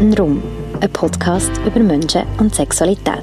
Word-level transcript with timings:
Untenrum, 0.00 0.42
ein 0.80 0.90
Podcast 0.90 1.50
über 1.66 1.78
Menschen 1.78 2.22
und 2.38 2.54
Sexualität. 2.54 3.22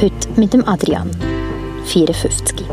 Heute 0.00 0.28
mit 0.36 0.52
dem 0.52 0.66
Adrian, 0.66 1.12
54. 1.84 2.66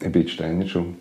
Ich 0.00 0.12
bin 0.12 0.22
in 0.22 0.28
Steiner 0.28 0.66
schon. 0.66 0.96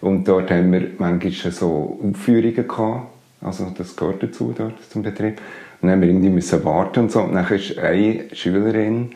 Und 0.00 0.26
dort 0.26 0.50
haben 0.50 0.72
wir 0.72 0.90
manchmal 0.98 1.52
so 1.52 2.00
Aufführungen 2.02 2.66
gehabt. 2.66 3.12
Also 3.40 3.72
das 3.78 3.94
gehört 3.94 4.24
dazu 4.24 4.52
dort 4.56 4.74
zum 4.90 5.02
Betrieb. 5.02 5.40
Und 5.82 5.88
dann 5.88 5.96
haben 5.96 6.02
wir 6.02 6.08
irgendwie 6.08 6.30
müssen 6.30 6.64
warten 6.64 7.00
und 7.00 7.12
so. 7.12 7.20
Und 7.22 7.34
dann 7.34 7.46
ist 7.48 7.76
eine 7.76 8.24
Schülerin, 8.32 9.10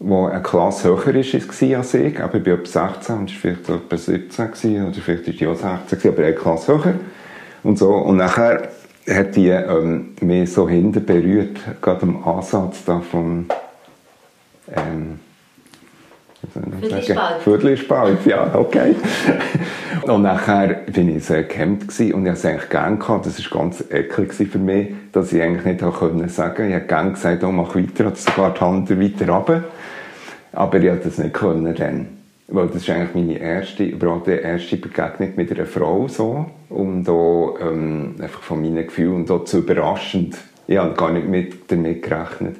die 0.00 0.12
eine 0.12 0.42
Klasse 0.42 0.88
höher 0.88 1.14
ist 1.14 1.34
als 1.34 1.94
ich, 1.94 2.20
aber 2.20 2.38
ich 2.38 2.42
bin 2.42 2.54
etwa 2.54 2.66
16, 2.66 3.16
und 3.16 3.30
war 3.30 3.38
vielleicht 3.40 3.68
etwa 3.68 3.96
17 3.96 4.50
gewesen, 4.50 4.86
oder 4.88 5.00
vielleicht 5.00 5.28
ist 5.28 5.40
die 5.40 5.46
auch 5.46 5.54
16 5.54 5.98
gewesen, 5.98 6.08
aber 6.08 6.24
eine 6.24 6.34
Klasse 6.34 6.72
höher. 6.72 6.94
Und 7.62 7.78
so. 7.78 7.94
Und 7.94 8.16
nachher 8.16 8.68
hat 9.08 9.36
die 9.36 9.48
ähm, 9.48 10.14
mich 10.20 10.52
so 10.52 10.68
hinten 10.68 11.06
berührt, 11.06 11.58
gerade 11.80 12.02
am 12.02 12.26
Ansatz 12.26 12.84
da 12.84 13.00
vom 13.00 13.46
ähm, 14.74 15.20
Viertelspalt. 17.44 18.26
Ja, 18.26 18.54
okay. 18.54 18.96
und 20.02 20.22
nachher 20.22 20.80
bin 20.92 21.16
ich 21.16 21.24
sehr 21.24 21.44
gehemmt 21.44 21.88
gewesen 21.88 22.14
und 22.14 22.26
ich 22.26 22.32
es 22.32 22.44
eigentlich 22.44 22.68
gerne 22.68 22.96
gehabt. 22.96 23.26
Das 23.26 23.52
war 23.52 23.60
ganz 23.60 23.84
eklig 23.90 24.32
für 24.32 24.58
mich, 24.58 24.88
dass 25.12 25.32
ich 25.32 25.40
eigentlich 25.40 25.64
nicht 25.64 25.82
auch 25.82 25.98
können 25.98 26.28
sagen 26.28 26.68
Ich 26.68 26.74
habe 26.74 26.86
gerne 26.86 27.12
gesagt, 27.12 27.44
oh, 27.44 27.52
mach 27.52 27.74
weiter, 27.76 28.06
oder 28.06 28.16
sogar 28.16 28.54
die 28.54 28.60
Hand 28.60 28.90
weiter 28.90 29.32
runter. 29.32 29.64
Aber 30.52 30.78
ich 30.78 30.88
konnte 30.88 31.04
das 31.04 31.18
nicht 31.18 31.34
können 31.34 31.74
dann. 31.74 32.08
Weil 32.48 32.66
das 32.66 32.76
ist 32.76 32.90
eigentlich 32.90 33.14
meine 33.14 33.38
erste, 33.38 33.84
überhaupt 33.84 34.26
die 34.26 34.32
erste 34.32 34.76
Begegnung 34.76 35.32
mit 35.36 35.50
einer 35.52 35.64
Frau 35.64 36.08
so. 36.08 36.46
Und 36.68 37.04
da, 37.04 37.66
ähm, 37.66 38.16
einfach 38.20 38.42
von 38.42 38.60
meinen 38.60 38.86
Gefühlen 38.86 39.14
und 39.14 39.30
auch 39.30 39.44
zu 39.44 39.58
überraschend. 39.58 40.36
Ich 40.66 40.76
habe 40.76 40.94
gar 40.94 41.12
nicht 41.12 41.28
mit, 41.28 41.70
damit 41.70 42.02
gerechnet. 42.02 42.56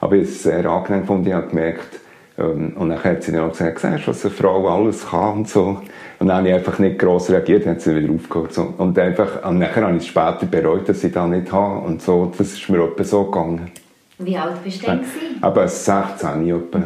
Aber 0.00 0.14
ich 0.14 0.22
habe 0.22 0.32
es 0.32 0.42
sehr 0.42 0.64
angenehm 0.66 1.02
gefunden. 1.02 1.26
Ich 1.26 1.34
habe 1.34 1.48
gemerkt, 1.48 2.00
und 2.36 2.90
dann 2.90 3.02
hat 3.02 3.22
sie 3.22 3.32
dann 3.32 3.48
auch 3.48 3.52
gesagt, 3.52 3.80
siehst 3.80 4.08
was 4.08 4.24
eine 4.24 4.34
Frau 4.34 4.68
alles 4.68 5.08
kann 5.08 5.38
und 5.38 5.48
so. 5.48 5.80
Und 6.18 6.26
dann 6.28 6.38
habe 6.38 6.48
ich 6.48 6.54
einfach 6.54 6.78
nicht 6.78 6.98
gross 6.98 7.30
reagiert, 7.30 7.64
dann 7.64 7.74
hat 7.74 7.80
sie 7.80 7.94
wieder 7.94 8.12
aufgehört. 8.12 8.52
So. 8.52 8.74
Und 8.76 8.98
einfach, 8.98 9.48
und 9.48 9.58
nachher 9.58 9.86
habe 9.86 9.96
ich 9.96 10.02
es 10.02 10.08
später 10.08 10.46
bereut, 10.50 10.88
dass 10.88 11.02
ich 11.02 11.12
das 11.12 11.28
nicht 11.28 11.50
habe. 11.50 11.86
Und 11.86 12.02
so, 12.02 12.30
das 12.36 12.52
ist 12.52 12.68
mir 12.68 12.84
etwa 12.84 13.04
so 13.04 13.24
gegangen. 13.24 13.70
Wie 14.18 14.36
alt 14.36 14.62
bist 14.62 14.82
du 14.82 14.86
denn? 14.86 14.98
gewesen? 14.98 15.42
Aber 15.42 15.66
16 15.66 16.48
etwa. 16.48 16.82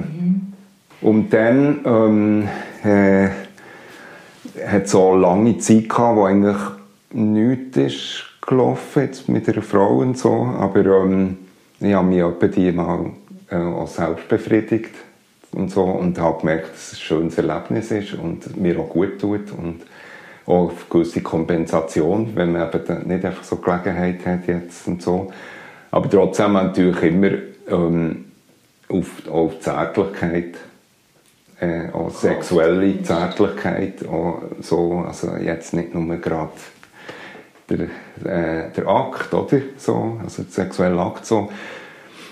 Und 1.00 1.32
dann 1.32 1.80
ähm, 1.84 2.48
äh, 2.84 3.28
hat 4.66 4.88
so 4.88 5.12
eine 5.12 5.20
lange 5.20 5.58
Zeit 5.58 5.88
gehabt, 5.88 6.16
wo 6.16 6.24
eigentlich 6.24 6.58
nichts 7.12 7.76
ist 7.76 8.24
gelaufen 8.46 9.02
jetzt 9.02 9.28
mit 9.28 9.48
einer 9.48 9.62
Frau 9.62 9.98
und 9.98 10.16
so. 10.16 10.32
Aber 10.58 10.84
ähm, 10.84 11.38
ich 11.80 11.92
habe 11.92 12.06
mich 12.06 12.18
etwa 12.18 12.46
die 12.46 12.72
mal 12.72 13.06
äh, 13.50 13.56
auch 13.56 13.88
selbst 13.88 14.28
befriedigt 14.28 14.90
und 15.52 15.70
so 15.70 15.82
und 15.82 16.18
habe 16.18 16.40
gemerkt, 16.40 16.72
dass 16.72 16.92
es 16.92 16.94
ein 16.94 17.00
schönes 17.00 17.38
Erlebnis 17.38 17.90
ist 17.90 18.14
und 18.14 18.56
mir 18.56 18.78
auch 18.78 18.88
gut 18.88 19.20
tut 19.20 19.50
und 19.52 19.82
auch 20.46 20.70
eine 20.70 20.78
gewisse 20.88 21.20
Kompensation, 21.20 22.32
wenn 22.34 22.52
man 22.52 22.68
eben 22.68 23.08
nicht 23.08 23.24
einfach 23.24 23.44
so 23.44 23.56
Gelegenheit 23.56 24.24
hat 24.26 24.46
jetzt 24.46 24.86
und 24.86 25.02
so. 25.02 25.32
Aber 25.90 26.08
trotzdem 26.08 26.52
natürlich 26.52 27.02
immer 27.02 27.30
ähm, 27.68 28.26
auf, 28.88 29.28
auf 29.28 29.60
Zärtlichkeit, 29.60 30.56
äh, 31.60 31.90
auch 31.92 32.10
sexuelle 32.10 33.02
Zärtlichkeit, 33.02 34.06
auch 34.06 34.42
so, 34.60 35.04
also 35.06 35.36
jetzt 35.36 35.74
nicht 35.74 35.94
nur 35.94 36.16
gerade 36.16 36.52
der, 37.68 37.80
äh, 38.24 38.70
der 38.72 38.86
Akt, 38.86 39.32
oder? 39.34 39.60
So, 39.76 40.18
also 40.22 40.42
der 40.42 40.52
sexuelle 40.52 41.00
Akt 41.00 41.26
so. 41.26 41.50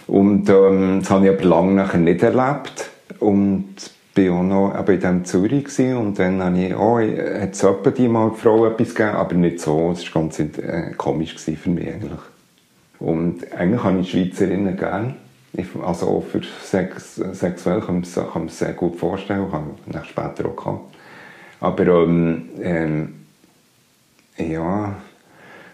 Und 0.07 0.49
ähm, 0.49 1.01
das 1.01 1.11
habe 1.11 1.27
ich 1.27 1.33
aber 1.33 1.45
lange 1.45 1.73
nachher 1.73 1.99
nicht 1.99 2.23
erlebt. 2.23 2.88
Und 3.21 3.75
bin 4.15 4.33
auch 4.33 4.43
noch 4.43 4.79
eben 4.79 4.95
in 4.95 5.01
diesem 5.01 5.25
Zürich 5.25 5.79
und 5.97 6.19
dann 6.19 6.43
habe 6.43 6.59
ich, 6.59 6.75
oh, 6.75 6.99
hat 6.99 7.53
es 7.53 7.63
etwa 7.63 7.91
die 7.91 8.09
mal 8.09 8.33
Frau 8.33 8.67
etwas 8.67 8.95
gegeben, 8.95 9.17
aber 9.17 9.35
nicht 9.35 9.61
so. 9.61 9.93
Es 9.93 10.13
war 10.13 10.23
ganz 10.23 10.41
äh, 10.41 10.93
komisch 10.97 11.37
für 11.37 11.71
mich 11.71 11.89
eigentlich. 11.89 12.21
Und 12.99 13.53
eigentlich 13.53 13.85
habe 13.85 14.01
ich 14.01 14.11
Schweizerinnen 14.11 14.77
gerne. 14.77 15.15
Ich, 15.53 15.69
also 15.81 16.09
auch 16.09 16.25
für 16.25 16.41
Sex, 16.63 17.17
sexuell 17.33 17.81
kann 17.81 18.03
es 18.03 18.15
kann 18.15 18.47
es 18.47 18.59
sehr 18.59 18.73
gut 18.73 18.97
vorstellen, 18.97 19.53
habe 19.53 19.71
ich 19.87 19.93
dann 19.93 20.05
später 20.05 20.49
auch 20.49 20.57
gehabt. 20.57 20.95
Aber 21.61 21.87
ähm, 21.87 22.49
ähm, 22.61 23.15
ja, 24.37 24.97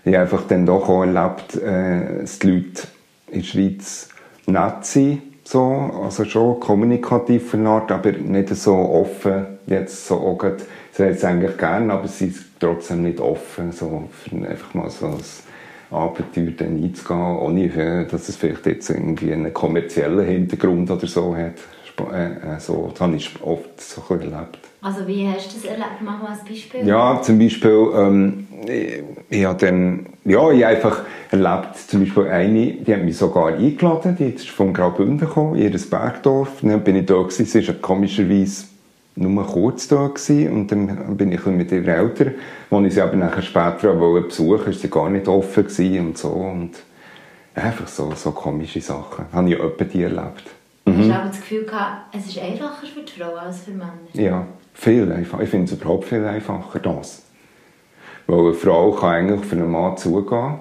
ich 0.05 0.13
habe 0.13 0.23
einfach 0.23 0.47
dann 0.47 0.67
doch 0.67 0.89
auch 0.89 1.03
erlebt, 1.03 1.57
äh, 1.57 2.21
dass 2.21 2.39
die 2.39 2.51
Leute 2.51 2.89
in 3.29 3.41
der 3.41 3.47
Schweiz 3.47 4.09
nett 4.47 4.85
sind, 4.85 5.23
so, 5.45 5.63
also 6.03 6.25
schon 6.25 6.59
kommunikativ 6.59 7.55
Art, 7.55 7.93
aber 7.93 8.13
nicht 8.13 8.49
so 8.57 8.75
offen, 8.75 9.59
jetzt 9.67 10.07
so 10.07 10.17
auch 10.17 10.39
grad, 10.39 10.63
sie 10.93 11.03
haben 11.03 11.13
es 11.13 11.25
eigentlich 11.25 11.59
gerne, 11.59 11.93
aber 11.93 12.09
sie 12.09 12.31
sind 12.31 12.47
trotzdem 12.59 13.03
nicht 13.03 13.21
offen, 13.21 13.71
so, 13.73 14.09
einfach 14.33 14.73
mal 14.75 14.91
so 14.91 15.07
ein 15.07 15.21
Abenteuer 15.91 16.53
dann 16.57 16.83
einzugehen, 16.83 17.37
ohne 17.37 17.65
äh, 17.65 18.07
dass 18.07 18.29
es 18.29 18.37
vielleicht 18.37 18.67
jetzt 18.67 18.91
irgendwie 18.91 19.33
einen 19.33 19.53
kommerziellen 19.53 20.27
Hintergrund 20.27 20.91
oder 20.91 21.07
so 21.07 21.37
hat. 21.37 21.55
Äh, 22.13 22.57
äh, 22.57 22.61
so, 22.61 22.89
das 22.91 23.01
habe 23.01 23.17
ich 23.17 23.31
oft 23.43 23.81
so 23.81 24.03
erlebt. 24.15 24.59
Also 24.85 25.07
wie 25.07 25.27
hast 25.27 25.51
du 25.51 25.55
das 25.55 25.65
erlebt? 25.65 26.03
Mach 26.03 26.23
mal 26.23 26.33
ein 26.33 26.47
Beispiel. 26.47 26.87
Ja, 26.87 27.19
zum 27.23 27.39
Beispiel, 27.39 27.89
ähm, 27.97 28.47
ich, 28.67 29.03
ich 29.31 29.45
habe 29.47 29.59
dann, 29.59 30.07
ja, 30.27 30.51
ich 30.51 30.63
habe 30.63 30.77
einfach 30.77 31.03
erlebt, 31.31 31.79
zum 31.89 32.01
Beispiel 32.01 32.27
eine, 32.27 32.73
die 32.73 32.93
hat 32.93 33.03
mich 33.03 33.17
sogar 33.17 33.55
eingeladen, 33.55 34.15
die 34.19 34.27
ist 34.27 34.51
von 34.51 34.75
Graubünden 34.75 35.21
gekommen, 35.21 35.57
in 35.57 35.73
ihr 35.73 35.81
Bergdorf. 35.89 36.51
Dann 36.61 36.85
bin 36.85 36.97
ich 36.97 37.07
da 37.07 37.15
gewesen, 37.15 37.47
sie 37.47 37.67
war 37.67 37.75
komischerweise 37.77 38.67
nur 39.17 39.47
kurz 39.47 39.89
da 39.89 40.07
gewesen, 40.09 40.53
und 40.53 40.71
dann 40.71 41.17
bin 41.17 41.33
ich 41.33 41.47
mit 41.47 41.73
ihren 41.73 41.89
Eltern, 41.89 42.35
als 42.71 42.87
ich 42.87 42.95
sie 42.95 43.01
aber 43.01 43.17
nachher 43.17 43.43
später 43.43 43.99
wollte 43.99 44.29
besuchen, 44.29 44.71
ist 44.71 44.83
sie 44.83 44.91
gar 44.91 45.09
nicht 45.09 45.27
offen 45.29 45.65
gewesen 45.65 46.09
und 46.09 46.19
so 46.19 46.29
und 46.29 46.73
einfach 47.55 47.89
so, 47.89 48.13
so 48.15 48.33
komische 48.33 48.83
Sachen. 48.83 49.25
Habe 49.33 49.49
ich 49.49 49.59
etwa 49.59 49.85
die 49.85 50.03
erlebt. 50.03 50.45
Hast 50.87 51.09
du 51.09 51.15
aber 51.15 51.29
das 51.29 51.41
Gefühl 51.41 51.65
gehabt, 51.65 52.15
es 52.15 52.27
ist 52.27 52.39
einfacher 52.39 52.87
für 52.87 53.01
die 53.01 53.13
Frau 53.19 53.35
als 53.37 53.61
für 53.61 53.71
Männer? 53.71 53.93
Ja, 54.13 54.47
viel 54.75 55.11
einfacher. 55.11 55.43
Ich 55.43 55.51
finde 55.51 55.73
es 55.73 55.81
überhaupt 55.81 56.05
viel 56.05 56.25
einfacher, 56.25 56.79
das. 56.81 57.23
Weil 58.27 58.41
eine 58.41 58.55
Frau 58.55 58.93
kann 58.93 59.11
eigentlich 59.11 59.41
auf 59.41 59.53
einen 59.53 59.71
Mann 59.71 59.97
zugehen. 59.97 60.59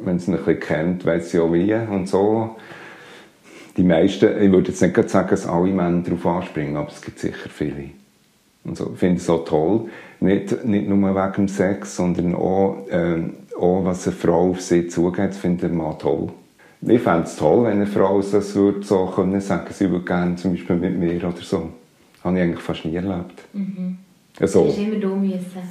Wenn 0.00 0.18
sie 0.18 0.30
ihn 0.30 0.36
ein 0.36 0.44
bisschen 0.44 0.60
kennt, 0.60 1.06
weiß 1.06 1.30
sie 1.30 1.38
auch 1.38 1.52
wie 1.52 1.72
und 1.74 2.08
so. 2.08 2.56
Die 3.76 3.82
meisten, 3.82 4.42
ich 4.42 4.50
würde 4.50 4.70
jetzt 4.70 4.80
nicht 4.80 5.10
sagen, 5.10 5.28
dass 5.28 5.46
alle 5.46 5.72
Männer 5.72 6.02
darauf 6.02 6.26
anspringen, 6.26 6.76
aber 6.76 6.88
es 6.88 7.02
gibt 7.02 7.18
sicher 7.18 7.48
viele. 7.48 7.90
Und 8.64 8.76
so, 8.76 8.90
ich 8.94 8.98
finde 8.98 9.20
es 9.20 9.30
auch 9.30 9.44
toll. 9.44 9.88
Nicht, 10.20 10.64
nicht 10.64 10.88
nur 10.88 11.14
wegen 11.14 11.32
dem 11.34 11.48
Sex, 11.48 11.96
sondern 11.96 12.34
auch, 12.34 12.86
ähm, 12.90 13.34
auch 13.58 13.84
was 13.84 14.06
eine 14.06 14.16
Frau 14.16 14.50
auf 14.50 14.60
sie 14.60 14.88
zugeht, 14.88 15.34
finde 15.34 15.66
ich 15.66 15.72
Mann 15.72 15.98
toll. 15.98 16.30
Ich 16.82 17.00
fände 17.00 17.24
es 17.24 17.36
toll, 17.36 17.64
wenn 17.64 17.72
eine 17.72 17.86
Frau 17.86 18.20
das 18.20 18.54
würde 18.54 18.82
so 18.82 19.06
können 19.06 19.40
sagen, 19.40 19.66
sie 19.72 19.90
würde 19.90 20.04
gerne 20.04 20.36
zum 20.36 20.52
Beispiel 20.52 20.76
mit 20.76 20.98
mir 20.98 21.16
oder 21.16 21.36
so. 21.40 21.70
Habe 22.26 22.36
ich 22.38 22.42
eigentlich 22.42 22.60
fast 22.60 22.84
nie 22.84 22.96
erlebt. 22.96 23.42
Also, 24.40 24.64
Du 24.66 24.82
immer 24.82 24.96
du 24.96 25.14
müssen. 25.16 25.62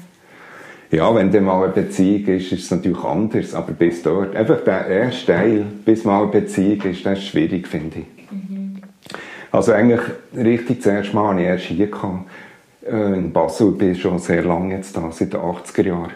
ja, 0.90 1.14
wenn 1.14 1.32
dann 1.32 1.44
mal 1.44 1.64
eine 1.66 1.74
Beziehung 1.74 2.26
ist, 2.28 2.52
ist 2.52 2.64
es 2.64 2.72
natürlich 2.72 3.04
anders, 3.04 3.54
aber 3.54 3.74
bis 3.74 4.02
dort, 4.02 4.36
einfach 4.36 4.64
der 4.64 4.88
erste 4.88 5.34
Teil, 5.34 5.66
bis 5.84 6.04
mal 6.06 6.24
eine 6.24 6.32
Beziehung 6.32 6.82
ist, 6.84 7.06
das 7.06 7.20
ist 7.20 7.26
schwierig, 7.26 7.68
finde 7.68 8.00
ich. 8.00 8.06
Also 9.52 9.72
eigentlich 9.74 10.02
richtig 10.36 10.78
das 10.78 10.88
erste 10.88 11.16
Mal 11.16 11.30
hatte 11.30 11.42
ich 11.42 11.48
erst 11.48 11.66
hier 11.66 11.88
gehabt, 11.88 12.30
äh, 12.86 13.14
in 13.18 13.32
Basel, 13.32 13.72
ich 13.72 13.78
bin 13.78 13.96
schon 13.96 14.20
sehr 14.20 14.44
lange 14.44 14.76
jetzt 14.76 14.98
da, 14.98 15.12
seit 15.12 15.34
den 15.34 15.40
80er 15.40 15.86
Jahren. 15.86 16.12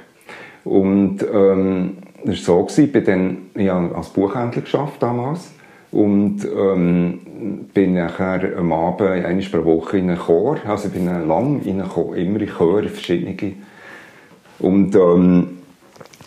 Und 0.66 1.20
ähm, 1.34 1.98
das 2.26 2.36
war 2.48 2.58
so, 2.58 2.64
gewesen, 2.64 2.86
ich 2.86 2.92
bin 2.92 3.06
dann, 3.06 3.38
ich 3.56 3.70
habe 3.70 3.96
als 3.96 4.10
Buchhändler 4.10 4.62
geschafft 4.62 5.02
damals 5.02 5.52
und 5.92 6.46
ähm, 6.46 7.68
bin 7.74 7.96
nachher 7.96 8.58
am 8.58 8.72
Abend, 8.72 9.26
einmal 9.26 9.46
pro 9.46 9.66
Woche 9.66 9.98
in 9.98 10.10
einen 10.10 10.20
Chor, 10.20 10.58
also 10.68 10.88
ich 10.88 10.94
bin 10.94 11.08
dann 11.08 11.28
lang 11.28 11.62
in 11.64 11.82
einen 11.82 11.90
Chor, 11.90 12.16
immer 12.16 12.42
in 12.42 12.50
Chor, 12.50 12.84
verschiedene. 12.84 13.54
Und 14.60 14.96
ähm, 14.96 15.58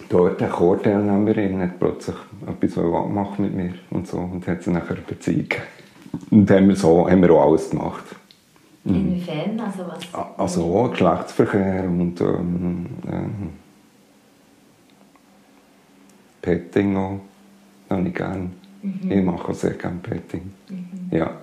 dort 0.09 0.43
eine 0.43 0.51
Chorteilnehmerin 0.51 1.61
hat 1.61 1.79
plötzlich 1.79 2.17
etwas 2.47 2.79
abmachen 2.79 3.45
mit 3.45 3.55
mir 3.55 3.75
und 3.91 4.07
so 4.07 4.19
und 4.19 4.47
hat 4.47 4.63
sie 4.63 4.71
nachher 4.71 4.97
eine 4.97 5.03
Beziehung 5.03 5.49
gegeben. 5.49 5.67
Und 6.31 6.51
haben 6.51 6.69
wir 6.69 6.77
so 6.77 7.09
haben 7.09 7.23
wir 7.23 7.31
auch 7.31 7.49
alles 7.49 7.71
gemacht. 7.71 8.05
Inwiefern? 8.85 9.61
Also 9.61 9.85
was? 9.87 10.39
Also 10.39 10.63
auch 10.65 10.91
Geschlechtsverkehr 10.91 11.85
und 11.85 12.21
ähm, 12.21 12.87
ähm, 13.11 13.51
Petting 16.41 16.97
auch. 16.97 17.21
Habe 17.89 18.09
ich 18.09 18.15
gerne. 18.83 19.21
Ich 19.21 19.25
mache 19.25 19.55
sehr 19.55 19.73
gerne 19.73 19.99
Petting. 20.03 20.53
Ja. 21.11 21.41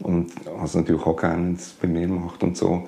Und 0.00 0.32
also 0.60 0.78
natürlich 0.78 1.04
auch 1.04 1.16
gerne, 1.16 1.56
bei 1.82 1.88
mir 1.88 2.08
macht 2.08 2.42
und 2.42 2.56
so. 2.56 2.86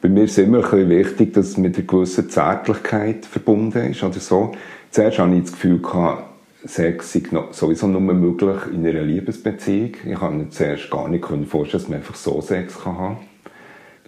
Bei 0.00 0.08
mir 0.08 0.24
ist 0.24 0.38
es 0.38 0.46
immer 0.46 0.58
ein 0.58 0.62
bisschen 0.62 0.88
wichtig, 0.90 1.34
dass 1.34 1.48
es 1.48 1.56
mit 1.56 1.76
einer 1.76 1.86
gewissen 1.86 2.30
Zärtlichkeit 2.30 3.26
verbunden 3.26 3.90
ist 3.90 4.02
oder 4.04 4.20
so. 4.20 4.52
Zuerst 4.90 5.18
hatte 5.18 5.34
ich 5.34 5.42
das 5.42 5.52
Gefühl, 5.52 5.82
gehabt, 5.82 6.24
Sex 6.64 7.12
sei 7.12 7.22
sowieso 7.52 7.86
nur 7.86 8.00
möglich 8.00 8.56
in 8.72 8.86
einer 8.86 9.02
Liebesbeziehung. 9.02 9.92
Ich 10.04 10.18
kann 10.18 10.38
mir 10.38 10.50
zuerst 10.50 10.90
gar 10.90 11.08
nicht 11.08 11.24
vorstellen, 11.24 11.70
dass 11.70 11.88
man 11.88 11.98
einfach 11.98 12.14
so 12.14 12.40
Sex 12.40 12.80
kann 12.80 12.98
haben 12.98 13.16
kann. 13.16 13.24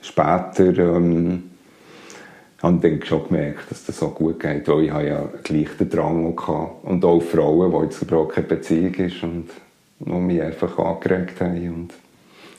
Später 0.03 0.97
ähm, 0.97 1.50
habe 2.63 2.77
ich 2.77 2.83
dann 2.83 3.03
schon 3.05 3.29
gemerkt, 3.29 3.71
dass 3.71 3.85
das 3.87 3.99
so 3.99 4.09
gut 4.09 4.41
geht, 4.41 4.69
weil 4.69 4.85
ich 4.85 4.91
habe 4.91 5.07
ja 5.07 5.29
gleich 5.43 5.69
den 5.79 5.89
Drang 5.89 6.37
gehabt. 6.37 6.85
Und 6.85 7.05
auch 7.05 7.21
Frauen, 7.21 7.73
die 7.73 7.85
jetzt 7.85 8.03
überhaupt 8.03 8.35
keine 8.35 8.47
Beziehung 8.47 8.95
ist 8.95 9.23
und 9.23 9.49
die 9.99 10.11
mich 10.11 10.43
einfach 10.43 10.79
angeregt 10.79 11.41
haben 11.41 11.69
und, 11.69 11.95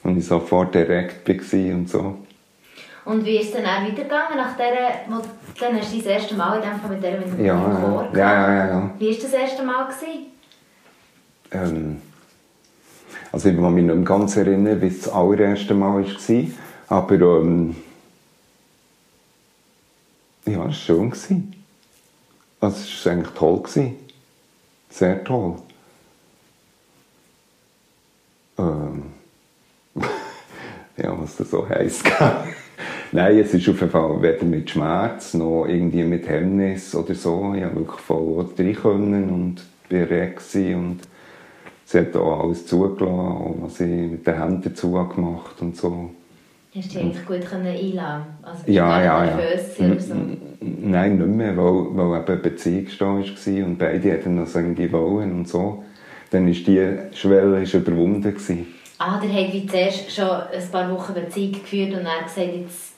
und 0.04 0.18
ich 0.18 0.26
sofort 0.26 0.74
direkt 0.74 1.28
war 1.28 1.76
und 1.76 1.90
so. 1.90 2.16
Und 3.04 3.26
wie 3.26 3.38
ist 3.38 3.48
es 3.48 3.54
dann 3.54 3.66
auch 3.66 3.84
weitergegangen? 3.84 4.38
Nach 4.38 4.56
dieser, 4.56 5.22
dann 5.60 5.80
hast 5.80 5.94
du 5.94 5.98
das 5.98 6.06
erste 6.06 6.36
Mal 6.36 6.58
in 6.58 6.70
dem 6.70 6.80
Fall 6.80 6.92
mit 6.92 7.04
der 7.04 7.18
mit 7.20 7.34
dem 7.34 7.46
Ja, 7.46 7.56
Chor 7.56 8.08
ja, 8.14 8.20
ja, 8.20 8.54
ja, 8.54 8.68
ja. 8.68 8.90
Wie 9.00 9.10
war 9.10 9.24
das 9.24 9.34
erste 9.34 9.64
Mal? 9.64 9.86
Gewesen? 9.88 10.26
Ähm, 11.52 12.02
also 13.32 13.50
ich 13.50 13.56
kann 13.56 13.74
mich 13.74 13.86
nicht 13.86 14.06
ganz 14.06 14.38
erinnern, 14.38 14.82
wie 14.82 14.88
es 14.88 15.02
das 15.02 15.14
allererste 15.14 15.74
Mal 15.74 16.04
war, 16.04 16.44
aber 16.90 17.16
ähm, 17.16 17.76
ja, 20.52 20.68
es 20.68 20.90
war 20.90 21.12
schön. 21.12 21.54
Also 22.60 22.78
es 22.78 23.06
war 23.06 23.14
eigentlich 23.14 23.34
toll. 23.34 23.64
Sehr 24.90 25.24
toll. 25.24 25.56
Ähm, 28.58 29.04
ja, 30.98 31.20
was 31.20 31.38
das 31.38 31.50
so 31.50 31.68
heisst. 31.68 32.06
Nein, 33.14 33.40
es 33.40 33.54
ist 33.54 33.68
auf 33.68 33.80
jeden 33.80 33.92
Fall 33.92 34.22
weder 34.22 34.46
mit 34.46 34.70
Schmerz 34.70 35.34
noch 35.34 35.66
irgendwie 35.66 36.04
mit 36.04 36.28
Hemmnis 36.28 36.96
oder 36.96 37.14
so. 37.14 37.54
Ich 37.56 37.62
konnte 37.62 37.76
wirklich 37.76 38.00
voll 38.00 38.46
rein 38.58 38.76
können 38.76 39.30
und 39.30 39.62
gewesen 39.90 40.76
und 40.76 41.00
sie 41.86 42.00
hat 42.00 42.16
auch 42.16 42.44
alles 42.44 42.66
zugelassen, 42.66 43.62
was 43.62 43.80
ich 43.82 44.12
mit 44.12 44.26
den 44.26 44.38
Händen 44.38 44.62
dazu 44.64 44.92
gemacht 44.92 45.62
und 45.62 45.76
so. 45.76 46.12
Hast 46.74 46.86
du 46.86 46.90
dich 47.00 47.00
eigentlich 47.00 47.26
gut 47.26 47.46
können 47.50 47.68
einladen 47.68 48.26
Also 48.44 48.64
Ja, 48.72 49.02
ja, 49.04 49.26
ja. 49.26 49.36
oder 49.38 50.00
so? 50.00 50.14
Nein, 50.62 51.18
nicht 51.18 51.28
mehr, 51.28 51.58
weil, 51.58 51.98
weil 51.98 52.20
eben 52.22 52.28
eine 52.28 52.38
Beziehung 52.38 52.88
war 53.00 53.66
und 53.66 53.78
beide 53.78 54.10
hätten 54.12 54.38
das 54.38 54.56
irgendwie 54.56 54.92
wollen 54.92 55.32
und 55.34 55.48
so. 55.50 55.84
Dann 56.30 56.46
war 56.46 56.54
die 56.54 56.98
Schwelle 57.14 57.62
ist 57.64 57.74
überwunden. 57.74 58.22
Gewesen. 58.22 58.68
Ah, 59.00 59.20
der 59.20 59.30
hat 59.34 59.52
wie 59.54 59.66
zuerst 59.66 60.12
schon 60.12 60.30
ein 60.30 60.72
paar 60.72 60.90
Wochen 60.92 61.14
Beziehung 61.14 61.54
geführt 61.54 61.90
und 61.94 62.06
dann 62.06 62.24
gesagt, 62.24 62.54
jetzt 62.56 62.94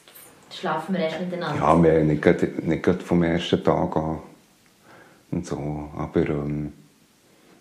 schlafen 0.52 0.94
wir 0.94 1.02
erst 1.06 1.20
miteinander. 1.22 1.58
Ja, 1.60 1.82
wir 1.84 1.94
haben 1.94 2.08
nicht, 2.08 2.22
gerade- 2.22 2.52
nicht 2.62 2.84
gerade 2.84 3.00
vom 3.00 3.24
ersten 3.24 3.64
Tag 3.64 3.96
an 3.96 4.20
und 5.32 5.46
so, 5.48 5.90
aber 5.98 6.30
ähm, 6.30 6.74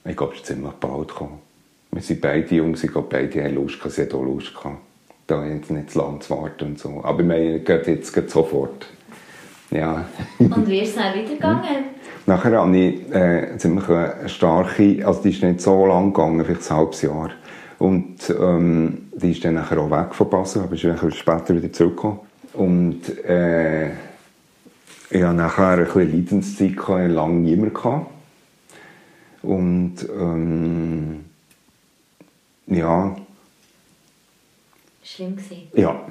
ich 0.04 0.16
glaube, 0.16 0.32
es 0.34 0.40
ist 0.40 0.46
ziemlich 0.46 0.72
bald 0.72 1.08
gekommen. 1.08 1.38
Wir 1.92 2.02
sind 2.02 2.20
beide 2.20 2.54
jung, 2.54 2.74
ich 2.74 2.82
glaube, 2.82 3.08
beide 3.10 3.44
haben 3.44 3.54
Lust 3.54 3.78
gehabt, 3.78 3.94
sie 3.94 4.02
hat 4.02 4.12
auch 4.12 4.22
Lust 4.24 4.54
gehabt, 4.54 4.76
da 5.32 5.44
jetzt 5.44 5.70
nicht 5.70 5.90
zu 5.90 5.98
lange 5.98 6.20
zu 6.20 6.30
warten 6.30 6.64
und 6.64 6.78
so. 6.78 7.00
Aber 7.02 7.26
wir 7.26 7.58
gehen 7.60 7.80
jetzt 7.86 8.12
gerade 8.12 8.28
sofort. 8.28 8.86
Ja. 9.70 10.04
Und 10.38 10.68
wie 10.68 10.80
ist 10.80 10.90
es 10.90 10.94
dann 10.96 11.14
weitergegangen? 11.14 11.84
Nachher 12.26 12.60
hatte 12.60 12.76
ich 12.76 13.12
äh, 13.12 13.56
ziemlich 13.58 13.88
eine 13.88 14.28
starke, 14.28 15.04
also 15.04 15.22
die 15.22 15.30
ist 15.30 15.42
nicht 15.42 15.60
so 15.60 15.86
lang 15.86 16.12
gegangen, 16.12 16.44
vielleicht 16.44 16.70
ein 16.70 16.76
halbes 16.76 17.02
Jahr. 17.02 17.30
Und 17.78 18.18
ähm, 18.30 19.08
die 19.12 19.32
ist 19.32 19.44
dann 19.44 19.54
nachher 19.54 19.78
auch 19.78 19.90
weg 19.90 20.14
von 20.14 20.30
Basel, 20.30 20.62
aber 20.62 20.74
ist 20.74 20.84
nachher 20.84 21.10
später 21.10 21.56
wieder 21.56 21.72
zurückgekommen. 21.72 22.20
Und 22.52 23.18
äh, 23.24 23.88
ich 25.10 25.22
hatte 25.22 25.34
nachher 25.34 25.78
ein 25.78 25.84
bisschen 25.84 26.12
Leidenszeit, 26.12 26.76
gehabt, 26.76 27.10
lange 27.10 27.40
niemand. 27.40 27.74
Gehabt. 27.74 28.06
Und 29.42 29.94
ähm, 30.16 31.24
ja, 32.66 33.16
Schlimm 35.12 35.36
gewesen. 35.36 35.68
ja. 35.74 36.06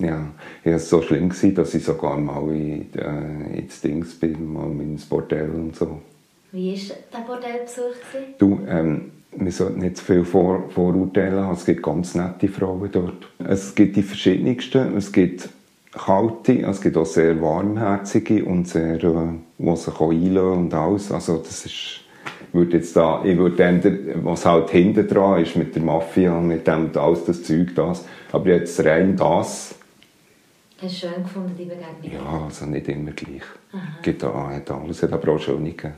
Ja, 0.00 0.28
ja, 0.64 0.72
es 0.76 0.92
war 0.92 1.00
so 1.00 1.06
schlimm, 1.08 1.28
gewesen, 1.28 1.56
dass 1.56 1.74
ich 1.74 1.82
sogar 1.82 2.16
mal 2.16 2.48
in, 2.54 2.86
äh, 2.94 3.58
ins 3.58 3.80
Dings 3.80 4.14
bin, 4.14 4.52
mal 4.52 4.70
ins 4.80 5.04
Bordell 5.04 5.50
und 5.50 5.74
so. 5.74 6.00
Wie 6.52 6.72
war 6.88 6.96
der 7.12 7.26
Bordellbesuch? 7.26 7.82
gewesen? 8.12 8.34
Du, 8.38 8.60
ähm, 8.68 9.10
wir 9.32 9.52
sollten 9.52 9.80
nicht 9.80 9.96
zu 9.96 10.04
viel 10.04 10.24
Vor 10.24 10.70
Vorurteile 10.70 11.44
haben. 11.44 11.54
Es 11.54 11.64
gibt 11.64 11.82
ganz 11.82 12.14
nette 12.14 12.48
Frauen 12.48 12.88
dort. 12.92 13.28
Es 13.38 13.74
gibt 13.74 13.96
die 13.96 14.02
verschiedensten. 14.02 14.96
Es 14.96 15.12
gibt 15.12 15.48
kalte, 15.92 16.60
es 16.60 16.80
gibt 16.80 16.96
auch 16.96 17.06
sehr 17.06 17.40
warmherzige 17.40 18.44
und 18.44 18.68
sehr, 18.68 19.02
äh, 19.02 19.28
die 19.58 19.76
sich 19.76 19.94
auch 19.94 20.10
einlassen 20.10 20.58
und 20.58 20.74
alles. 20.74 21.12
Also 21.12 21.38
das 21.38 21.66
ist, 21.66 22.00
würde 22.52 22.78
jetzt 22.78 22.96
da, 22.96 23.22
ich 23.24 23.36
würde 23.36 23.56
dann, 23.56 24.24
was 24.24 24.44
halt 24.46 24.70
hinten 24.70 25.06
dran 25.06 25.42
ist 25.42 25.56
mit 25.56 25.74
der 25.74 25.82
Mafia, 25.82 26.40
mit 26.40 26.66
dem, 26.66 26.90
alles 26.94 27.24
das 27.24 27.42
Zeug, 27.42 27.74
das. 27.74 28.04
Aber 28.32 28.48
jetzt 28.48 28.84
rein 28.84 29.16
das, 29.16 29.74
Hast 30.80 31.02
du 31.02 31.08
schön 31.08 31.22
gefunden, 31.24 31.54
die 31.58 31.64
Begegnung? 31.64 32.24
ja, 32.24 32.44
also 32.44 32.66
nicht 32.66 32.86
immer 32.88 33.10
gleich. 33.10 33.42
Gibt 34.00 34.22
auch, 34.22 34.48
hat 34.48 34.70
alles, 34.70 35.02
hat 35.02 35.12
aber 35.12 35.32
auch 35.32 35.38
schöne 35.40 35.70
gegeben. 35.70 35.94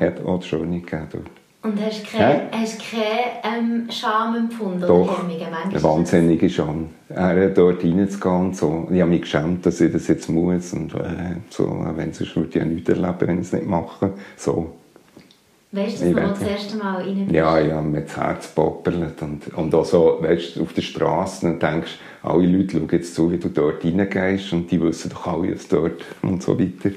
Hat 0.00 0.24
auch 0.24 0.42
schöne 0.42 0.80
gegeben 0.80 1.08
dort. 1.12 1.30
Und 1.64 1.80
hast 1.80 2.02
du 2.02 2.16
keine, 2.16 2.50
hast 2.50 2.80
keine 2.90 3.58
ähm, 3.58 3.88
Scham 3.90 4.34
empfunden? 4.34 4.80
Doch, 4.80 5.22
eine 5.22 5.82
wahnsinnige 5.82 6.48
Scham. 6.48 6.88
Er 7.08 7.44
hat 7.44 7.58
dort 7.58 7.84
reinzugehen 7.84 8.40
und 8.40 8.56
so. 8.56 8.88
Ich 8.90 9.00
habe 9.00 9.10
mich 9.10 9.20
geschämt, 9.20 9.66
dass 9.66 9.80
ich 9.80 9.92
das 9.92 10.08
jetzt 10.08 10.28
muss. 10.28 10.72
Und 10.72 10.94
äh, 10.94 11.36
so, 11.50 11.86
wenn 11.94 12.12
sonst 12.14 12.34
würde 12.34 12.48
ich 12.48 12.54
ja 12.54 12.64
nichts 12.64 12.88
erleben, 12.88 13.16
wenn 13.20 13.38
ich 13.38 13.46
es 13.46 13.52
nicht 13.52 13.66
mache. 13.66 14.14
So. 14.36 14.72
Weißt 15.74 16.02
du, 16.02 16.12
dass 16.12 16.22
weiß 16.22 16.38
das 16.38 16.48
erste 16.48 16.76
Mal 16.76 16.96
rein 16.96 17.24
bist? 17.24 17.34
Ja, 17.34 17.58
ich 17.58 17.72
habe 17.72 17.86
mir 17.86 18.02
das 18.02 18.14
Herz 18.14 18.54
gepoppelt. 18.54 19.22
Und, 19.22 19.54
und 19.54 19.74
auch 19.74 19.86
so, 19.86 20.18
weißt 20.20 20.56
du, 20.56 20.62
auf 20.62 20.74
der 20.74 20.82
Straße 20.82 21.46
und 21.46 21.62
denkst, 21.62 21.98
alle 22.22 22.46
Leute 22.46 22.76
schauen 22.76 22.88
jetzt 22.92 23.14
zu, 23.14 23.32
wie 23.32 23.38
du 23.38 23.48
dort 23.48 23.82
reingehst 23.82 24.52
und 24.52 24.70
die 24.70 24.80
wissen 24.82 25.10
doch 25.10 25.26
alle 25.26 25.48
jetzt 25.48 25.72
dort 25.72 26.04
und 26.20 26.42
so 26.42 26.60
weiter. 26.60 26.94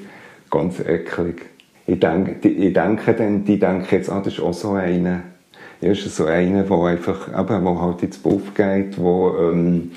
Ganz 0.51 0.81
eklig. 0.81 1.45
Ich 1.87 2.01
denke, 2.01 2.35
die, 2.43 2.49
ich 2.49 2.73
denke 2.73 3.13
dann, 3.13 3.45
die 3.45 3.57
denken 3.57 3.87
jetzt, 3.89 4.09
ah, 4.09 4.19
das 4.19 4.33
ist 4.33 4.41
auch 4.41 4.53
so 4.53 4.73
einer. 4.73 5.23
Ja, 5.79 5.91
ist 5.91 6.13
so 6.13 6.25
einer, 6.25 6.63
der 6.63 6.77
einfach, 6.77 7.29
eben, 7.29 7.65
wo 7.65 7.81
halt 7.81 8.03
ins 8.03 8.17
Buff 8.17 8.53
geht, 8.53 8.97
wo, 8.97 9.37
ähm, 9.39 9.91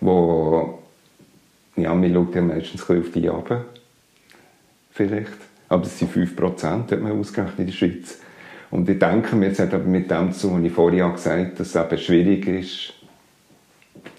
wo, 0.00 0.80
ja, 1.76 1.94
man 1.94 2.12
schaut 2.12 2.34
ja 2.34 2.42
meistens 2.42 2.90
ein 2.90 3.00
auf 3.00 3.10
die 3.12 3.28
runter. 3.28 3.64
Vielleicht. 4.90 5.32
Aber 5.68 5.82
das 5.82 5.98
sind 5.98 6.12
5%, 6.12 6.90
hat 6.90 7.00
man 7.00 7.18
ausgerechnet 7.18 7.58
in 7.60 7.66
der 7.66 7.72
Schweiz. 7.72 8.18
Und 8.74 8.88
ich 8.88 8.98
denke 8.98 9.36
mir, 9.36 9.46
jetzt 9.46 9.60
hat 9.60 9.72
aber 9.72 9.84
mit 9.84 10.10
dem 10.10 10.32
zu, 10.32 10.52
was 10.52 10.64
ich 10.64 10.72
vorhin 10.72 11.12
gesagt 11.12 11.46
habe, 11.46 11.56
dass 11.56 11.68
es 11.68 11.76
eben 11.76 11.98
schwierig 11.98 12.48
ist, 12.48 12.92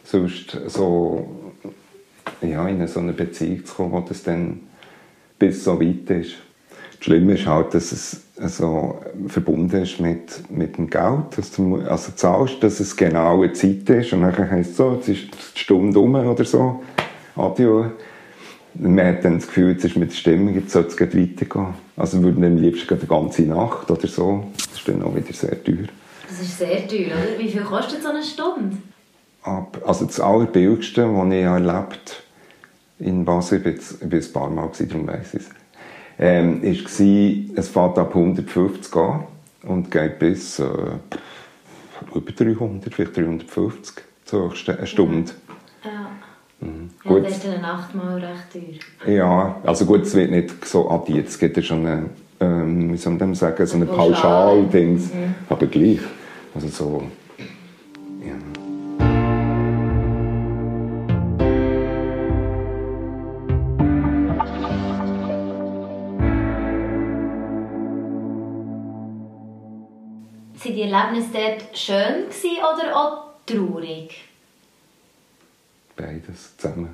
sonst 0.06 0.58
so 0.68 1.28
ja, 2.42 2.66
in 2.70 2.88
so 2.88 3.02
eine 3.02 3.12
Beziehung 3.12 3.66
zu 3.66 3.76
kommen, 3.76 3.92
wo 3.92 4.00
das 4.00 4.24
dann 4.24 4.62
bis 5.38 5.66
so 5.66 5.82
weit 5.82 6.10
ist. 6.10 6.36
Das 6.70 7.04
Schlimme 7.06 7.34
ist 7.34 7.46
halt, 7.46 7.74
dass 7.74 7.92
es 7.92 8.24
so 8.38 9.02
verbunden 9.28 9.82
ist 9.82 10.00
mit, 10.00 10.50
mit 10.50 10.78
dem 10.78 10.90
Geld, 10.90 11.38
dass 11.38 11.52
du 11.52 11.82
also 11.82 12.14
zahlst, 12.14 12.64
dass 12.64 12.80
es 12.80 12.96
genau 12.96 13.44
eine 13.44 13.52
Zeit 13.52 13.90
ist 13.90 14.14
und 14.14 14.22
dann 14.22 14.52
heisst 14.52 14.72
es 14.72 14.78
so, 14.78 14.94
jetzt 14.94 15.10
ist 15.10 15.28
die 15.56 15.60
Stunde 15.60 16.00
um 16.00 16.16
oder 16.16 16.46
so, 16.46 16.82
adieu. 17.36 17.88
Man 18.78 19.06
hat 19.06 19.24
dann 19.24 19.36
das 19.36 19.48
Gefühl, 19.48 19.72
jetzt 19.72 19.86
ist 19.86 19.96
mit 19.96 20.12
der 20.12 20.16
Stimmung, 20.16 20.54
jetzt 20.54 20.72
soll 20.72 20.86
es 20.86 21.00
weitergehen. 21.00 21.74
Also 21.96 22.22
würden 22.22 22.42
wir 22.42 22.50
am 22.50 22.58
liebsten 22.58 22.94
eine 22.94 23.08
ganze 23.08 23.44
Nacht 23.44 23.90
oder 23.90 24.08
so. 24.08 24.46
Das 24.58 24.80
ist 24.80 24.88
dann 24.88 25.02
auch 25.02 25.16
wieder 25.16 25.34
sehr 25.34 25.64
teuer. 25.64 25.88
Das 26.28 26.42
ist 26.42 26.58
sehr 26.58 26.88
teuer, 26.88 27.08
oder? 27.08 27.40
Wie 27.40 27.48
viel 27.48 27.62
kostet 27.62 28.04
so 28.04 28.10
eine 28.10 28.24
Stunde? 28.24 28.78
Ab, 29.44 29.82
also 29.86 30.06
das 30.06 30.20
Allerbilligste, 30.20 31.08
was 31.08 31.28
ich 31.28 31.44
erlebt 31.44 32.24
in 33.00 33.24
Basel, 33.24 33.60
ich 33.60 33.66
jetzt, 33.66 34.02
ich 34.02 34.10
bin 34.10 34.22
ein 34.22 34.34
paar 34.34 34.50
Mal, 34.50 34.68
gewesen, 34.68 34.90
darum 34.90 35.08
weiss 35.08 35.34
ich 35.34 35.42
es, 35.42 35.50
ähm, 36.18 36.62
war, 36.64 37.60
es 37.60 37.70
fängt 37.70 37.98
ab 37.98 38.16
150 38.16 38.96
an 38.96 39.24
und 39.64 39.92
geht 39.92 40.20
bis 40.20 40.60
äh, 40.60 40.66
über 42.14 42.32
300, 42.32 42.94
vielleicht 42.94 43.16
350, 43.16 44.04
so 44.26 44.52
eine 44.68 44.88
Stunde. 44.88 45.32
Ja. 45.32 45.45
Mhm. 46.66 46.90
Ja, 47.04 47.12
Gut. 47.12 47.26
das 47.26 47.34
ist 47.34 47.46
dann 47.46 47.54
eine 47.54 47.62
Nacht 47.62 47.96
mal 47.96 48.16
recht 48.16 48.82
teuer. 49.04 49.16
Ja, 49.16 49.56
also 49.64 49.86
gut, 49.86 50.02
es 50.02 50.16
wird 50.16 50.32
nicht 50.32 50.66
so 50.66 50.90
addiert, 50.90 51.28
es 51.28 51.38
gibt 51.38 51.64
schon 51.64 51.86
eine, 51.86 52.10
ähm, 52.40 52.94
wie 52.94 52.98
soll 52.98 53.14
man 53.14 53.36
sagen, 53.36 53.66
so 53.66 53.76
eine. 53.76 53.86
Pauschal-Dings, 53.86 55.12
aber 55.50 55.66
gleich. 55.68 56.00
Also 56.54 56.68
so, 56.68 57.04
ja. 58.26 58.34
Sind 70.56 70.76
die 70.76 70.82
Erlebnisse 70.82 71.30
dort 71.34 71.78
schön 71.78 72.26
oder 72.58 72.96
auch 72.96 73.26
traurig? 73.46 74.35
Beides 75.96 76.58
zusammen. 76.58 76.90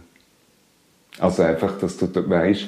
Also 1.19 1.43
einfach, 1.43 1.77
dass 1.79 1.97
du 1.97 2.07
weißt, 2.07 2.67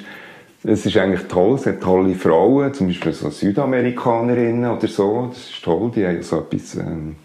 es 0.66 0.86
ist 0.86 0.96
eigentlich 0.96 1.28
toll, 1.28 1.56
es 1.56 1.66
hat 1.66 1.80
tolle 1.80 2.14
Frauen, 2.14 2.72
zum 2.72 2.86
Beispiel 2.86 3.12
so 3.12 3.28
Südamerikanerinnen 3.28 4.70
oder 4.70 4.88
so, 4.88 5.28
das 5.30 5.50
ist 5.50 5.62
toll, 5.62 5.92
die 5.94 6.06
haben 6.06 6.22
so 6.22 6.40
etwas, 6.40 6.74
ähm, 6.76 7.16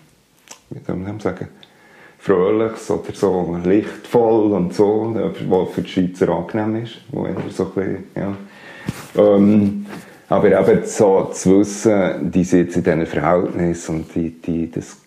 wie 0.69 0.79
soll 0.85 0.95
man 0.97 1.19
sagen, 1.19 1.47
Fröhliches 2.17 2.91
oder 2.91 3.13
so 3.13 3.57
lichtvoll 3.63 4.51
und 4.51 4.73
so, 4.73 5.15
was 5.47 5.69
für 5.73 5.81
die 5.81 5.89
Schweizer 5.89 6.29
angenehm 6.29 6.83
ist, 6.83 6.97
wo 7.11 7.27
so 7.49 7.65
ein 7.65 7.71
bisschen, 7.71 8.03
ja. 8.15 8.35
Ähm, 9.15 9.85
aber 10.27 10.59
eben 10.59 10.85
so 10.85 11.29
zu 11.33 11.59
wissen, 11.59 12.31
die 12.31 12.43
sitzen 12.43 12.79
in 12.79 12.83
diesen 12.83 13.05
Verhältnissen 13.05 13.95
und 13.95 14.15
die, 14.15 14.29
die, 14.29 14.69
das, 14.69 14.97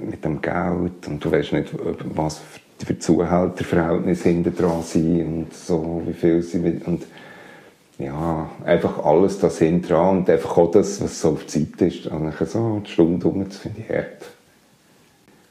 mit 0.00 0.24
dem 0.24 0.42
Geld 0.42 1.06
und 1.06 1.24
du 1.24 1.30
weißt 1.30 1.52
nicht, 1.52 1.72
was 2.14 2.38
für 2.38 2.60
Zuhälterverhältnisse 2.98 4.28
hinter 4.28 4.50
dran 4.50 4.82
sind 4.82 5.22
und 5.22 5.54
so, 5.54 6.02
wie 6.06 6.12
viel 6.12 6.42
sie 6.42 6.58
und 6.84 7.04
ja, 7.98 8.48
einfach 8.64 9.04
alles 9.04 9.38
das 9.38 9.58
hinten 9.58 9.88
dran 9.88 10.18
und 10.18 10.30
einfach 10.30 10.56
auch 10.56 10.70
das, 10.70 11.02
was 11.02 11.20
so 11.20 11.30
auf 11.32 11.46
Zeit 11.46 11.80
ist, 11.80 12.06
dann 12.06 12.32
so 12.46 12.58
eine 12.58 12.86
Stunde 12.86 13.28
um, 13.28 13.44
das 13.44 13.58
finde 13.58 13.82
ich 13.86 13.94
hart. 13.94 14.30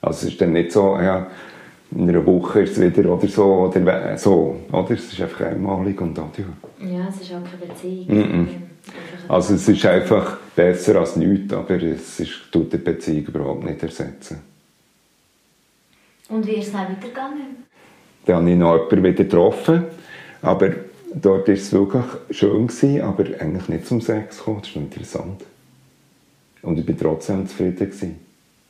Also 0.01 0.25
es 0.25 0.33
ist 0.33 0.41
dann 0.41 0.53
nicht 0.53 0.71
so, 0.71 0.97
ja, 0.97 1.27
in 1.91 2.09
einer 2.09 2.25
Woche 2.25 2.61
ist 2.61 2.77
es 2.77 2.81
wieder 2.81 3.11
oder 3.11 3.27
so, 3.27 3.45
oder 3.45 4.17
so, 4.17 4.55
oder? 4.71 4.91
Es 4.91 5.11
ist 5.11 5.21
einfach 5.21 5.47
einmalig 5.47 5.99
und 6.01 6.17
adieu. 6.17 6.45
Ja, 6.79 7.07
es 7.09 7.21
ist 7.21 7.33
auch 7.33 7.43
keine 7.43 7.71
Beziehung. 7.71 8.07
Mm 8.07 8.21
-mm. 8.21 8.47
Also 9.27 9.55
es 9.55 9.67
ist 9.67 9.85
einfach 9.85 10.37
besser 10.55 10.99
als 10.99 11.15
nichts, 11.15 11.53
aber 11.53 11.81
es 11.81 12.19
ist, 12.19 12.51
tut 12.51 12.73
die 12.73 12.77
Beziehung 12.77 13.25
überhaupt 13.27 13.63
nicht 13.63 13.81
ersetzen. 13.83 14.48
Und 16.29 16.47
wie 16.47 16.53
ist 16.53 16.67
es 16.67 16.71
dann 16.73 16.89
weitergegangen? 16.89 17.63
Dann 18.25 18.35
habe 18.35 18.51
ich 18.51 18.57
noch 18.57 18.75
jemanden 18.75 19.03
wieder 19.03 19.23
getroffen, 19.23 19.85
aber 20.41 20.69
dort 21.13 21.47
war 21.47 21.53
es 21.53 21.73
wirklich 21.73 22.05
schön, 22.29 22.67
gewesen, 22.67 23.01
aber 23.01 23.23
eigentlich 23.39 23.67
nicht 23.69 23.87
zum 23.87 24.01
Sex 24.01 24.37
gekommen, 24.37 24.59
das 24.61 24.69
ist 24.69 24.75
interessant. 24.75 25.41
Und 26.61 26.77
ich 26.77 26.87
war 26.87 26.95
trotzdem 26.97 27.47
zufrieden. 27.47 27.77
Gewesen, 27.77 28.19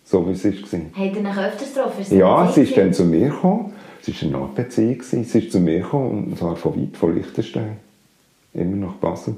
so 0.06 0.28
wie 0.28 0.32
es 0.32 0.46
war. 0.46 0.80
Habt 0.96 1.16
ihr 1.16 1.22
noch 1.22 1.38
öfters 1.38 1.74
getroffen? 1.74 2.18
Ja, 2.18 2.52
sie 2.52 2.62
ist 2.62 2.78
dann 2.78 2.94
zu 2.94 3.06
mir 3.06 3.30
gekommen. 3.30 3.74
Es 4.02 4.08
war 4.08 4.30
eine 4.30 4.46
Nachbeziehung. 4.46 5.02
Sie 5.02 5.22
ist 5.22 5.52
zu 5.52 5.60
mir 5.60 5.80
gekommen, 5.80 6.26
und 6.26 6.38
zwar 6.38 6.56
von 6.56 6.80
weit, 6.80 6.96
von 6.96 7.16
Liechtenstein. 7.16 7.78
Immer 8.54 8.88
nach 8.88 8.94
Basel. 8.94 9.36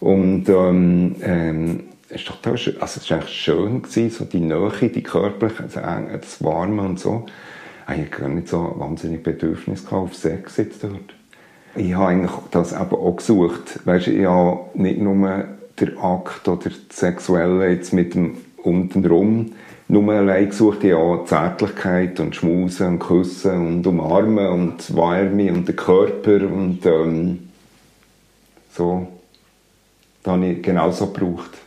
Und 0.00 0.48
ähm, 0.48 1.16
ähm, 1.22 1.80
war 2.10 2.36
total 2.36 2.58
schön, 2.58 2.80
also 2.80 3.00
es 3.00 3.10
war 3.10 3.18
eigentlich 3.18 3.34
schön, 3.34 3.82
gewesen, 3.82 4.10
so 4.10 4.24
die 4.24 4.40
Nähe, 4.40 4.70
die 4.88 5.02
körperliche, 5.02 5.84
also 5.84 6.16
das 6.16 6.42
Warme 6.42 6.82
und 6.82 6.98
so. 6.98 7.26
Ich 7.84 7.96
hatte 7.96 8.04
gar 8.04 8.28
nicht 8.28 8.48
so 8.48 8.74
wahnsinnig 8.76 9.22
Bedürfnis 9.22 9.90
auf 9.90 10.14
Sex 10.14 10.56
jetzt 10.58 10.84
dort. 10.84 11.14
Ich 11.74 11.94
habe 11.94 12.08
eigentlich 12.08 12.32
das 12.50 12.72
eben 12.72 12.92
auch 12.92 13.16
gesucht. 13.16 13.80
Weißt, 13.84 14.08
ich 14.08 14.26
habe 14.26 14.60
nicht 14.74 15.00
nur 15.00 15.44
den 15.80 15.98
Akt 15.98 16.48
oder 16.48 16.70
das 16.70 16.98
Sexuelle 16.98 17.70
jetzt 17.70 17.92
mit 17.92 18.14
dem 18.14 18.38
untenrum 18.62 19.52
nur 19.90 20.12
allein 20.12 20.48
gesucht, 20.48 20.84
ich 20.84 20.92
habe 20.92 21.24
Zärtlichkeit 21.24 22.20
und 22.20 22.36
Schmusen 22.36 22.86
und 22.86 22.98
Küssen 23.00 23.66
und 23.66 23.86
Umarmen 23.86 24.46
und 24.46 24.94
Wärme 24.94 25.52
und 25.52 25.66
den 25.66 25.74
Körper 25.74 26.46
und 26.46 26.86
ähm, 26.86 27.50
so. 28.72 29.08
Das 30.22 30.34
habe 30.34 30.46
ich 30.46 30.62
genauso 30.62 31.08
gebraucht. 31.08 31.58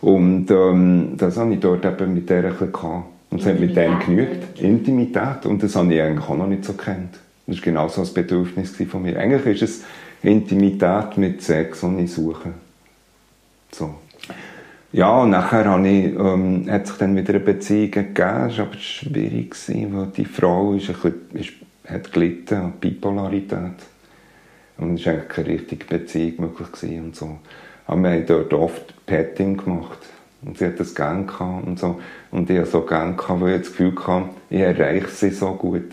Und 0.00 0.50
ähm, 0.50 1.14
das 1.16 1.36
habe 1.36 1.54
ich 1.54 1.60
dort 1.60 1.84
eben 1.84 2.14
mit 2.14 2.30
der 2.30 2.44
ein 2.44 2.52
bisschen 2.52 2.72
gehabt. 2.72 3.04
Und 3.30 3.40
es 3.40 3.46
hat 3.46 3.60
mit 3.60 3.76
dem 3.76 3.98
genügt. 4.00 4.60
Intimität. 4.60 5.46
Und 5.46 5.62
das 5.62 5.76
habe 5.76 5.92
ich 5.94 6.00
eigentlich 6.00 6.28
auch 6.28 6.36
noch 6.36 6.46
nicht 6.46 6.64
so 6.64 6.72
kennt. 6.72 7.18
Das 7.46 7.56
war 7.56 7.62
genau 7.62 7.88
so 7.88 8.02
ein 8.02 8.14
Bedürfnis 8.14 8.76
von 8.88 9.02
mir. 9.02 9.18
Eigentlich 9.18 9.62
ist 9.62 9.62
es 9.62 9.84
Intimität 10.22 11.16
mit 11.16 11.42
Sex, 11.42 11.80
die 11.80 12.04
ich 12.04 12.12
suche. 12.12 12.50
So. 13.72 13.94
Ja, 14.92 15.22
und 15.22 15.30
nachher 15.30 15.66
habe 15.66 15.88
ich, 15.88 16.06
ähm, 16.18 16.66
hat 16.68 16.88
sich 16.88 16.96
dann 16.96 17.16
wieder 17.16 17.34
eine 17.34 17.40
Beziehung 17.40 17.90
gegeben. 17.92 18.46
Es 18.48 18.58
war 18.58 18.66
aber 18.66 18.78
schwierig, 18.78 19.54
weil 19.68 20.06
die 20.16 20.24
Frau 20.24 20.74
ist 20.74 20.90
ein 20.90 20.94
bisschen, 20.96 21.14
ist, 21.34 21.52
hat 21.86 22.12
gelitten 22.12 22.54
an 22.54 22.72
Bipolarität. 22.80 23.74
Und 24.78 24.94
es 24.94 25.06
war 25.06 25.12
eigentlich 25.12 25.28
keine 25.28 25.48
richtige 25.48 25.86
Beziehung 25.86 26.34
möglich 26.38 26.98
und 26.98 27.14
so. 27.14 27.38
Aber 27.90 28.02
wir 28.02 28.10
haben 28.10 28.26
dort 28.26 28.52
oft 28.54 29.04
Petting 29.04 29.56
gemacht. 29.56 29.98
Und 30.42 30.56
sie 30.56 30.66
hat 30.66 30.78
das 30.78 30.94
gerne 30.94 31.24
gehabt 31.24 31.66
und 31.66 31.76
so. 31.76 32.00
Und 32.30 32.48
ich 32.48 32.56
hatte 32.56 32.70
so 32.70 32.82
gerne 32.82 33.16
gehabt, 33.16 33.40
weil 33.40 33.56
ich 33.56 33.62
das 33.62 33.70
Gefühl 33.70 33.94
hatte, 34.06 34.28
ich 34.48 34.60
erreiche 34.60 35.08
sie 35.08 35.30
so 35.30 35.50
gut. 35.54 35.90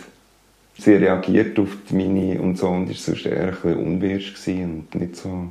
Sie 0.77 0.93
reagiert 0.93 1.57
auf 1.57 1.75
meine 1.89 2.39
und 2.39 2.55
so 2.55 2.67
und 2.67 2.91
ist 2.91 3.03
sonst 3.03 3.25
eher 3.25 3.47
ein 3.47 3.49
bisschen 3.49 3.77
unwirsch 3.77 4.47
und 4.47 4.93
nicht 4.93 5.15
so... 5.15 5.47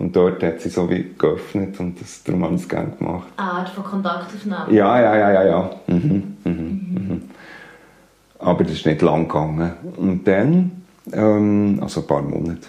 Und 0.00 0.16
dort 0.16 0.42
hat 0.42 0.60
sie 0.60 0.68
so 0.68 0.90
wie 0.90 1.14
geöffnet 1.16 1.78
und 1.78 2.00
das, 2.00 2.24
darum 2.24 2.44
habe 2.44 2.56
ich 2.56 2.62
es 2.62 2.68
gerne 2.68 2.90
gemacht. 2.98 3.28
Eine 3.36 3.50
Art 3.50 3.68
von 3.68 3.84
Kontaktaufnahme? 3.84 4.74
Ja, 4.74 5.00
ja, 5.00 5.16
ja, 5.16 5.32
ja, 5.32 5.44
ja. 5.44 5.70
Mhm, 5.86 6.36
mhm. 6.42 6.52
mhm. 6.52 7.22
Aber 8.40 8.64
das 8.64 8.72
ist 8.72 8.86
nicht 8.86 9.00
lang 9.00 9.28
gegangen. 9.28 9.72
Und 9.96 10.26
dann, 10.26 10.82
ähm, 11.12 11.78
also 11.80 12.00
ein 12.00 12.06
paar 12.08 12.22
Monate, 12.22 12.66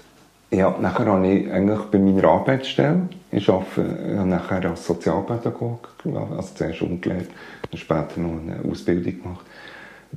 ja, 0.52 0.76
nachher 0.80 1.06
habe 1.06 1.28
ich 1.28 1.52
eigentlich 1.52 1.80
bei 1.92 1.98
meiner 1.98 2.26
Arbeitsstelle, 2.26 3.10
ich 3.32 3.50
arbeite 3.50 3.82
nachher 4.26 4.70
als 4.70 4.86
Sozialpädagoge, 4.86 5.90
also 6.38 6.54
zuerst 6.54 6.82
umgelehrt, 6.82 7.30
und 7.72 7.78
später 7.78 8.20
noch 8.20 8.40
eine 8.42 8.60
Ausbildung 8.70 9.22
gemacht. 9.22 9.46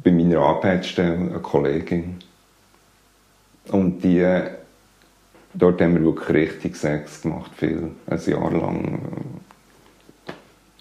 Bei 0.02 0.12
meiner 0.12 0.40
Arbeitsstelle 0.40 1.16
eine 1.16 1.38
Kollegin. 1.40 2.18
Und 3.70 4.02
die, 4.04 4.24
dort 5.54 5.80
haben 5.80 5.94
wir 5.94 6.04
wirklich 6.04 6.28
richtig 6.28 6.76
Sex 6.76 7.22
gemacht, 7.22 7.50
viel, 7.56 7.90
ein 8.06 8.20
Jahr 8.24 8.52
lang. 8.52 9.00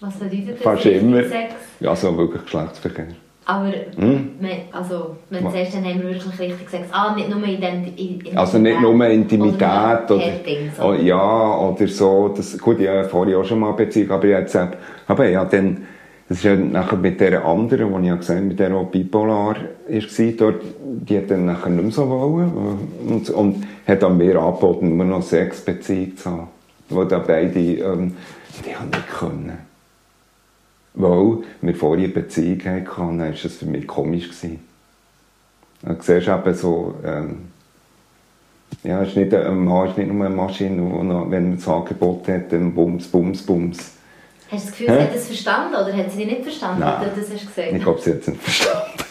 Was 0.00 0.14
bedeutet 0.14 0.56
das? 0.56 0.62
Fast 0.62 0.86
immer. 0.86 1.24
Sex? 1.24 1.54
Ja, 1.80 1.90
also 1.90 2.16
wirklich 2.16 2.42
Geschlechtsverkehr. 2.42 3.08
Aber 3.48 3.72
hm? 3.96 4.32
also, 4.72 5.16
wenn 5.30 5.50
sagst, 5.50 5.74
dann 5.74 5.82
haben 5.82 6.02
wir 6.02 6.10
wirklich 6.10 6.38
richtig 6.38 6.66
gesagt, 6.66 6.84
ah, 6.92 7.14
nicht 7.14 7.30
nur 7.30 7.42
Identität. 7.42 8.36
Also 8.36 8.58
nicht 8.58 8.78
nur 8.78 9.06
Intimität 9.06 10.10
oder, 10.10 10.16
oder, 10.16 10.84
oh, 10.84 10.92
ja, 10.92 11.56
oder 11.56 11.88
so. 11.88 12.28
Das, 12.36 12.58
gut, 12.58 12.78
ich 12.78 12.86
hatte 12.86 13.08
vorher 13.08 13.38
auch 13.38 13.44
schon 13.46 13.60
mal 13.60 13.72
Beziehung, 13.72 14.10
aber 14.10 14.26
jetzt, 14.26 14.54
aber 15.06 15.28
ja, 15.30 15.46
dann, 15.46 15.86
das 16.28 16.36
ist 16.36 16.44
ja 16.44 16.56
nachher 16.56 16.98
mit 16.98 17.18
der 17.22 17.42
anderen, 17.42 17.90
die 17.90 18.00
ich 18.02 18.08
ja 18.08 18.16
gesehen 18.16 18.48
mit 18.48 18.58
der 18.58 18.74
auch 18.74 18.90
bipolar 18.90 19.56
war, 19.56 20.32
dort, 20.36 20.62
die 20.84 21.16
hat 21.16 21.30
dann 21.30 21.46
nachher 21.46 21.70
nicht 21.70 21.84
mehr 21.84 21.90
so 21.90 22.06
wollen 22.06 22.52
und, 23.08 23.30
und 23.30 23.66
hat 23.86 24.02
dann 24.02 24.18
mir 24.18 24.38
angeboten, 24.38 24.94
nur 24.94 25.06
noch 25.06 25.22
Sexbeziehung 25.22 26.18
zu 26.18 26.30
haben. 26.30 26.48
Wo 26.90 27.02
da 27.04 27.18
beide, 27.18 27.58
ähm, 27.58 28.14
die 28.66 28.76
haben 28.76 28.90
nicht 28.90 29.08
können 29.08 29.67
weil 30.98 31.38
wir 31.62 31.74
vorher 31.74 32.04
eine 32.04 32.12
Beziehung 32.12 32.60
hatten, 32.64 33.18
dann 33.18 33.20
war 33.20 33.30
das 33.30 33.56
für 33.56 33.66
mich 33.66 33.86
komisch. 33.86 34.24
Gewesen. 34.24 34.60
Dann 35.82 35.96
siehst 36.00 36.26
du 36.26 36.32
eben 36.32 36.54
so, 36.54 36.94
ähm, 37.04 37.36
ja, 38.82 39.02
ist 39.02 39.16
nicht, 39.16 39.32
ein 39.32 39.64
Mann 39.64 39.88
ist 39.88 39.96
nicht 39.96 40.12
nur 40.12 40.26
eine 40.26 40.34
Maschine, 40.34 40.76
noch, 40.76 41.30
wenn 41.30 41.50
man 41.50 41.56
das 41.56 41.68
Angebot 41.68 42.26
hat, 42.28 42.52
dann 42.52 42.74
Bums, 42.74 43.06
Bums, 43.06 43.42
Bums. 43.42 43.78
Hast 44.50 44.64
du 44.64 44.70
das 44.70 44.78
Gefühl, 44.78 44.88
Hä? 44.88 44.94
sie 44.94 45.02
hat 45.02 45.14
das 45.14 45.26
verstanden 45.26 45.74
oder 45.74 45.96
hat 45.96 46.10
sie 46.10 46.18
dich 46.18 46.26
nicht 46.26 46.42
verstanden, 46.42 46.80
Nein. 46.80 47.04
du 47.14 47.20
das 47.20 47.30
hast 47.30 47.46
gesagt? 47.46 47.72
Ich 47.72 47.82
glaube, 47.82 48.00
sie 48.00 48.10
hat 48.10 48.20
es 48.20 48.28
nicht 48.28 48.42
verstanden. 48.42 49.04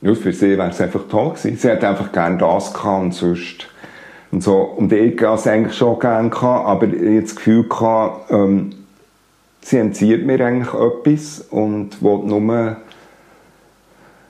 Nur 0.00 0.16
für 0.16 0.32
sie 0.32 0.58
wäre 0.58 0.70
es 0.70 0.80
einfach 0.80 1.08
toll 1.08 1.30
gewesen. 1.30 1.56
Sie 1.56 1.70
hat 1.70 1.82
einfach 1.82 2.12
gerne 2.12 2.38
das 2.38 2.72
gehabt 2.72 3.02
und 3.02 3.12
sonst. 3.12 3.66
Und, 4.30 4.42
so. 4.42 4.56
und 4.56 4.92
ich 4.92 5.20
hatte 5.20 5.34
es 5.34 5.46
eigentlich 5.46 5.76
schon 5.76 5.98
gerne 5.98 6.30
gehabt, 6.30 6.66
aber 6.66 6.86
ich 6.86 7.00
hatte 7.00 7.22
das 7.22 7.36
Gefühl 7.36 7.68
gehabt, 7.68 8.30
ähm, 8.30 8.83
sie 9.64 9.78
entzieht 9.78 10.26
mir 10.26 10.40
eigentlich 10.44 10.74
etwas 10.74 11.40
und 11.50 12.02
will 12.02 12.18
nur, 12.18 12.76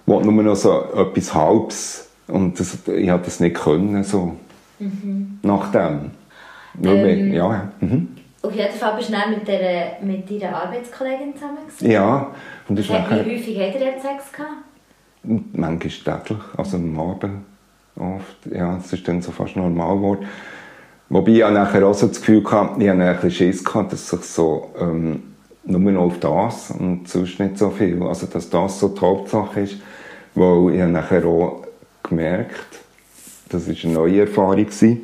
will 0.06 0.20
nur 0.20 0.42
noch 0.42 0.56
so 0.56 0.84
etwas 0.94 1.34
Halbes. 1.34 2.08
Und 2.28 2.58
das, 2.58 2.74
ich 2.86 3.08
konnte 3.08 3.24
das 3.24 3.40
nicht 3.40 3.56
können, 3.56 4.02
so. 4.04 4.36
Mhm. 4.78 5.40
Nach 5.42 5.70
dem. 5.72 6.12
Ähm, 6.82 7.32
ja, 7.32 7.52
ja. 7.52 7.72
Mhm. 7.80 8.08
Auf 8.42 8.54
jeden 8.54 8.74
Fall 8.74 8.96
bist 8.96 9.08
du 9.08 9.12
dann 9.12 9.30
mit, 9.30 9.46
der, 9.46 9.98
mit 10.02 10.30
deiner 10.30 10.56
Arbeitskollegin 10.56 11.34
zusammen 11.34 11.66
gewesen? 11.66 11.90
Ja. 11.90 12.32
Und 12.68 12.78
das 12.78 12.88
Wie 12.88 12.92
nachher, 12.92 13.24
häufig 13.24 13.58
hat 13.58 13.74
er 13.74 14.00
Sex 14.00 14.32
gehabt? 14.32 14.64
Manchmal 15.22 15.78
täglich, 15.78 16.38
also 16.56 16.76
am 16.76 16.98
Abend 16.98 17.44
oft. 17.96 18.46
Ja, 18.52 18.76
das 18.76 18.92
ist 18.92 19.06
dann 19.06 19.22
so 19.22 19.32
fast 19.32 19.56
normal 19.56 19.96
geworden. 19.96 20.26
Wobei 21.14 21.30
ich 21.30 21.48
nachher 21.48 21.86
auch 21.86 21.94
so 21.94 22.08
das 22.08 22.18
Gefühl 22.18 22.42
hatte, 22.50 22.82
ich 22.82 22.88
hatte 22.88 23.00
ein 23.00 23.14
bisschen 23.14 23.30
Schiss 23.30 23.64
gehabt, 23.64 23.92
dass 23.92 24.10
sich 24.10 24.22
so, 24.22 24.72
ähm, 24.76 25.22
nur 25.62 25.92
noch 25.92 26.06
auf 26.06 26.18
das 26.18 26.72
und 26.72 27.08
sonst 27.08 27.38
nicht 27.38 27.56
so 27.56 27.70
viel. 27.70 28.02
Also, 28.02 28.26
dass 28.26 28.50
das 28.50 28.80
so 28.80 28.88
die 28.88 29.00
Hauptsache 29.00 29.60
ist, 29.60 29.76
weil 30.34 30.74
ich 30.74 30.80
habe 30.80 30.90
nachher 30.90 31.24
auch 31.24 31.62
gemerkt, 32.02 32.80
das 33.48 33.68
war 33.68 33.76
eine 33.84 33.92
neue 33.92 34.22
Erfahrung, 34.22 34.56
gewesen, 34.56 35.02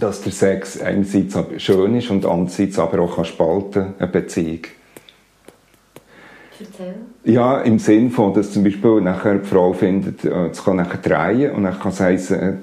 dass 0.00 0.20
der 0.22 0.32
Sex 0.32 0.80
einerseits 0.80 1.38
schön 1.58 1.94
ist 1.94 2.10
und 2.10 2.26
andererseits 2.26 2.76
aber 2.80 2.98
auch 2.98 3.14
kann 3.14 3.24
spalten 3.24 3.94
eine 4.00 4.08
Beziehung. 4.08 4.62
Erzähl. 6.58 6.94
Ja, 7.22 7.60
im 7.60 7.78
Sinn 7.78 8.10
von, 8.10 8.34
dass 8.34 8.50
zum 8.50 8.64
Beispiel 8.64 9.00
nachher 9.00 9.38
die 9.38 9.46
Frau 9.46 9.74
findet, 9.74 10.24
äh, 10.24 10.48
es 10.48 10.64
kann 10.64 10.74
nachher 10.74 10.98
drehen 10.98 11.52
und 11.52 11.62
dann 11.62 11.78
kann 11.78 11.92
es 11.92 12.00
heissen, 12.00 12.58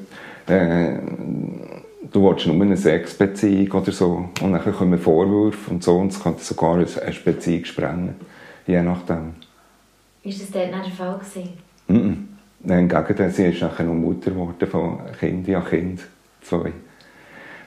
äh, 0.50 0.54
äh, 0.54 1.00
du 2.12 2.24
willst 2.24 2.48
nur 2.48 2.62
eine 2.62 2.78
Sexbeziehung 2.78 3.72
oder 3.72 3.92
so 3.92 4.30
und 4.42 4.52
dann 4.52 4.76
kommen 4.76 5.00
Vorwürfe 5.00 5.72
und 5.72 5.84
so 5.84 5.98
und 5.98 6.12
es 6.12 6.22
kann 6.22 6.38
sogar 6.38 6.76
eine 6.76 6.86
Beziehung 7.26 7.66
sprengen, 7.66 8.16
je 8.68 8.82
nachdem. 8.82 9.36
Ist 10.24 10.42
das 10.42 10.52
dort 10.52 10.72
nicht 10.72 10.86
der 10.86 10.92
Fall 10.92 11.20
gewesen? 11.20 11.50
Mm 11.88 11.96
-mm. 11.96 12.18
Nein, 12.64 12.80
im 12.80 12.90
Gegenteil, 12.90 13.32
sie 13.32 13.46
ist 13.46 13.62
nachher 13.62 13.86
noch 13.86 13.94
Mutter 13.96 14.32
geworden 14.32 14.68
von 14.70 15.00
Kind, 15.20 15.48
ja 15.48 15.62
Kind, 15.62 16.02
zwei. 16.42 16.72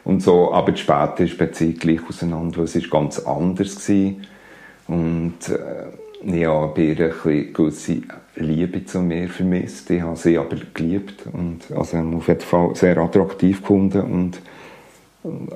Und 0.04 0.22
so, 0.22 0.52
aber 0.52 0.76
später 0.76 1.20
ist 1.20 1.32
die 1.32 1.36
Beziehung 1.36 1.74
gleich 1.74 2.08
auseinander, 2.08 2.58
weil 2.58 2.64
es 2.64 2.76
ist 2.76 2.90
ganz 2.90 3.18
anders 3.18 3.74
gewesen. 3.74 4.26
Und 4.86 5.38
äh, 5.48 6.40
ja, 6.40 6.66
bei 6.66 6.82
ihr 6.82 6.94
gewisse 7.52 8.02
Liebe 8.36 8.84
zu 8.84 9.00
mir 9.00 9.28
vermisst. 9.28 9.90
Ich 9.90 10.02
habe 10.02 10.16
sie 10.16 10.38
aber 10.38 10.56
geliebt 10.72 11.24
und 11.32 11.70
also 11.74 11.98
auf 11.98 12.28
jeden 12.28 12.40
Fall 12.40 12.74
sehr 12.74 12.98
attraktiv 12.98 13.60
gefunden 13.60 14.02
und, 14.02 14.40
und 15.22 15.50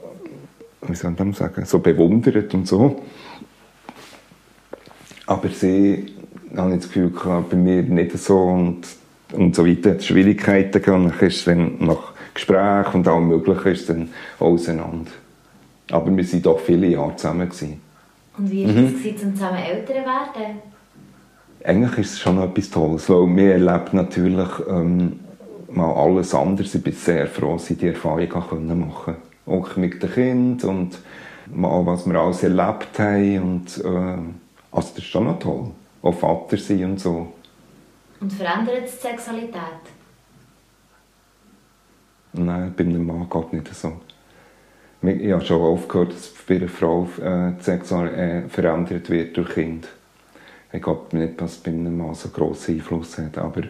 wie 0.82 0.94
soll 0.94 1.14
man 1.18 1.32
sagen, 1.32 1.64
so 1.64 1.80
bewundert 1.80 2.54
und 2.54 2.66
so. 2.68 3.02
Aber 5.26 5.48
sie, 5.48 6.14
habe 6.56 6.70
ich 6.74 6.80
das 6.80 6.88
Gefühl, 6.88 7.12
bei 7.50 7.56
mir 7.56 7.82
nicht 7.82 8.16
so 8.18 8.38
und, 8.38 8.86
und 9.32 9.54
so 9.54 9.66
weiter 9.66 9.90
hat 9.90 10.04
Schwierigkeiten. 10.04 10.90
Und 10.90 11.12
dann 11.20 11.28
ist 11.28 11.46
dann 11.46 11.76
nach 11.80 12.12
Gespräch 12.32 12.94
und 12.94 13.06
allem 13.08 13.28
Möglichen 13.28 13.68
ist 13.68 13.88
dann 13.90 14.08
auseinander. 14.38 15.10
Aber 15.90 16.16
wir 16.16 16.32
waren 16.32 16.42
doch 16.42 16.60
viele 16.60 16.86
Jahre 16.86 17.16
zusammen. 17.16 17.48
Gewesen. 17.48 17.80
Und 18.38 18.50
wie 18.50 18.66
war 18.66 18.72
mhm. 18.72 18.94
es, 19.04 19.20
zum 19.20 19.34
zusammen 19.34 19.58
Eltern 19.58 20.04
werden? 20.04 20.77
Eigentlich 21.64 21.98
ist 21.98 22.12
es 22.12 22.20
schon 22.20 22.40
etwas 22.40 22.70
Tolles, 22.70 23.08
weil 23.10 23.36
wir 23.36 23.52
erlebt 23.54 23.92
natürlich 23.92 24.48
ähm, 24.68 25.20
mal 25.68 25.92
alles 25.92 26.34
anders. 26.34 26.74
Ich 26.74 26.82
bin 26.82 26.92
sehr 26.92 27.26
froh, 27.26 27.54
dass 27.54 27.70
ich 27.70 27.78
diese 27.78 27.92
Erfahrung 27.92 28.28
machen 28.28 28.92
konnte. 29.04 29.16
Auch 29.46 29.76
mit 29.76 30.02
den 30.02 30.12
Kindern 30.12 30.70
und 30.70 30.98
mal, 31.52 31.84
was 31.84 32.06
wir 32.06 32.18
alles 32.18 32.42
erlebt 32.42 32.98
haben. 32.98 33.42
Und, 33.42 33.78
äh, 33.84 34.18
also 34.70 34.88
das 34.88 34.98
ist 34.98 35.04
schon 35.04 35.24
noch 35.24 35.38
toll. 35.38 35.70
Auch 36.02 36.14
Vater 36.14 36.56
sein 36.56 36.84
und 36.84 37.00
so. 37.00 37.32
Und 38.20 38.32
verändert 38.32 38.84
es 38.84 39.00
die 39.00 39.08
Sexualität? 39.08 39.82
Nein, 42.32 42.74
bei 42.76 42.84
einem 42.84 43.06
Mann 43.06 43.28
geht 43.28 43.52
nicht 43.52 43.74
so. 43.74 43.92
Ich 45.02 45.32
habe 45.32 45.44
schon 45.44 45.60
oft 45.60 45.88
gehört, 45.88 46.12
dass 46.12 46.32
bei 46.46 46.56
einer 46.56 46.68
Frau 46.68 47.08
äh, 47.20 47.52
die 47.58 47.62
Sexualität 47.62 48.44
äh, 48.44 48.48
verändert 48.48 49.10
wird 49.10 49.36
durch 49.36 49.50
Kind. 49.50 49.88
Ich 50.72 50.82
glaube 50.82 51.16
nicht, 51.16 51.40
dass 51.40 51.56
bei 51.56 51.70
einem 51.70 51.96
Mann 51.96 52.14
so 52.14 52.28
grossen 52.28 52.74
Einfluss 52.74 53.16
hat, 53.18 53.38
aber 53.38 53.62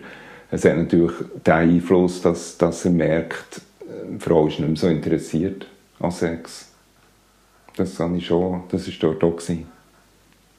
es 0.50 0.64
hat 0.64 0.76
natürlich 0.76 1.12
den 1.46 1.52
Einfluss, 1.52 2.22
dass, 2.22 2.56
dass 2.58 2.84
er 2.84 2.90
merkt, 2.90 3.60
äh, 3.80 4.14
die 4.14 4.18
Frau 4.18 4.46
ist 4.46 4.58
nicht 4.58 4.68
mehr 4.68 4.76
so 4.76 4.88
interessiert 4.88 5.66
an 6.00 6.10
Sex. 6.10 6.72
Das 7.76 7.98
habe 8.00 8.16
ich 8.16 8.26
schon, 8.26 8.62
das 8.70 8.88
war 8.88 8.94
dort 9.00 9.24
auch. 9.24 9.36
Gewesen. 9.36 9.66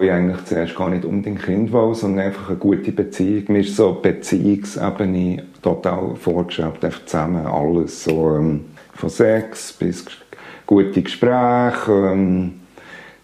Ich 0.02 0.10
eigentlich 0.10 0.46
zuerst 0.46 0.76
gar 0.78 0.90
nicht 0.90 1.04
unbedingt 1.04 1.44
Kind 1.44 1.74
wollte, 1.74 2.00
sondern 2.00 2.28
einfach 2.28 2.50
eine 2.50 2.58
gute 2.58 2.94
Beziehung. 2.94 3.44
Mir 3.50 3.60
ist 3.60 3.76
so 3.76 4.00
Beziehungsebene 4.02 5.44
total 5.62 6.16
vorgeschrieben, 6.16 6.72
einfach 6.82 7.06
zusammen 7.06 7.46
alles. 7.46 8.06
So, 8.06 8.38
ähm, 8.38 8.66
von 8.94 9.10
Sex 9.10 9.74
bis 9.74 10.06
gute 10.66 11.02
Gespräche, 11.02 11.92
ähm, 11.92 12.62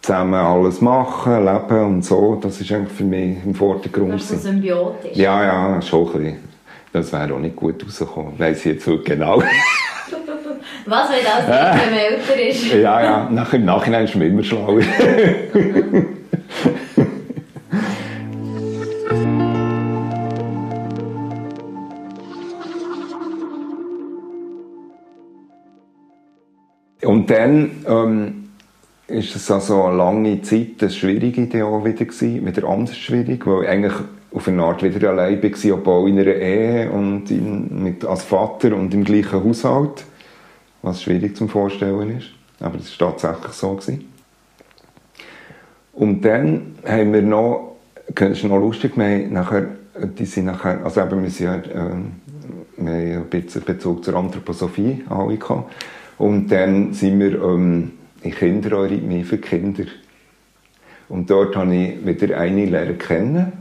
zusammen 0.05 0.35
alles 0.35 0.81
machen, 0.81 1.43
leben 1.45 1.85
und 1.85 2.05
so. 2.05 2.37
Das 2.41 2.61
ist 2.61 2.71
eigentlich 2.71 2.93
für 2.93 3.03
mich 3.03 3.37
im 3.43 3.55
Vordergrund. 3.55 4.13
Das 4.13 4.21
ist 4.21 4.43
so 4.43 4.49
symbiotisch. 4.49 5.17
Ja, 5.17 5.43
ja, 5.43 5.81
schon 5.81 6.05
ein 6.07 6.13
bisschen. 6.13 6.37
Das 6.93 7.11
wäre 7.11 7.33
auch 7.33 7.39
nicht 7.39 7.55
gut 7.55 7.83
rausgekommen. 7.83 8.37
Weiss 8.37 8.65
ich 8.65 8.73
jetzt 8.73 8.85
genau. 9.03 9.41
Was, 10.87 11.09
wenn 11.09 11.23
das 11.23 11.47
nicht, 11.47 11.83
wenn 11.83 11.89
man 11.89 11.99
älter 11.99 12.39
ist? 12.47 12.71
ja, 12.73 13.03
ja. 13.03 13.27
Nach, 13.31 13.51
Im 13.51 13.65
Nachhinein 13.65 14.05
ist 14.05 14.15
man 14.15 14.27
immer 14.27 14.43
schlauer. 14.43 14.79
Und 27.01 27.29
dann 27.29 27.71
ähm, 27.87 28.44
ist 29.07 29.35
es 29.35 29.51
also 29.51 29.83
eine 29.83 29.97
lange 29.97 30.41
Zeit 30.41 30.81
eine 30.81 30.89
schwierige 30.89 31.41
Idee 31.41 31.61
wieder 31.61 32.05
gewesen, 32.05 32.45
wieder 32.45 32.67
anders 32.67 32.97
schwierig, 32.97 33.45
weil 33.45 33.63
ich 33.63 33.69
eigentlich 33.69 33.93
auf 34.33 34.47
eine 34.47 34.63
Art 34.63 34.83
wieder 34.83 35.11
allein 35.11 35.41
war, 35.41 35.73
obwohl 35.77 36.09
in 36.09 36.19
einer 36.19 36.35
Ehe 36.35 36.91
und 36.91 37.29
in, 37.31 37.83
mit, 37.83 38.03
als 38.03 38.23
Vater 38.23 38.75
und 38.75 38.93
im 38.93 39.03
gleichen 39.03 39.43
Haushalt, 39.43 40.03
was 40.81 41.03
schwierig 41.03 41.37
zum 41.37 41.47
Vorstellen 41.49 42.17
ist. 42.17 42.27
Aber 42.59 42.77
es 42.77 42.99
war 42.99 43.11
tatsächlich 43.11 43.53
so. 43.53 43.75
Gewesen. 43.75 44.09
Und 45.93 46.25
dann 46.25 46.75
haben 46.85 47.13
wir 47.13 47.21
noch, 47.21 47.77
das 48.13 48.31
ist 48.31 48.43
noch 48.43 48.59
lustig, 48.59 48.97
wir 48.97 49.27
nachher, 49.29 49.67
die 50.17 50.25
sind 50.25 50.45
nachher, 50.45 50.83
also 50.83 51.01
eben, 51.01 51.23
wir, 51.23 51.29
sind, 51.29 51.67
äh, 51.67 51.73
wir 52.77 53.15
haben 53.15 53.23
ein 53.23 53.29
bisschen 53.29 53.63
Bezug 53.63 54.03
zur 54.03 54.15
Anthroposophie 54.15 55.05
alle 55.09 55.37
gehabt. 55.37 55.71
Und 56.17 56.49
dann 56.49 56.93
sind 56.93 57.19
wir 57.19 57.41
ähm, 57.41 57.91
in 58.25 58.31
Kinderarrhythmie 58.31 59.23
für 59.23 59.37
Kinder. 59.37 59.85
Und 61.07 61.29
dort 61.29 61.55
habe 61.55 61.75
ich 61.75 62.05
wieder 62.05 62.37
eine 62.37 62.65
lernen 62.65 62.97
kennen. 62.97 63.53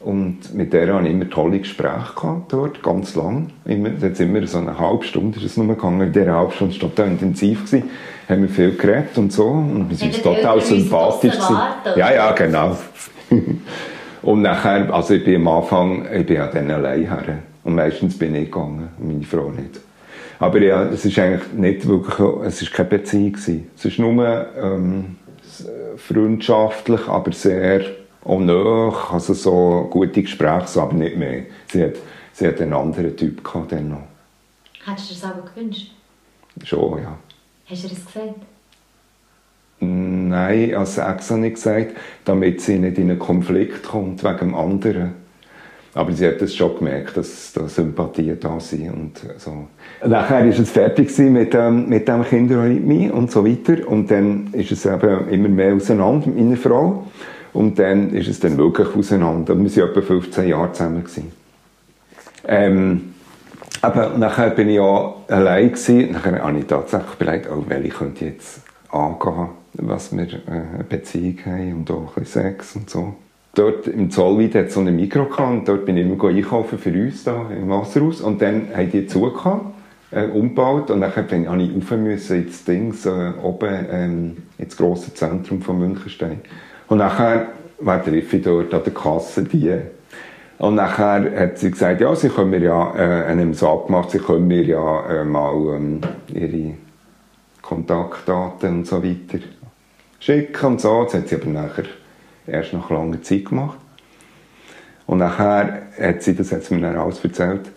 Und 0.00 0.54
mit 0.54 0.72
der 0.72 0.94
hatte 0.94 1.06
ich 1.06 1.12
immer 1.12 1.28
tolle 1.28 1.58
Gespräche 1.58 2.14
gehabt, 2.16 2.52
dort, 2.52 2.82
ganz 2.82 3.14
lang. 3.14 3.50
Immer, 3.66 3.90
jetzt 4.00 4.20
immer 4.20 4.46
so 4.46 4.58
eine 4.58 4.78
halbe 4.78 5.04
Stunde 5.04 5.38
ist 5.38 5.44
es 5.44 5.56
nur 5.58 5.74
gegangen. 5.74 6.00
In 6.00 6.12
dieser 6.12 6.34
halben 6.34 6.52
Stunde 6.52 6.74
war 6.74 6.88
total 6.88 7.08
intensiv. 7.08 7.66
Gewesen. 7.66 7.90
Haben 8.28 8.42
wir 8.42 8.48
viel 8.48 8.76
geredet 8.76 9.18
und 9.18 9.32
so. 9.32 9.46
Und 9.46 9.90
wir 9.90 9.96
sind 9.96 10.22
total 10.22 10.60
sympathisch. 10.62 11.34
Ja, 11.96 12.12
ja, 12.14 12.32
genau. 12.32 12.76
und 14.22 14.42
nachher, 14.42 14.92
also 14.92 15.14
ich 15.14 15.24
bin 15.24 15.36
am 15.36 15.48
Anfang, 15.48 16.06
ich 16.12 16.26
bin 16.26 16.36
ja 16.36 16.46
dann 16.46 16.70
allein 16.70 17.00
her. 17.00 17.38
Und 17.62 17.74
meistens 17.74 18.16
bin 18.18 18.34
ich 18.34 18.46
gegangen, 18.46 18.88
meine 18.98 19.22
Frau 19.22 19.50
nicht. 19.50 19.80
Aber 20.40 20.60
ja, 20.62 20.84
es 20.84 21.04
ist 21.04 21.18
eigentlich 21.18 21.52
nicht 21.52 21.86
wirklich, 21.86 22.18
es 22.46 22.62
ist 22.62 22.72
keine 22.72 22.88
Beziehung 22.88 23.32
gewesen. 23.32 23.70
Es 23.76 23.84
ist 23.84 23.98
nur 23.98 24.46
ähm, 24.56 25.16
freundschaftlich, 25.98 27.06
aber 27.06 27.30
sehr 27.32 27.82
auch 28.24 28.40
nah, 28.40 29.12
also 29.12 29.34
so 29.34 29.86
gute 29.90 30.22
Gespräche, 30.22 30.80
aber 30.80 30.94
nicht 30.94 31.16
mehr. 31.16 31.44
Sie 31.70 31.84
hat, 31.84 31.96
sie 32.32 32.46
hat 32.46 32.60
einen 32.60 32.72
anderen 32.72 33.16
Typ 33.16 33.44
gehabt 33.44 33.72
dann 33.72 33.90
noch. 33.90 34.02
Hättest 34.84 35.10
du 35.10 35.14
das 35.14 35.24
aber 35.24 35.42
gewünscht? 35.42 35.92
Schon, 36.64 37.02
ja. 37.02 37.18
Hast 37.66 37.84
du 37.84 37.88
das 37.88 38.04
gesagt? 38.04 38.34
Nein, 39.80 40.74
also 40.74 41.02
extra 41.02 41.36
nicht 41.36 41.54
gesagt, 41.54 41.96
damit 42.24 42.62
sie 42.62 42.78
nicht 42.78 42.98
in 42.98 43.10
einen 43.10 43.18
Konflikt 43.18 43.84
kommt 43.84 44.24
wegen 44.24 44.38
dem 44.38 44.54
anderen. 44.54 45.14
Aber 45.92 46.12
sie 46.12 46.26
hat 46.26 46.40
es 46.40 46.54
schon 46.54 46.76
gemerkt, 46.78 47.16
dass 47.16 47.52
da 47.52 47.68
Sympathien 47.68 48.38
da 48.38 48.60
sind 48.60 48.92
und 48.92 49.20
so. 49.38 49.66
Nachher 50.06 50.46
ist 50.46 50.60
es 50.60 50.70
fertig 50.70 51.16
mit, 51.18 51.54
ähm, 51.54 51.88
mit 51.88 52.06
dem 52.06 52.24
Kinderarrhythmie 52.24 53.10
und 53.10 53.30
so 53.30 53.44
weiter. 53.44 53.88
Und 53.88 54.10
dann 54.10 54.48
ist 54.52 54.70
es 54.70 54.86
eben 54.86 55.28
immer 55.28 55.48
mehr 55.48 55.74
auseinander 55.74 56.28
mit 56.28 56.36
meiner 56.36 56.56
Frau. 56.56 57.06
Und 57.52 57.78
dann 57.80 58.10
ist 58.10 58.28
es 58.28 58.38
dann 58.38 58.56
wirklich 58.56 58.94
auseinander. 58.94 59.58
Wir 59.58 59.76
waren 59.76 59.90
etwa 59.90 60.00
15 60.00 60.48
Jahre 60.48 60.72
zusammen. 60.72 61.02
Gewesen. 61.02 61.32
Ähm, 62.46 63.14
aber 63.82 64.16
nachher 64.16 64.50
bin 64.50 64.68
ich 64.68 64.78
auch 64.78 65.28
allein 65.28 65.72
gewesen. 65.72 66.12
Nachher 66.12 66.40
habe 66.40 66.58
ich 66.58 66.66
tatsächlich 66.66 67.20
überlegt, 67.20 67.48
oh, 67.50 67.64
welche 67.66 67.88
könnte 67.88 68.24
ich 68.24 68.32
jetzt 68.32 68.60
angehen, 68.90 69.48
was 69.72 70.16
wir 70.16 70.22
äh, 70.22 70.74
eine 70.74 70.84
Beziehung 70.88 71.38
haben 71.46 71.72
und 71.78 71.90
auch 71.90 72.16
ein 72.16 72.24
Sex 72.24 72.76
und 72.76 72.88
so 72.88 73.14
dort 73.54 73.86
im 73.86 74.10
Zollweid 74.10 74.54
hat 74.54 74.70
so 74.70 74.80
eine 74.80 74.92
Mikro 74.92 75.26
und 75.38 75.68
dort 75.68 75.84
bin 75.84 75.96
ich 75.96 76.06
immer 76.06 76.22
einkaufen 76.28 76.78
für 76.78 76.90
uns 76.90 77.24
da 77.24 77.46
im 77.50 77.68
Wasserhaus 77.68 78.20
und 78.20 78.40
dann 78.40 78.68
haben 78.74 78.90
die 78.90 79.06
zugehauen, 79.06 79.72
äh, 80.10 80.26
umgebaut 80.26 80.90
und 80.90 81.00
dann 81.00 81.12
bin, 81.28 81.48
habe 81.48 81.62
ich 81.62 81.74
rauf 81.74 81.90
müssen 81.98 82.44
ins 82.44 82.64
Ding, 82.64 82.92
so, 82.92 83.10
oben 83.42 83.86
ähm, 83.90 84.36
ins 84.58 84.76
grosse 84.76 85.14
Zentrum 85.14 85.62
von 85.62 85.78
Münchenstein. 85.78 86.40
Und 86.88 86.98
nachher 86.98 87.48
war 87.78 88.04
treffe 88.04 88.36
ich 88.36 88.42
dort 88.42 88.74
an 88.74 88.82
der 88.84 88.94
Kasse 88.94 89.44
die. 89.44 89.74
Und 90.58 90.74
nachher 90.74 91.32
hat 91.38 91.58
sie 91.58 91.70
gesagt, 91.70 92.00
ja, 92.00 92.14
sie 92.14 92.28
können 92.28 92.50
mir 92.50 92.60
ja, 92.60 92.94
äh, 92.94 93.30
haben 93.30 93.54
so 93.54 93.68
abgemacht, 93.70 94.10
sie 94.10 94.18
können 94.18 94.46
mir 94.46 94.62
ja 94.62 95.06
äh, 95.08 95.24
mal 95.24 95.54
ähm, 95.76 96.00
ihre 96.28 96.74
Kontaktdaten 97.62 98.80
und 98.80 98.86
so 98.86 99.02
weiter 99.02 99.38
schicken 100.18 100.66
und 100.66 100.80
so. 100.80 101.04
Das 101.04 101.14
hat 101.14 101.28
sie 101.28 101.36
aber 101.36 101.46
nachher 101.46 101.84
erst 102.50 102.72
nach 102.72 102.90
langer 102.90 103.22
Zeit 103.22 103.46
gemacht. 103.46 103.78
Und 105.06 105.18
nachher 105.18 105.82
hat 106.00 106.22
sie, 106.22 106.34
das 106.34 106.52
hat 106.52 106.64
sie 106.64 106.74
mir 106.74 106.82
dann 106.82 106.96
alles 106.96 107.24
erzählt, 107.24 107.70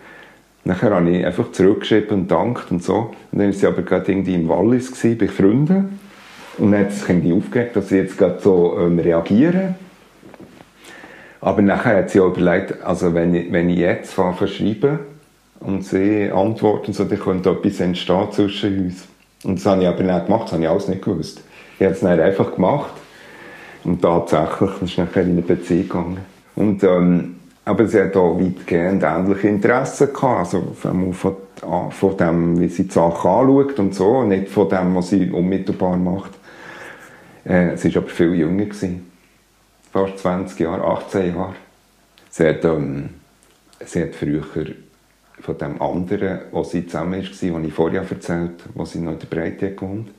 Nachher 0.65 0.91
habe 0.91 1.09
ich 1.09 1.25
einfach 1.25 1.51
zurückgeschrieben 1.51 2.21
und 2.21 2.31
dankt 2.31 2.71
und 2.71 2.81
so. 2.81 3.11
Und 3.31 3.39
dann 3.39 3.47
war 3.47 3.53
sie 3.53 3.67
aber 3.67 3.81
gerade 3.81 4.09
irgendwie 4.11 4.35
im 4.35 4.47
Wallis 4.47 4.91
gewesen, 4.91 5.17
bei 5.17 5.27
Freunden. 5.27 5.99
Und 6.57 6.71
dann 6.71 6.81
hat 6.81 6.93
sie 6.93 7.11
irgendwie 7.11 7.33
aufgeregt, 7.33 7.75
dass 7.75 7.89
sie 7.89 7.97
jetzt 7.97 8.17
gerade 8.17 8.39
so 8.39 8.77
ähm, 8.79 8.97
reagieren. 8.97 9.75
Aber 11.41 11.61
nachher 11.61 11.97
hat 11.97 12.11
sie 12.11 12.21
auch 12.21 12.27
überlegt, 12.27 12.81
also 12.81 13.13
wenn 13.13 13.35
ich, 13.35 13.51
wenn 13.51 13.69
ich 13.69 13.79
jetzt 13.79 14.13
fange 14.13 14.47
schreiben 14.47 14.99
und 15.59 15.83
sie 15.83 16.31
antworten, 16.31 16.93
so, 16.93 17.03
dann 17.03 17.19
könnte 17.19 17.49
etwas 17.49 17.81
entstehen 17.81 18.31
zwischen 18.31 18.85
uns. 18.85 19.07
Und 19.43 19.59
das 19.59 19.65
habe 19.65 19.81
ich 19.81 19.87
aber 19.89 20.03
nicht 20.03 20.25
gemacht, 20.27 20.45
das 20.45 20.53
habe 20.53 20.63
ich 20.63 20.69
alles 20.69 20.87
nicht 20.87 21.01
gewusst. 21.01 21.41
Ich 21.77 21.83
habe 21.83 21.93
es 21.93 21.99
dann 21.99 22.17
einfach 22.17 22.55
gemacht. 22.55 22.93
Und 23.83 24.01
tatsächlich, 24.01 24.71
das 24.79 24.89
ist 24.89 24.97
nachher 24.97 25.23
in 25.23 25.31
eine 25.31 25.41
Beziehung 25.41 25.83
gegangen. 25.83 26.17
Und, 26.55 26.83
ähm, 26.83 27.35
aber 27.65 27.87
sie 27.87 28.01
hat 28.01 28.15
auch 28.15 28.39
weitgehend 28.39 29.03
ähnliche 29.03 29.47
Interessen 29.47 30.13
gehabt. 30.13 30.39
Also 30.39 30.75
von, 30.75 31.13
von 31.13 32.17
dem, 32.17 32.59
wie 32.59 32.67
sie 32.67 32.83
die 32.83 32.93
Sachen 32.93 33.29
anschaut 33.29 33.79
und 33.79 33.95
so, 33.95 34.23
nicht 34.23 34.49
von 34.49 34.69
dem, 34.69 34.95
was 34.95 35.09
sie 35.09 35.29
unmittelbar 35.29 35.97
macht. 35.97 36.31
Äh, 37.45 37.75
sie 37.77 37.93
war 37.95 38.03
aber 38.03 38.11
viel 38.11 38.35
jünger. 38.35 38.65
Gewesen. 38.65 39.11
Fast 39.91 40.19
20 40.19 40.59
Jahre, 40.59 40.83
18 40.83 41.35
Jahre. 41.35 41.55
Sie 42.29 42.47
hat, 42.47 42.65
ähm, 42.65 43.09
sie 43.85 44.01
hat 44.01 44.15
früher 44.15 44.43
von 45.39 45.57
dem 45.57 45.81
anderen, 45.81 46.39
wo 46.51 46.63
sie 46.63 46.85
zusammen 46.85 47.21
war, 47.21 47.29
was 47.29 47.43
ich 47.43 47.73
vorher 47.73 48.01
erzählt 48.01 48.63
habe, 48.63 48.73
wo 48.73 48.85
sie 48.85 48.99
noch 48.99 49.13
in 49.13 49.19
der 49.19 49.27
Breite 49.27 49.71
gewohnt 49.71 50.09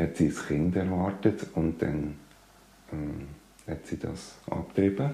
hat 0.00 0.16
sie 0.16 0.26
ein 0.26 0.36
Kind 0.48 0.76
erwartet 0.76 1.46
und 1.54 1.80
dann 1.82 2.14
ähm, 2.92 3.28
hat 3.66 3.86
sie 3.86 3.98
das 3.98 4.34
abgetrieben. 4.50 5.10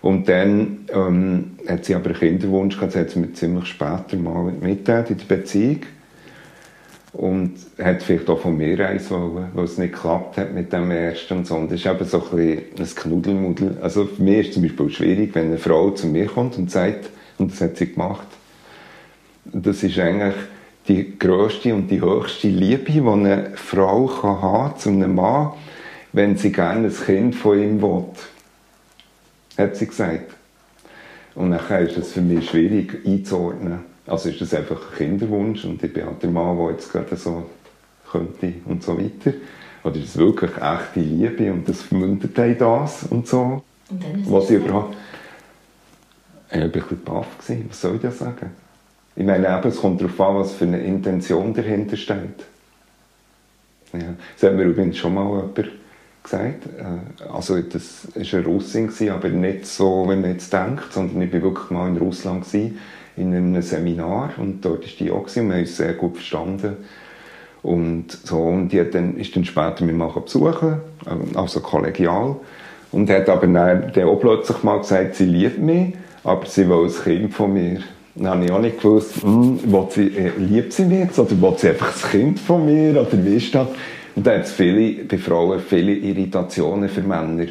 Und 0.00 0.28
dann 0.28 0.86
ähm, 0.92 1.52
hat 1.68 1.84
sie 1.84 1.94
aber 1.94 2.10
einen 2.10 2.18
Kinderwunsch 2.18 2.74
gehabt, 2.74 2.94
das 2.94 3.00
hat 3.00 3.10
sie 3.10 3.20
mir 3.20 3.32
ziemlich 3.34 3.66
später 3.66 4.16
mal 4.16 4.52
mitgeteilt 4.52 5.10
in 5.10 5.18
der 5.18 5.36
Beziehung. 5.36 5.80
Und 7.12 7.52
hat 7.78 8.02
vielleicht 8.02 8.28
auch 8.30 8.40
von 8.40 8.56
mir 8.56 8.88
eins 8.88 9.10
wollen, 9.10 9.50
weil 9.52 9.64
es 9.64 9.76
nicht 9.76 9.92
geklappt 9.92 10.38
hat 10.38 10.54
mit 10.54 10.72
dem 10.72 10.90
ersten 10.90 11.38
und 11.38 11.46
so. 11.46 11.56
Und 11.56 11.70
das 11.70 11.80
ist 11.80 11.86
eben 11.86 12.04
so 12.06 12.24
ein 12.24 12.36
bisschen 12.36 12.62
ein 12.78 12.94
Knuddelmuddel. 12.94 13.78
Also 13.82 14.06
für 14.06 14.22
mich 14.22 14.38
ist 14.38 14.48
es 14.48 14.54
zum 14.54 14.62
Beispiel 14.62 14.90
schwierig, 14.90 15.34
wenn 15.34 15.46
eine 15.48 15.58
Frau 15.58 15.90
zu 15.90 16.06
mir 16.06 16.26
kommt 16.26 16.56
und 16.56 16.70
sagt, 16.70 17.10
und 17.38 17.52
das 17.52 17.60
hat 17.60 17.76
sie 17.76 17.92
gemacht, 17.92 18.26
das 19.44 19.82
ist 19.82 19.98
eigentlich 19.98 20.34
die 20.88 21.18
grösste 21.18 21.74
und 21.74 21.90
die 21.90 22.00
höchste 22.00 22.48
Liebe, 22.48 22.90
die 22.90 23.00
eine 23.00 23.50
Frau 23.54 24.06
kann 24.06 24.42
haben 24.42 24.78
zu 24.78 24.88
einem 24.88 25.14
Mann, 25.14 25.50
wenn 26.12 26.36
sie 26.36 26.52
gerne 26.52 26.88
ein 26.88 26.94
Kind 26.94 27.34
von 27.34 27.58
ihm 27.58 27.82
will. 27.82 28.04
Hat 29.58 29.76
sie 29.76 29.86
gesagt. 29.86 30.32
Und 31.34 31.50
nachher 31.50 31.80
ist 31.80 31.96
es 31.96 32.12
für 32.12 32.20
mich 32.20 32.50
schwierig 32.50 33.06
einzuordnen. 33.06 33.80
Also 34.06 34.28
ist 34.28 34.40
das 34.40 34.54
einfach 34.54 34.92
ein 34.92 34.96
Kinderwunsch 34.96 35.64
und 35.64 35.82
ich 35.82 35.92
bin 35.92 36.04
halt 36.04 36.22
der 36.22 36.30
Mann, 36.30 36.56
der 36.58 36.72
jetzt 36.72 36.92
gerade 36.92 37.16
so 37.16 37.48
könnte 38.10 38.54
und 38.66 38.82
so 38.82 38.98
weiter. 38.98 39.36
Oder 39.84 39.96
ist 39.96 40.10
es 40.10 40.16
wirklich 40.18 40.50
echte 40.56 41.00
Liebe 41.00 41.52
und 41.52 41.68
das 41.68 41.82
vermündet 41.82 42.38
einem 42.38 42.58
das 42.58 43.04
und 43.04 43.26
so. 43.26 43.62
Und 43.90 44.02
dann 44.02 44.20
ist 44.20 44.30
Was 44.30 44.50
ich 44.50 44.56
überhaupt... 44.56 44.96
Ich 46.50 46.58
war 46.58 46.64
ein 46.64 46.70
bisschen 46.70 47.02
baff. 47.02 47.26
Was 47.68 47.80
soll 47.80 47.96
ich 47.96 48.02
da 48.02 48.10
sagen? 48.10 48.50
Ich 49.16 49.24
meine, 49.24 49.46
eben, 49.46 49.68
es 49.68 49.80
kommt 49.80 50.00
darauf 50.00 50.20
an, 50.20 50.36
was 50.36 50.52
für 50.52 50.64
eine 50.64 50.80
Intention 50.80 51.54
dahinter 51.54 51.96
steht. 51.96 52.44
Ja. 53.92 54.14
Das 54.34 54.50
hat 54.50 54.56
mir 54.56 54.64
übrigens 54.64 54.98
schon 54.98 55.14
mal 55.14 55.24
jemand 55.24 55.81
gesagt. 56.22 56.66
Äh, 56.66 57.24
Also, 57.32 57.60
das 57.60 58.08
war 58.14 58.38
eine 58.38 58.46
Russin, 58.46 58.90
aber 59.10 59.28
nicht 59.28 59.66
so, 59.66 60.04
wie 60.04 60.16
man 60.16 60.30
jetzt 60.32 60.52
denkt, 60.52 60.92
sondern 60.92 61.22
ich 61.22 61.32
war 61.32 61.42
wirklich 61.42 61.70
mal 61.70 61.88
in 61.88 61.96
Russland 61.96 62.46
in 63.16 63.34
einem 63.34 63.60
Seminar 63.60 64.30
und 64.38 64.64
dort 64.64 64.84
war 64.84 64.90
die 64.98 65.10
auch 65.10 65.24
und 65.24 65.34
wir 65.36 65.42
haben 65.42 65.60
uns 65.60 65.76
sehr 65.76 65.92
gut 65.94 66.16
verstanden. 66.16 66.76
Und, 67.62 68.10
so, 68.24 68.38
und 68.38 68.70
die 68.70 68.80
hat 68.80 68.94
dann, 68.94 69.16
ist 69.16 69.36
dann 69.36 69.44
später 69.44 69.84
mich 69.84 69.94
mal 69.94 70.08
besuchen, 70.08 70.80
ähm, 71.08 71.36
also 71.36 71.60
kollegial. 71.60 72.36
Und 72.90 73.08
hat 73.08 73.28
aber 73.28 73.46
dann, 73.46 73.92
dann 73.92 74.04
auch 74.04 74.18
plötzlich 74.18 74.62
mal 74.62 74.78
gesagt, 74.78 75.14
sie 75.14 75.24
liebt 75.26 75.58
mich, 75.58 75.94
aber 76.24 76.44
sie 76.46 76.68
will 76.68 76.86
ein 76.86 77.04
Kind 77.04 77.34
von 77.34 77.52
mir. 77.52 77.80
Dann 78.14 78.26
habe 78.28 78.44
ich 78.44 78.50
auch 78.50 78.60
nicht 78.60 78.80
gewusst, 78.80 79.22
hm, 79.22 79.60
will 79.72 79.86
sie, 79.90 80.08
äh, 80.08 80.32
liebt 80.38 80.72
sie 80.72 80.84
mich 80.84 80.98
jetzt 80.98 81.18
oder 81.18 81.30
will 81.40 81.54
sie 81.56 81.68
einfach 81.68 82.04
ein 82.04 82.10
Kind 82.10 82.40
von 82.40 82.66
mir 82.66 83.00
oder 83.00 83.24
wie 83.24 83.36
ist 83.36 83.54
das? 83.54 83.68
Und 84.14 84.26
da 84.26 84.32
hat 84.34 84.42
es 84.42 84.52
viele, 84.52 85.04
bei 85.04 85.18
Frauen 85.18 85.60
viele 85.60 85.92
Irritationen 85.92 86.88
für 86.88 87.02
Männer. 87.02 87.46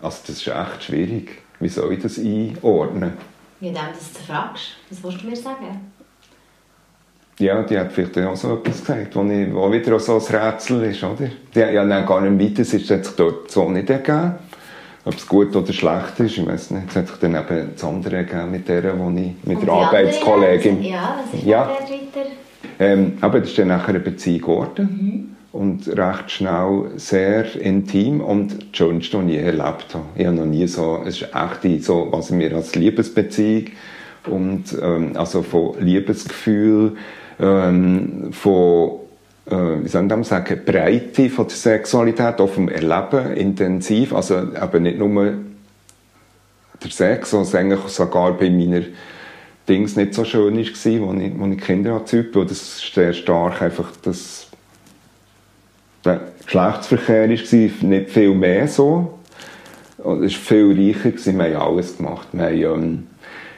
Also 0.00 0.18
das 0.26 0.36
ist 0.36 0.46
echt 0.48 0.84
schwierig. 0.84 1.42
Wie 1.60 1.68
soll 1.68 1.92
ich 1.92 2.02
das 2.02 2.18
einordnen? 2.18 3.12
Dem, 3.60 3.74
dass 3.74 4.12
du 4.12 4.20
fragst, 4.26 4.76
was 4.90 5.02
willst 5.02 5.22
du 5.22 5.28
mir 5.28 5.36
sagen? 5.36 5.92
Ja, 7.40 7.62
die 7.62 7.78
hat 7.78 7.92
vielleicht 7.92 8.18
auch 8.18 8.36
so 8.36 8.54
etwas 8.54 8.80
gesagt, 8.80 9.14
wo, 9.14 9.22
ich, 9.24 9.52
wo 9.52 9.70
wieder 9.70 9.98
so 10.00 10.16
ein 10.16 10.36
Rätsel 10.36 10.84
ist, 10.84 11.02
oder? 11.04 11.28
Die 11.54 11.62
hat 11.62 11.72
ja 11.72 11.84
dann 11.84 12.06
gar 12.06 12.20
nicht 12.20 12.50
weiter, 12.50 12.62
es 12.62 12.74
ist 12.74 12.86
sich 12.88 13.06
dort 13.16 13.50
so 13.50 13.68
nicht 13.70 13.90
ergeben. 13.90 14.34
Ob 15.04 15.14
es 15.14 15.26
gut 15.26 15.54
oder 15.54 15.72
schlecht 15.72 16.18
ist, 16.20 16.36
ich 16.38 16.46
weiß 16.46 16.72
nicht. 16.72 16.90
Es 16.90 16.96
hat 16.96 17.08
sich 17.08 17.16
dann 17.18 17.34
eben 17.36 17.70
das 17.74 17.84
andere 17.84 18.16
ergeben 18.16 18.50
mit 18.50 18.68
der, 18.68 18.98
wo 18.98 19.08
ich, 19.10 19.32
mit 19.44 19.58
Und 19.58 19.66
der 19.66 19.72
Arbeitskollegin. 19.74 20.82
Ja, 20.82 21.18
was 21.22 21.38
ist 21.40 21.46
Ja. 21.46 21.68
weiter? 21.68 22.28
Ähm, 22.80 23.18
aber 23.20 23.40
das 23.40 23.50
ist 23.50 23.58
dann 23.58 23.68
nachher 23.68 23.88
eine 23.90 24.00
Beziehung 24.00 24.40
geworden. 24.40 24.88
Mhm. 25.00 25.36
Und 25.50 25.88
recht 25.88 26.30
schnell 26.30 26.90
sehr 26.96 27.56
intim 27.56 28.20
und 28.20 28.52
das 28.52 28.68
Schönste, 28.72 29.18
was 29.18 29.30
ich 29.30 29.38
erlebt 29.38 29.94
habe. 29.94 30.04
Ich 30.14 30.26
habe 30.26 30.36
noch 30.36 30.44
nie 30.44 30.66
so, 30.66 31.02
es 31.06 31.22
ist 31.22 31.28
echt 31.34 31.84
so, 31.84 32.08
was 32.10 32.36
wir 32.36 32.54
als 32.54 32.74
Liebesbeziehung 32.74 33.68
und 34.26 34.76
ähm, 34.80 35.12
also 35.14 35.42
von 35.42 35.74
Liebesgefühl, 35.80 36.96
ähm, 37.40 38.28
von 38.32 39.00
äh, 39.50 39.82
wie 39.82 39.88
soll 39.88 40.08
ich 40.20 40.26
sagen, 40.26 40.60
Breite 40.64 41.30
von 41.30 41.46
der 41.46 41.56
Sexualität, 41.56 42.40
auch 42.40 42.50
vom 42.50 42.68
Erleben, 42.68 43.34
intensiv, 43.34 44.12
also 44.12 44.36
eben 44.38 44.82
nicht 44.82 44.98
nur 44.98 45.32
der 46.82 46.90
Sex, 46.90 47.32
was 47.32 47.54
eigentlich 47.54 47.80
sogar 47.88 48.32
bei 48.36 48.50
meiner 48.50 48.82
Dings 49.68 49.96
nicht 49.96 50.14
so 50.14 50.24
schön 50.24 50.56
war, 50.56 50.60
als 50.60 50.86
ich, 50.86 51.52
ich 51.52 51.60
Kinder 51.60 51.92
erzeugt 51.92 52.36
habe, 52.36 52.46
das 52.46 52.62
ist 52.62 52.94
sehr 52.94 53.12
stark 53.12 53.62
einfach 53.62 53.90
das 54.02 54.47
der 56.04 56.20
Geschlechtsverkehr 56.44 57.22
war, 57.22 57.88
nicht 57.88 58.10
viel 58.10 58.34
mehr 58.34 58.68
so. 58.68 59.18
Und 59.98 60.24
Es 60.24 60.34
war 60.34 60.40
viel 60.40 60.94
reicher, 60.94 61.38
wir 61.38 61.58
haben 61.58 61.72
alles 61.72 61.96
gemacht. 61.96 62.28
Wir 62.32 62.70
haben, 62.70 62.82
ähm, 62.82 63.06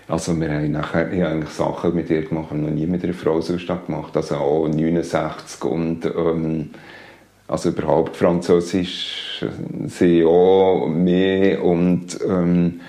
also 0.08 0.38
wir 0.40 0.50
haben 0.50 0.72
nachher 0.72 1.12
ich 1.12 1.20
habe 1.20 1.34
eigentlich 1.34 1.50
Sachen 1.50 1.94
mit 1.94 2.10
ihr 2.10 2.22
gemacht, 2.22 2.48
die 2.52 2.56
noch 2.56 2.70
nie 2.70 2.86
mit 2.86 3.04
einer 3.04 3.14
Frau 3.14 3.40
sonst 3.40 3.66
gemacht 3.66 4.16
Also 4.16 4.36
auch 4.36 4.66
69 4.66 5.64
und 5.64 6.04
ähm, 6.06 6.70
also 7.46 7.70
überhaupt 7.70 8.16
Französisch 8.16 9.44
sie 9.86 10.24
auch 10.24 10.86
mehr 10.88 11.64
und 11.64 12.18
ähm, 12.26 12.80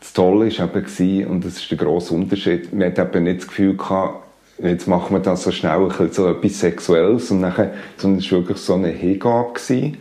das 0.00 0.12
Tolle 0.14 0.46
war 0.58 0.76
eben, 0.76 1.30
und 1.30 1.44
das 1.44 1.58
ist 1.58 1.70
der 1.70 1.78
grosse 1.78 2.14
Unterschied, 2.14 2.72
man 2.72 2.88
hat 2.88 2.98
eben 2.98 3.24
nicht 3.24 3.40
das 3.40 3.48
Gefühl 3.48 3.76
gehabt, 3.76 4.29
jetzt 4.62 4.86
machen 4.86 5.16
wir 5.16 5.20
das 5.20 5.44
so 5.44 5.50
schnell, 5.50 5.78
ein 5.78 5.88
bisschen 5.88 6.12
so 6.12 6.28
etwas 6.28 6.60
Sexuelles, 6.60 7.30
und 7.30 7.40
nachher, 7.40 7.72
sondern 7.96 8.20
es 8.20 8.30
war 8.30 8.38
wirklich 8.40 8.58
so 8.58 8.74
eine 8.74 8.88
Hingabe 8.88 9.54
gewesen 9.54 9.98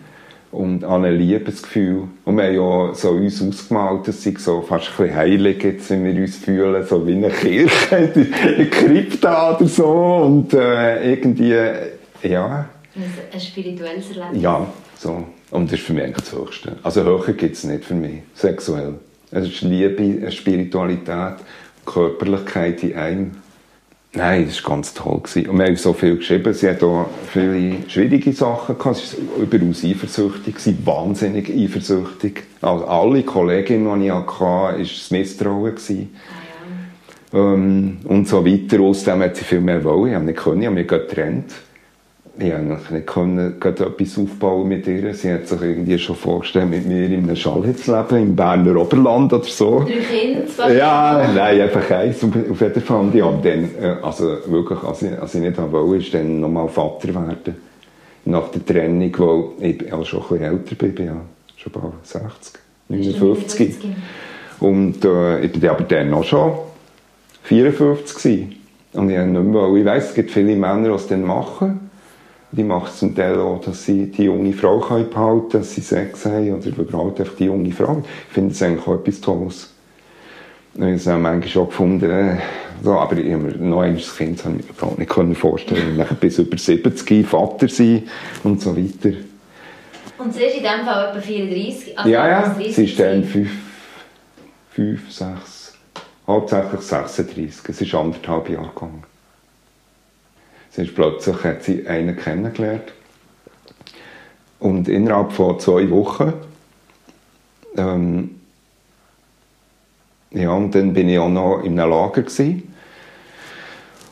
und 0.51 0.83
an 0.83 1.05
ein 1.05 1.15
Liebesgefühl. 1.15 2.03
Und 2.25 2.37
wir 2.37 2.43
haben 2.45 2.55
ja 2.55 2.93
so 2.93 3.11
uns 3.11 3.41
ausgemalt, 3.41 4.07
das 4.07 4.23
sei 4.23 4.33
so 4.37 4.61
fast 4.61 4.87
ein 4.87 4.97
bisschen 4.97 5.15
heilig, 5.15 5.63
jetzt, 5.63 5.91
wie 5.91 6.03
wir 6.03 6.21
uns 6.21 6.37
fühlen, 6.37 6.83
so 6.85 7.05
wie 7.05 7.13
eine 7.13 7.29
Kirche, 7.29 7.95
eine 7.95 8.65
Krypta 8.65 9.55
oder 9.55 9.67
so, 9.67 9.87
und 10.25 10.53
äh, 10.53 11.13
irgendwie, 11.13 11.55
ja, 12.23 12.67
Ein, 13.31 13.39
spirituelles 13.39 14.09
Erlebnis. 14.09 14.41
ja, 14.41 14.67
so. 14.97 15.23
Und 15.51 15.71
das 15.71 15.79
ist 15.79 15.85
für 15.87 15.93
mich 15.93 16.03
eigentlich 16.03 16.29
das 16.29 16.39
Höchste. 16.39 16.75
Also 16.83 17.03
höher 17.03 17.33
gibt 17.33 17.55
es 17.55 17.63
nicht 17.63 17.83
für 17.83 17.95
mich, 17.95 18.21
sexuell. 18.35 18.95
Es 19.31 19.47
ist 19.47 19.61
Liebe, 19.61 20.03
eine 20.03 20.31
Spiritualität, 20.31 21.35
Körperlichkeit 21.85 22.83
in 22.83 22.95
einem. 22.95 23.31
Nein, 24.13 24.47
das 24.47 24.63
war 24.63 24.71
ganz 24.71 24.93
toll. 24.95 25.19
Gewesen. 25.19 25.49
Und 25.49 25.59
wir 25.59 25.67
haben 25.67 25.75
so 25.75 25.93
viel 25.93 26.17
geschrieben. 26.17 26.53
Sie 26.53 26.67
hat 26.67 26.81
auch 26.81 27.07
viele 27.31 27.87
schwierige 27.87 28.33
Sachen 28.33 28.77
gehabt. 28.77 28.97
Sie 28.97 29.17
war 29.17 29.43
überaus 29.43 29.83
eifersüchtig, 29.83 30.55
gewesen, 30.55 30.79
wahnsinnig 30.83 31.49
eifersüchtig. 31.49 32.43
Also 32.61 32.85
alle 32.85 33.21
Kolleginnen, 33.23 33.99
die 33.99 34.07
ich 34.07 34.11
hatte, 34.11 34.39
war 34.39 34.77
das 34.77 35.11
Misstrauen. 35.11 35.75
Gewesen. 35.75 36.15
Ah, 37.31 37.37
ja. 37.37 37.53
Ähm, 37.53 37.99
und 38.05 38.27
so 38.27 38.43
weiter. 38.43 38.79
Außerdem 38.79 39.21
hat 39.21 39.35
sie 39.35 39.43
viel 39.43 39.61
mehr 39.61 39.83
wollen. 39.83 40.09
Ich 40.09 40.15
habe 40.15 40.25
nicht 40.25 40.39
können, 40.39 40.61
ich 40.61 40.67
habe 40.67 40.75
mich 40.75 40.87
getrennt. 40.87 41.53
Ich 42.37 42.51
konnte 42.51 42.93
nicht 42.93 43.07
können, 43.07 43.59
gerade 43.59 43.85
etwas 43.85 44.17
aufbauen 44.17 44.67
mit 44.67 44.87
ihr. 44.87 45.13
Sie 45.13 45.31
hat 45.31 45.47
sich 45.47 45.61
irgendwie 45.61 45.97
schon 45.99 46.15
vorgestellt, 46.15 46.69
mit 46.69 46.85
mir 46.85 47.05
in 47.07 47.23
einem 47.23 47.35
Chalet 47.35 47.79
zu 47.79 47.91
leben, 47.95 48.23
im 48.29 48.35
Berner 48.35 48.75
Oberland 48.77 49.33
oder 49.33 49.43
so. 49.43 49.81
Drei 49.81 49.97
Kinder, 49.97 50.73
Ja, 50.73 51.29
nein, 51.35 51.61
einfach 51.61 51.89
eins. 51.91 52.23
Auf 52.23 52.61
jeden 52.61 52.81
Fall. 52.81 52.99
Und 52.99 53.15
ich 53.15 53.21
habe 53.21 53.39
dann, 53.43 53.69
äh, 53.81 53.95
also 54.01 54.37
wirklich, 54.47 54.81
als 54.83 55.01
ich, 55.01 55.19
als 55.19 55.35
ich 55.35 55.41
nicht 55.41 55.57
wollte, 55.57 56.03
ist 56.03 56.13
dann 56.13 56.39
nochmal 56.39 56.69
Vater 56.69 57.09
werden. 57.09 57.55
Nach 58.25 58.49
der 58.49 58.65
Trennung, 58.65 59.13
weil 59.17 59.55
ich 59.71 59.91
auch 59.91 60.05
schon 60.05 60.21
ein 60.21 60.27
bisschen 60.29 60.43
älter 60.43 60.75
bin, 60.75 60.95
bin 60.95 61.05
ja 61.07 61.21
schon 61.57 61.71
bald 61.71 61.93
60, 62.03 62.53
59. 62.89 63.75
Und 64.59 65.03
äh, 65.03 65.39
ich 65.41 65.51
bin 65.51 65.69
aber 65.69 65.83
dann 65.83 66.13
auch 66.13 66.23
schon 66.23 66.53
54 67.43 68.15
gewesen. 68.17 68.55
Und 68.93 69.09
ich, 69.09 69.17
nicht 69.17 69.43
mehr, 69.43 69.73
ich 69.75 69.85
weiss, 69.85 70.09
es 70.09 70.13
gibt 70.13 70.31
viele 70.31 70.55
Männer, 70.55 70.89
die 70.89 70.95
es 70.95 71.07
dann 71.07 71.23
machen. 71.23 71.88
Die 72.51 72.63
machen 72.63 72.87
es 72.87 72.97
zum 72.97 73.15
Teil 73.15 73.39
auch, 73.39 73.61
dass 73.61 73.85
sie 73.85 74.07
die 74.07 74.23
junge 74.23 74.53
Frau 74.53 74.79
behalten 74.79 75.13
können, 75.13 75.49
dass 75.51 75.75
sie 75.75 75.81
Sex 75.81 76.25
haben 76.25 76.55
oder 76.55 76.67
überhaupt 76.67 77.19
einfach 77.19 77.35
die 77.35 77.45
junge 77.45 77.71
Frau. 77.71 78.01
Ich 78.27 78.33
finde 78.33 78.49
das 78.49 78.63
eigentlich 78.63 78.87
auch 78.87 78.95
etwas 78.95 79.21
Tolles. 79.21 79.73
Ich 80.73 80.81
habe 80.81 80.93
es 80.93 81.07
auch 81.07 81.17
manchmal 81.17 81.49
schon 81.49 81.67
gefunden, 81.67 82.09
äh, 82.09 82.37
so, 82.83 82.93
aber 82.93 83.17
ich 83.17 83.31
habe 83.33 83.43
mir 83.43 83.57
noch 83.57 83.81
ein 83.81 83.97
Kind 83.97 84.43
habe 84.45 84.55
ich 84.57 84.65
mir 84.65 84.71
überhaupt 84.71 84.99
nicht 84.99 85.09
können 85.09 85.35
vorstellen 85.35 86.05
bis 86.19 86.39
über 86.39 86.57
70 86.57 87.27
Vater 87.27 87.67
sein 87.67 88.03
und 88.43 88.61
so 88.61 88.75
weiter. 88.75 89.17
Und 90.17 90.33
sie 90.33 90.43
ist 90.43 90.57
in 90.57 90.63
dem 90.63 90.85
Fall 90.85 91.09
etwa 91.09 91.21
34? 91.21 91.97
Also 91.97 92.09
ja, 92.09 92.27
ja, 92.27 92.49
30 92.49 92.75
sie 92.75 92.85
ist 92.85 92.99
dann 92.99 93.23
5, 93.23 93.49
5, 94.71 95.11
6, 95.11 95.73
hauptsächlich 96.27 96.81
36. 96.81 97.69
Es 97.69 97.81
ist 97.81 97.95
anderthalb 97.95 98.49
Jahre 98.49 98.69
gegangen. 98.73 99.03
Sie 100.71 100.83
ist 100.83 100.95
plötzlich 100.95 101.43
hat 101.43 101.63
sie 101.63 101.87
einen 101.87 102.15
kennengelernt. 102.15 102.93
Und 104.59 104.87
innerhalb 104.87 105.31
von 105.31 105.59
zwei 105.59 105.89
Wochen 105.89 106.33
ähm, 107.77 108.39
ja, 110.31 110.51
und 110.51 110.75
dann 110.75 110.93
bin 110.93 111.09
ich 111.09 111.17
auch 111.17 111.29
noch 111.29 111.63
in 111.63 111.79
einem 111.79 111.89
Lager 111.89 112.21
gewesen. 112.21 112.73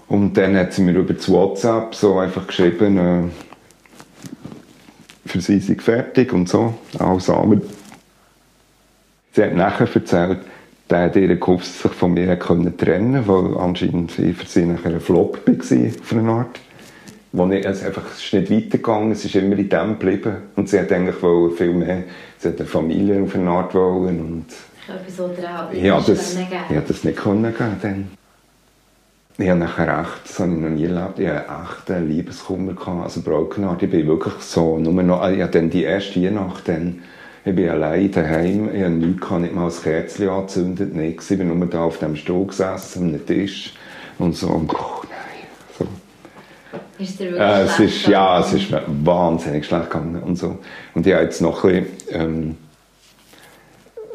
Und 0.08 0.36
dann 0.36 0.56
hat 0.56 0.74
sie 0.74 0.82
mir 0.82 0.96
über 0.96 1.13
das 1.13 1.30
WhatsApp 1.30 1.93
so 1.93 2.17
einfach 2.17 2.48
geschrieben, 2.48 2.98
äh, 2.98 3.24
für 5.28 5.41
sie 5.41 5.60
sei 5.60 5.76
fertig 5.76 6.32
und 6.34 6.48
so, 6.48 6.74
alles 6.98 7.30
andere. 7.30 7.62
Sie 9.34 9.43
hat 9.43 9.54
nachher 9.54 9.93
erzählt, 9.93 10.39
der 10.89 11.04
hat 11.04 11.15
ihr 11.15 11.36
gehofft, 11.36 11.65
sich 11.65 11.91
von 11.91 12.13
mir 12.13 12.36
können 12.38 12.78
trennen 12.78 13.28
weil 13.28 13.58
anscheinend 13.58 14.17
ich 14.19 14.36
für 14.36 14.45
sie 14.45 14.65
nachher 14.65 14.93
ein 14.93 15.02
Flop 15.02 15.45
war, 15.45 15.54
auf 15.54 16.12
eine 16.13 16.32
Art. 16.32 16.60
Wo 17.34 17.45
nicht, 17.45 17.65
also 17.65 17.86
einfach, 17.86 18.04
es 18.12 18.23
ist 18.23 18.34
nicht 18.34 18.52
weitergegangen, 18.52 19.12
es 19.12 19.26
ist 19.26 19.36
immer 19.36 19.58
in 19.58 19.69
dem 19.69 20.00
geblieben. 20.00 20.38
Und 20.56 20.69
sie 20.69 20.80
hat 20.80 20.91
eigentlich 20.91 21.15
viel 21.58 21.73
mehr, 21.73 22.04
sie 22.38 22.47
hat 22.47 22.60
eine 22.60 22.67
Familie 22.67 23.21
auf 23.21 23.36
eine 23.36 23.50
Art 23.50 23.76
wollen 23.76 24.19
und 24.19 24.45
Etwas, 24.88 25.19
was 25.19 25.36
dir 25.36 25.50
auch 25.50 25.73
ja, 25.73 26.00
das, 26.00 26.36
ich 26.36 26.50
hätte 26.50 26.93
das 26.93 27.04
nicht 27.04 27.17
können 27.17 27.54
geben 27.54 27.78
dann. 27.82 28.08
Ich 29.38 29.50
habe 29.50 29.60
nachher 29.60 30.00
echt, 30.00 30.30
das 30.30 30.39
habe 30.39 30.54
ich 30.54 30.58
noch 30.60 30.69
nie 30.69 30.86
erlebt, 30.86 31.19
ich 31.19 31.28
hatte 31.28 31.45
echt 31.45 31.91
einen 31.91 32.10
Liebeskummer, 32.10 32.73
gehabt, 32.73 33.04
also 33.04 33.21
Broken 33.21 33.65
Heart. 33.65 33.84
Ich 33.84 33.91
bin 33.91 34.08
wirklich 34.08 34.34
so, 34.39 34.80
nur 34.80 35.04
noch, 35.04 35.30
ich 35.30 35.41
hatte 35.41 35.60
dann 35.60 35.69
die 35.69 35.84
erste 35.84 36.23
Weihnacht, 36.23 36.69
dann, 36.69 37.04
ich 37.47 37.55
bin 37.55 37.69
allein 37.69 38.12
daheim, 38.12 38.75
ich 38.75 38.81
hatte 38.81 38.91
nichts, 38.91 39.21
gehabt, 39.21 39.41
nicht 39.41 39.55
mal 39.55 39.69
ein 39.69 39.81
Kerzchen 39.81 40.29
angezündet, 40.29 40.93
nichts. 40.93 41.31
Ich 41.31 41.38
bin 41.38 41.57
nur 41.57 41.67
da 41.67 41.83
auf 41.83 41.99
dem 41.99 42.15
Stuhl 42.15 42.47
gesessen, 42.47 43.15
am 43.15 43.25
Tisch 43.25 43.73
und 44.19 44.36
so, 44.36 44.49
oh 44.49 45.01
nein, 45.10 45.47
so. 45.79 45.88
Ist 46.99 47.19
dir 47.19 47.31
wirklich 47.31 47.41
Äh, 47.41 47.62
es 47.62 47.79
ist, 47.79 48.07
ja, 48.07 48.39
es 48.41 48.53
ist 48.53 48.69
mir 48.69 48.83
wahnsinnig 48.88 49.65
schlecht 49.65 49.89
gegangen 49.89 50.21
und 50.23 50.36
so. 50.36 50.57
Und 50.93 51.07
ich 51.07 51.13
habe 51.13 51.23
jetzt 51.23 51.41
noch 51.41 51.63
ein 51.63 51.86
bisschen, 51.86 52.21
ähm, 52.21 52.57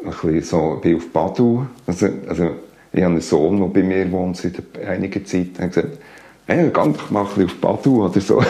ein 0.05 0.11
bisschen 0.11 0.43
so, 0.43 0.79
bin 0.81 0.97
auf 0.97 1.09
Badu, 1.09 1.65
also, 1.87 2.07
also 2.27 2.51
ich 2.91 3.01
habe 3.01 3.13
einen 3.13 3.21
Sohn, 3.21 3.59
der 3.59 3.67
bei 3.67 3.81
mir 3.81 4.11
wohnt 4.11 4.37
seit 4.37 4.61
einiger 4.85 5.25
Zeit, 5.25 5.59
und 5.59 5.69
gesagt, 5.69 5.97
hey, 6.45 6.65
geh 6.65 6.71
doch 6.71 7.09
mal 7.09 7.21
ein 7.21 7.27
bisschen 7.27 7.45
auf 7.45 7.55
Badu 7.55 8.05
oder 8.05 8.21
so. 8.21 8.43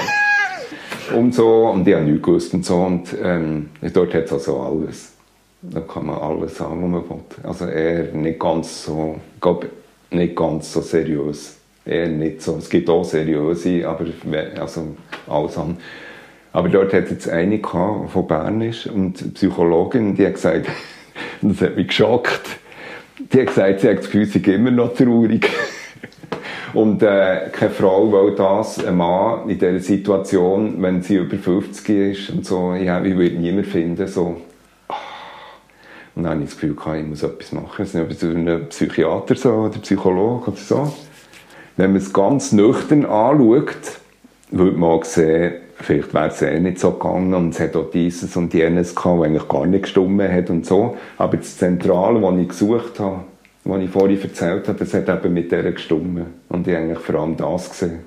Und 1.12 1.34
so, 1.34 1.68
und 1.68 1.88
ich 1.88 1.94
habe 1.94 2.06
nichts 2.06 2.24
gewusst 2.24 2.54
und 2.54 2.66
so, 2.66 2.76
und 2.78 3.16
ähm, 3.22 3.70
dort 3.94 4.14
hat 4.14 4.26
es 4.26 4.34
also 4.34 4.60
alles. 4.60 5.14
Da 5.62 5.80
kann 5.80 6.08
man 6.08 6.18
alles 6.18 6.58
sagen, 6.58 6.82
was 6.82 6.90
man 6.90 7.10
will. 7.10 7.24
Also 7.44 7.66
eher 7.66 8.12
nicht 8.14 8.40
ganz 8.40 8.86
so, 8.86 9.20
glaube, 9.40 9.70
nicht 10.12 10.36
ganz 10.36 10.74
so 10.74 10.82
seriös. 10.82 11.58
Eher 11.86 12.08
nicht 12.08 12.42
so. 12.42 12.58
Es 12.58 12.70
gibt 12.70 12.90
auch 12.90 13.04
seriöse, 13.04 13.88
aber 13.88 14.06
also 14.60 14.96
alles 15.28 15.58
an. 15.58 15.78
Aber 16.54 16.70
dort 16.70 16.94
hat 16.94 17.10
jetzt 17.10 17.28
eine 17.28 17.60
gehabt, 17.60 18.12
von 18.12 18.28
Bern 18.28 18.62
ist 18.62 18.86
und 18.88 19.20
die 19.20 19.30
Psychologin, 19.30 20.16
die 20.16 20.26
hat 20.26 20.36
gesagt, 20.36 20.68
das 21.42 21.62
hat 21.62 21.76
mich 21.76 21.88
geschockt, 21.88 22.42
die 23.18 23.40
hat 23.40 23.48
gesagt, 23.48 23.80
sie 23.82 23.90
hat 23.90 23.98
das 23.98 24.06
Gefühl, 24.06 24.26
sie 24.26 24.40
immer 24.40 24.72
noch 24.72 24.94
traurig. 24.94 25.50
Und 26.74 27.04
äh, 27.04 27.50
keine 27.52 27.72
Frau 27.72 28.12
will 28.12 28.34
das, 28.36 28.84
ein 28.84 28.98
Mann 28.98 29.48
in 29.48 29.60
dieser 29.60 29.80
Situation, 29.80 30.82
wenn 30.82 31.04
sie 31.04 31.18
über 31.18 31.38
50 31.38 31.90
ist 31.90 32.30
und 32.32 32.46
so, 32.46 32.74
ja, 32.74 33.04
ich 33.04 33.16
würde 33.16 33.36
niemand 33.36 33.68
finden, 33.68 34.08
so, 34.08 34.38
und 36.16 36.24
dann 36.24 36.34
habe 36.34 36.44
ich 36.44 36.50
das 36.50 36.60
Gefühl, 36.60 36.76
ich 37.00 37.08
muss 37.08 37.24
etwas 37.24 37.52
machen. 37.54 37.82
Es 37.82 37.96
ist 37.96 38.24
nicht 38.24 38.24
ein 38.24 38.70
Psychiater 38.70 39.36
so, 39.36 39.52
oder 39.52 39.80
Psychologe 39.80 40.52
oder 40.52 40.58
so. 40.58 40.94
Wenn 41.76 41.92
man 41.92 42.02
es 42.02 42.14
ganz 42.14 42.52
nüchtern 42.52 43.06
anschaut, 43.06 44.00
würde 44.52 44.78
man 44.78 44.92
auch 44.92 45.06
sehen, 45.06 45.54
vielleicht 45.76 46.14
wäre 46.14 46.28
es 46.28 46.42
eh 46.44 46.60
nicht 46.60 46.80
so 46.80 46.92
gegangen 46.92 47.34
und 47.34 47.50
es 47.50 47.60
hat 47.60 47.76
auch 47.76 47.90
dieses 47.90 48.36
und 48.38 48.54
jenes 48.54 48.94
gehabt, 48.94 49.20
was 49.20 49.26
eigentlich 49.26 49.48
gar 49.48 49.66
nicht 49.66 49.84
gestummen 49.84 50.32
hat 50.32 50.52
und 50.52 50.68
so. 50.68 50.96
Aber 51.18 51.38
das 51.38 51.58
Zentrale, 51.58 52.22
was 52.22 52.38
ich 52.38 52.48
gesucht 52.48 53.00
habe, 53.00 53.24
was 53.66 53.82
ich 53.82 53.90
vorhin 53.90 54.22
erzählt 54.22 54.68
habe, 54.68 54.80
das 54.80 54.94
hat 54.94 55.10
eben 55.10 55.34
mit 55.34 55.52
der 55.52 55.72
gestummen. 55.72 56.26
Und 56.50 56.68
ich 56.68 56.74
habe 56.76 56.86
eigentlich 56.86 57.00
vor 57.00 57.16
allem 57.16 57.38
das 57.38 57.70
gesehen. 57.70 58.00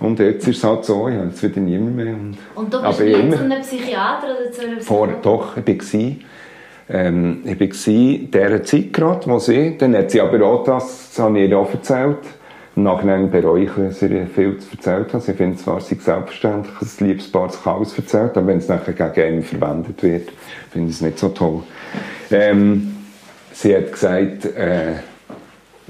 Und 0.00 0.18
jetzt 0.18 0.48
ist 0.48 0.56
es 0.58 0.64
halt 0.64 0.84
so, 0.84 1.08
ich 1.08 1.14
habe 1.14 1.26
jetzt 1.26 1.42
wieder 1.42 1.60
niemand 1.60 1.96
mehr. 1.96 2.14
Und, 2.14 2.36
Und 2.54 2.72
du 2.74 2.82
bist 2.82 3.00
nie 3.00 3.12
immer- 3.12 3.36
zu 3.36 3.44
einem 3.44 3.60
Psychiater 3.60 4.26
oder 4.40 4.50
zu 4.50 4.62
einem 4.62 4.80
vor, 4.80 5.06
Psychologen? 5.08 5.22
doch, 5.22 5.56
ich 5.58 5.94
war 5.94 6.16
ähm, 6.92 7.40
ich 7.44 7.60
war 7.60 7.94
in 7.94 8.30
dieser 8.30 8.62
Zeit 8.64 8.92
gerade, 8.92 9.26
wo 9.26 9.38
sie, 9.38 9.76
dann 9.78 9.94
hat 9.96 10.10
sie 10.10 10.20
aber 10.20 10.44
auch 10.44 10.64
das, 10.64 11.10
das 11.10 11.18
habe 11.24 11.38
ich 11.38 11.50
ihr 11.50 11.58
auch 11.58 11.72
erzählt, 11.72 12.18
im 12.76 12.84
Nachhinein 12.84 13.30
bereue 13.30 13.64
ich, 13.64 13.70
dass 13.76 14.00
ich 14.02 14.10
ihr 14.10 14.26
viel 14.26 14.56
erzählt 14.72 15.12
habe. 15.12 15.20
Sie 15.22 15.34
findet 15.34 15.60
zwar, 15.60 15.80
sie 15.80 15.96
selbstverständlich, 15.96 16.74
dass 16.80 17.00
ein 17.00 17.08
Liebespaar 17.08 17.50
sich 17.50 17.66
alles 17.66 17.96
erzählt, 17.98 18.36
aber 18.36 18.46
wenn 18.46 18.58
es 18.58 18.68
nachher 18.68 18.92
gegen 18.94 19.20
einen 19.20 19.42
verwendet 19.42 20.02
wird, 20.02 20.30
finde 20.70 20.88
ich 20.88 20.94
es 20.96 21.00
nicht 21.02 21.18
so 21.18 21.28
toll. 21.28 21.62
Ähm, 22.30 22.89
sie 23.52 23.76
hat 23.76 23.92
gesagt, 23.92 24.44
äh, 24.44 24.94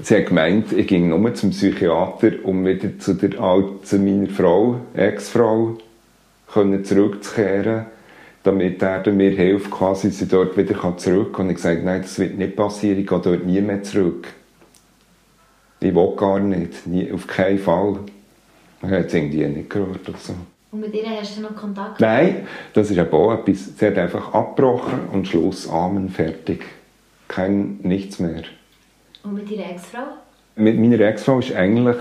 sie 0.01 0.17
hat 0.17 0.27
gemeint, 0.27 0.71
ich 0.73 0.87
ging 0.87 1.09
nur 1.09 1.33
zum 1.33 1.51
Psychiater, 1.51 2.31
um 2.43 2.65
wieder 2.65 2.97
zu, 2.99 3.13
der, 3.13 3.39
Al- 3.39 3.79
zu 3.83 3.97
meiner 3.99 4.29
Frau, 4.29 4.77
Ex-Frau, 4.93 5.77
zurückzukehren, 6.83 7.85
damit 8.43 8.81
er 8.81 9.09
mir 9.11 9.31
hilft, 9.31 9.71
quasi, 9.71 10.09
sie 10.09 10.27
dort 10.27 10.57
wieder 10.57 10.97
zurück 10.97 11.33
kann. 11.33 11.45
Und 11.45 11.51
ich 11.51 11.57
gesagt, 11.57 11.83
nein, 11.83 12.01
das 12.01 12.19
wird 12.19 12.37
nicht 12.37 12.55
passieren, 12.55 12.99
ich 12.99 13.07
gehe 13.07 13.19
dort 13.19 13.45
nie 13.45 13.61
mehr 13.61 13.83
zurück. 13.83 14.27
Ich 15.79 15.95
will 15.95 16.15
gar 16.15 16.39
nicht, 16.39 16.85
nie, 16.87 17.11
auf 17.11 17.25
keinen 17.25 17.59
Fall. 17.59 17.99
Er 18.81 18.89
hat 18.99 19.05
es 19.07 19.13
irgendwie 19.13 19.45
nicht 19.45 19.69
gehört 19.69 20.09
oder 20.09 20.17
so. 20.17 20.33
Und 20.71 20.79
mit 20.81 20.93
ihr 20.93 21.03
hast 21.09 21.37
du 21.37 21.41
noch 21.41 21.55
Kontakt? 21.55 21.99
Nein, 21.99 22.47
das 22.73 22.89
ist 22.89 22.99
auch 22.99 23.33
etwas, 23.33 23.77
sie 23.77 23.87
hat 23.87 23.97
einfach 23.97 24.33
abgebrochen 24.33 24.99
und 25.11 25.27
Schluss, 25.27 25.69
Amen, 25.69 26.09
fertig. 26.09 26.63
Kein, 27.31 27.79
nichts 27.83 28.19
mehr. 28.19 28.43
Und 29.23 29.35
mit 29.35 29.49
ihrer 29.49 29.69
Ex-Frau? 29.69 30.03
Mit 30.57 30.77
meiner 30.77 30.99
Ex-Frau 30.99 31.39
ist 31.39 31.55
eigentlich 31.55 31.95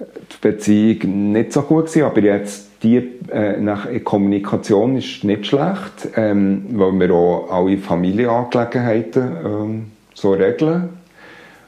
die 0.00 0.36
Beziehung 0.40 1.30
nicht 1.30 1.52
so 1.52 1.62
gut 1.62 1.86
gewesen, 1.86 2.02
aber 2.02 2.20
jetzt 2.22 2.82
die 2.82 2.96
äh, 3.30 3.60
nach 3.60 3.86
die 3.86 4.00
Kommunikation 4.00 4.96
ist 4.96 5.22
nicht 5.22 5.46
schlecht, 5.46 6.08
ähm, 6.16 6.64
weil 6.72 6.92
wir 6.98 7.14
auch 7.14 7.50
alle 7.52 7.78
Familienangelegenheiten 7.78 9.36
ähm, 9.44 9.92
so 10.12 10.32
regeln 10.32 10.88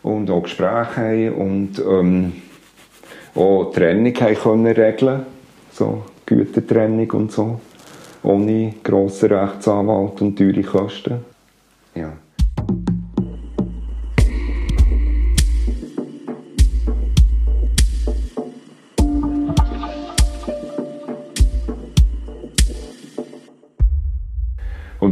und 0.03 0.29
auch 0.29 0.43
Gespräche 0.43 0.97
haben 0.97 1.35
und 1.35 1.79
ähm, 1.79 2.33
auch 3.37 3.71
Trennung 3.73 4.15
haben 4.17 4.35
können 4.35 4.67
regeln, 4.67 5.27
so 5.71 6.03
Gütertrennung 6.27 7.11
und 7.13 7.31
so, 7.31 7.61
ohne 8.25 8.75
grossen 8.83 9.33
Rechtsanwalt 9.33 10.21
und 10.21 10.37
teure 10.37 10.63
Kosten. 10.63 11.25
Ja. 11.95 12.15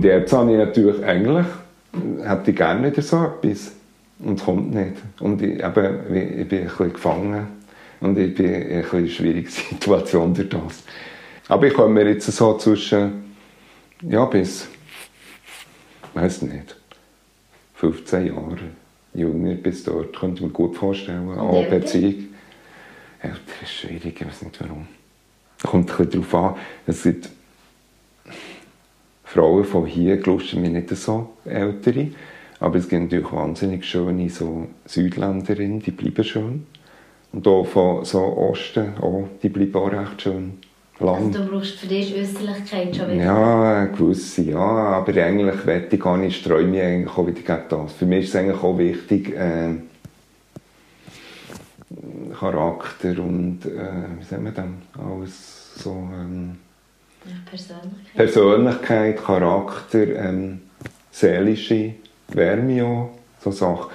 Und 0.02 0.08
jetzt 0.08 0.32
habe 0.32 0.50
ich 0.50 0.58
natürlich 0.58 1.04
eigentlich, 1.04 1.46
hätte 2.24 2.50
ich 2.50 2.56
gerne 2.56 2.90
wieder 2.90 3.02
so 3.02 3.24
etwas. 3.24 3.70
Und 4.18 4.40
es 4.40 4.44
kommt 4.44 4.74
nicht. 4.74 4.96
Und 5.20 5.40
ich, 5.40 5.62
eben, 5.62 6.12
ich 6.12 6.48
bin 6.48 6.58
ein 6.62 6.66
bisschen 6.66 6.92
gefangen. 6.92 7.46
Und 8.00 8.18
ich 8.18 8.34
bin 8.34 8.46
in 8.46 8.72
eine 8.72 8.82
bisschen 8.82 9.08
schwierige 9.08 9.48
Situation 9.70 10.34
durch 10.34 10.48
das. 10.48 10.82
Aber 11.46 11.68
ich 11.68 11.74
komme 11.74 12.02
mir 12.02 12.10
jetzt 12.10 12.26
so 12.32 12.58
zwischen, 12.58 13.36
ja, 14.00 14.24
bis, 14.24 14.66
weiß 16.14 16.42
nicht, 16.42 16.74
15 17.76 18.26
Jahre 18.26 18.58
jünger 19.14 19.54
bis 19.54 19.84
dort, 19.84 20.18
könnte 20.18 20.42
ich 20.42 20.48
mir 20.48 20.52
gut 20.52 20.74
vorstellen. 20.74 21.30
Auch 21.38 21.62
älter? 21.62 21.78
Beziehung. 21.78 22.24
Älter 23.20 23.38
ist 23.62 23.70
schwierig, 23.72 24.20
ich 24.20 24.26
weiß 24.26 24.42
nicht 24.42 24.60
warum. 24.60 24.88
Kommt 25.62 25.92
ein 25.92 25.96
bisschen 25.96 26.28
darauf 26.28 26.34
an. 26.34 26.60
Es 26.88 27.04
gibt 27.04 27.28
Frauen 29.32 29.64
von 29.64 29.86
hier 29.86 30.18
glusten 30.18 30.60
mir 30.60 30.68
nicht 30.68 30.90
so 30.90 31.30
ältere. 31.46 32.08
Aber 32.60 32.76
es 32.76 32.88
gibt 32.88 33.02
natürlich 33.02 33.32
wahnsinnig 33.32 33.84
schöne 33.84 34.28
so 34.28 34.66
Südländerinnen, 34.84 35.80
die 35.80 35.90
bleiben 35.90 36.22
schön. 36.22 36.66
Und 37.32 37.48
auch 37.48 37.64
von 37.64 38.04
so 38.04 38.20
Osten, 38.20 38.92
auch, 39.00 39.26
die 39.42 39.48
bleiben 39.48 39.74
auch 39.74 39.90
recht 39.90 40.22
schön. 40.22 40.58
Lang. 41.00 41.28
Also 41.28 41.44
du 41.44 41.50
brauchst 41.50 41.80
für 41.80 41.86
dich 41.86 42.14
Äußerlichkeit 42.14 42.94
schon 42.94 43.10
wieder. 43.10 43.24
Ja, 43.24 43.84
gewisse, 43.86 44.42
ja. 44.42 44.58
Aber 44.58 45.16
eigentlich 45.16 45.66
wette 45.66 45.96
ich 45.96 46.02
gar 46.02 46.18
nicht, 46.18 46.36
ich 46.36 46.42
streue 46.42 46.66
mich 46.66 46.82
eigentlich 46.82 47.16
auch 47.16 47.26
wieder 47.26 47.40
gegen 47.40 47.68
das. 47.70 47.92
Für 47.94 48.06
mich 48.06 48.24
ist 48.24 48.28
es 48.28 48.36
eigentlich 48.36 48.62
auch 48.62 48.76
wichtig, 48.76 49.34
äh, 49.34 49.70
Charakter 52.38 53.18
und, 53.18 53.60
äh, 53.64 54.18
wie 54.18 54.24
sagt 54.24 54.42
man 54.42 54.54
dann, 54.54 54.74
alles 54.98 55.74
so, 55.76 55.90
ähm, 55.90 56.58
Ja, 57.24 57.32
Persönlichkeit. 57.48 58.14
Persönlichkeit, 58.16 59.24
Charakter, 59.24 60.16
ähm, 60.16 60.62
seelische 61.10 61.94
Wärme 62.28 62.84
auch, 62.84 63.10
so 63.40 63.50
Sachen. 63.50 63.90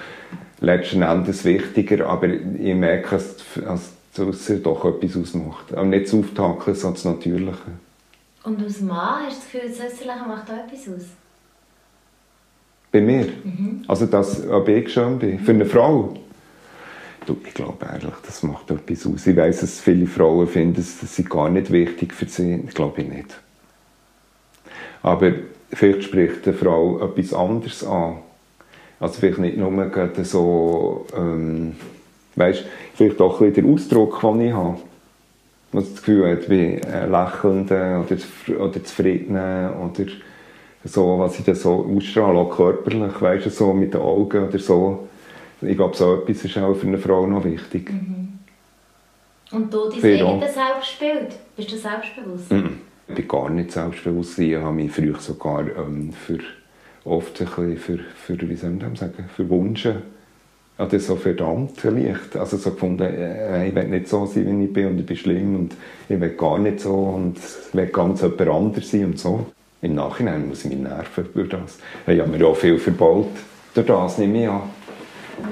Letzten 0.59 1.03
Endes 1.03 1.45
wichtiger, 1.45 2.07
aber 2.07 2.29
ich 2.29 2.75
merke, 2.75 3.17
dass 3.17 3.93
das 4.15 4.61
doch 4.63 4.85
etwas 4.85 5.17
ausmacht. 5.17 5.73
Aber 5.73 5.85
nicht 5.85 6.07
das 6.07 6.13
Auftakeln, 6.13 6.75
sondern 6.75 6.95
das 6.95 7.05
Natürliche. 7.05 7.71
Und 8.43 8.63
als 8.63 8.81
Mann 8.81 9.25
hast 9.25 9.53
du 9.53 9.57
das 9.59 9.69
Gefühl, 9.69 9.69
das 9.69 9.93
Äußerliche 9.93 10.27
macht 10.27 10.49
auch 10.49 10.55
etwas 10.55 10.95
aus? 10.95 11.05
Bei 12.91 13.01
mir. 13.01 13.27
Also, 13.87 14.05
dass 14.05 14.47
ob 14.47 14.67
ich 14.69 14.91
schön 14.91 15.19
bin. 15.19 15.39
Für 15.39 15.51
eine 15.51 15.65
Frau. 15.65 16.13
Ich 17.45 17.53
glaube 17.53 17.85
ehrlich, 17.85 18.13
das 18.25 18.43
macht 18.43 18.71
etwas 18.71 19.05
aus. 19.05 19.27
Ich 19.27 19.35
weiss, 19.35 19.61
dass 19.61 19.79
viele 19.79 20.07
Frauen 20.07 20.47
finden, 20.47 20.75
das 20.75 21.15
sei 21.15 21.23
gar 21.23 21.49
nicht 21.49 21.71
wichtig 21.71 22.13
für 22.13 22.27
sie. 22.27 22.63
Ich 22.67 22.73
glaube 22.73 23.03
nicht. 23.03 23.39
Aber 25.03 25.31
vielleicht 25.71 26.03
spricht 26.03 26.47
eine 26.47 26.57
Frau 26.57 26.99
etwas 26.99 27.33
anderes 27.33 27.83
an. 27.83 28.17
Also 28.99 29.19
vielleicht 29.19 29.39
nicht 29.39 29.57
nur 29.57 29.71
gerade 29.89 30.25
so, 30.25 31.05
ähm, 31.15 31.75
weißt, 32.35 32.65
vielleicht 32.95 33.21
auch 33.21 33.41
ein 33.41 33.53
der 33.53 33.65
Ausdruck, 33.65 34.19
den 34.21 34.41
ich 34.41 34.53
habe. 34.53 34.77
Was 35.71 35.91
das 35.91 35.97
Gefühl 35.97 36.31
hat, 36.31 36.49
wie 36.49 36.81
ein 36.81 37.11
Lächelnden 37.11 38.03
oder, 38.03 38.63
oder 38.63 38.83
Zufriedenen 38.83 39.73
oder 39.73 40.05
so, 40.83 41.19
was 41.19 41.37
ich 41.37 41.45
dann 41.45 41.55
so 41.55 41.85
ausstrahle, 41.95 42.39
auch 42.39 42.55
körperlich, 42.55 43.21
weißt 43.21 43.45
du, 43.47 43.49
so 43.49 43.73
mit 43.73 43.93
den 43.93 44.01
Augen 44.01 44.47
oder 44.47 44.59
so. 44.59 45.07
Ich 45.61 45.75
glaube, 45.75 45.95
so 45.95 46.21
etwas 46.21 46.45
ist 46.45 46.57
auch 46.57 46.75
für 46.75 46.87
eine 46.87 46.97
Frau 46.97 47.25
noch 47.25 47.43
wichtig. 47.43 47.91
Und 49.51 49.73
du 49.73 49.89
dein 49.89 50.03
eigenes 50.03 50.53
Selbstbild? 50.53 51.35
Bist 51.55 51.71
du 51.71 51.77
selbstbewusst? 51.77 52.51
Mhm. 52.51 52.79
Ich 53.07 53.15
bin 53.15 53.27
gar 53.27 53.49
nicht 53.49 53.71
selbstbewusst. 53.71 54.37
Ich 54.39 54.55
habe 54.55 54.73
mich 54.73 54.91
früher 54.91 55.17
sogar 55.19 55.61
ähm, 55.61 56.11
für, 56.11 56.39
oft 57.05 57.39
ein 57.41 57.47
bisschen 57.47 57.77
für, 57.77 57.99
für, 58.37 58.49
wie 58.49 58.55
soll 58.55 58.71
man 58.71 58.95
sagen, 58.95 59.25
verwunschen. 59.33 60.01
Oder 60.77 60.99
so 60.99 61.15
verdammt 61.15 61.83
leicht. 61.83 62.35
Also 62.35 62.57
so 62.57 62.71
gefunden, 62.71 63.03
äh, 63.03 63.69
ich 63.69 63.73
will 63.73 63.87
nicht 63.87 64.09
so 64.09 64.25
sein, 64.25 64.59
wie 64.59 64.65
ich 64.65 64.73
bin 64.73 64.87
und 64.87 64.99
ich 64.99 65.05
bin 65.05 65.17
schlimm 65.17 65.55
und 65.55 65.75
ich 66.07 66.19
will 66.19 66.29
gar 66.29 66.59
nicht 66.59 66.81
so 66.81 66.93
und 66.93 67.37
ich 67.37 67.73
will 67.73 67.87
ganz 67.87 68.21
jemand 68.21 68.41
anderes 68.41 68.91
sein 68.91 69.05
und 69.05 69.19
so. 69.19 69.47
Im 69.81 69.95
Nachhinein 69.95 70.47
muss 70.47 70.65
ich 70.65 70.71
mich 70.71 70.79
nerven 70.79 71.25
durch 71.33 71.49
das. 71.49 71.79
Ich 72.05 72.19
habe 72.19 72.29
mir 72.29 72.45
auch 72.45 72.55
viel 72.55 72.77
verbaut. 72.77 73.29
Durch 73.73 73.87
das 73.87 74.17
nehme 74.17 74.43
ich 74.43 74.49
an. 74.49 74.61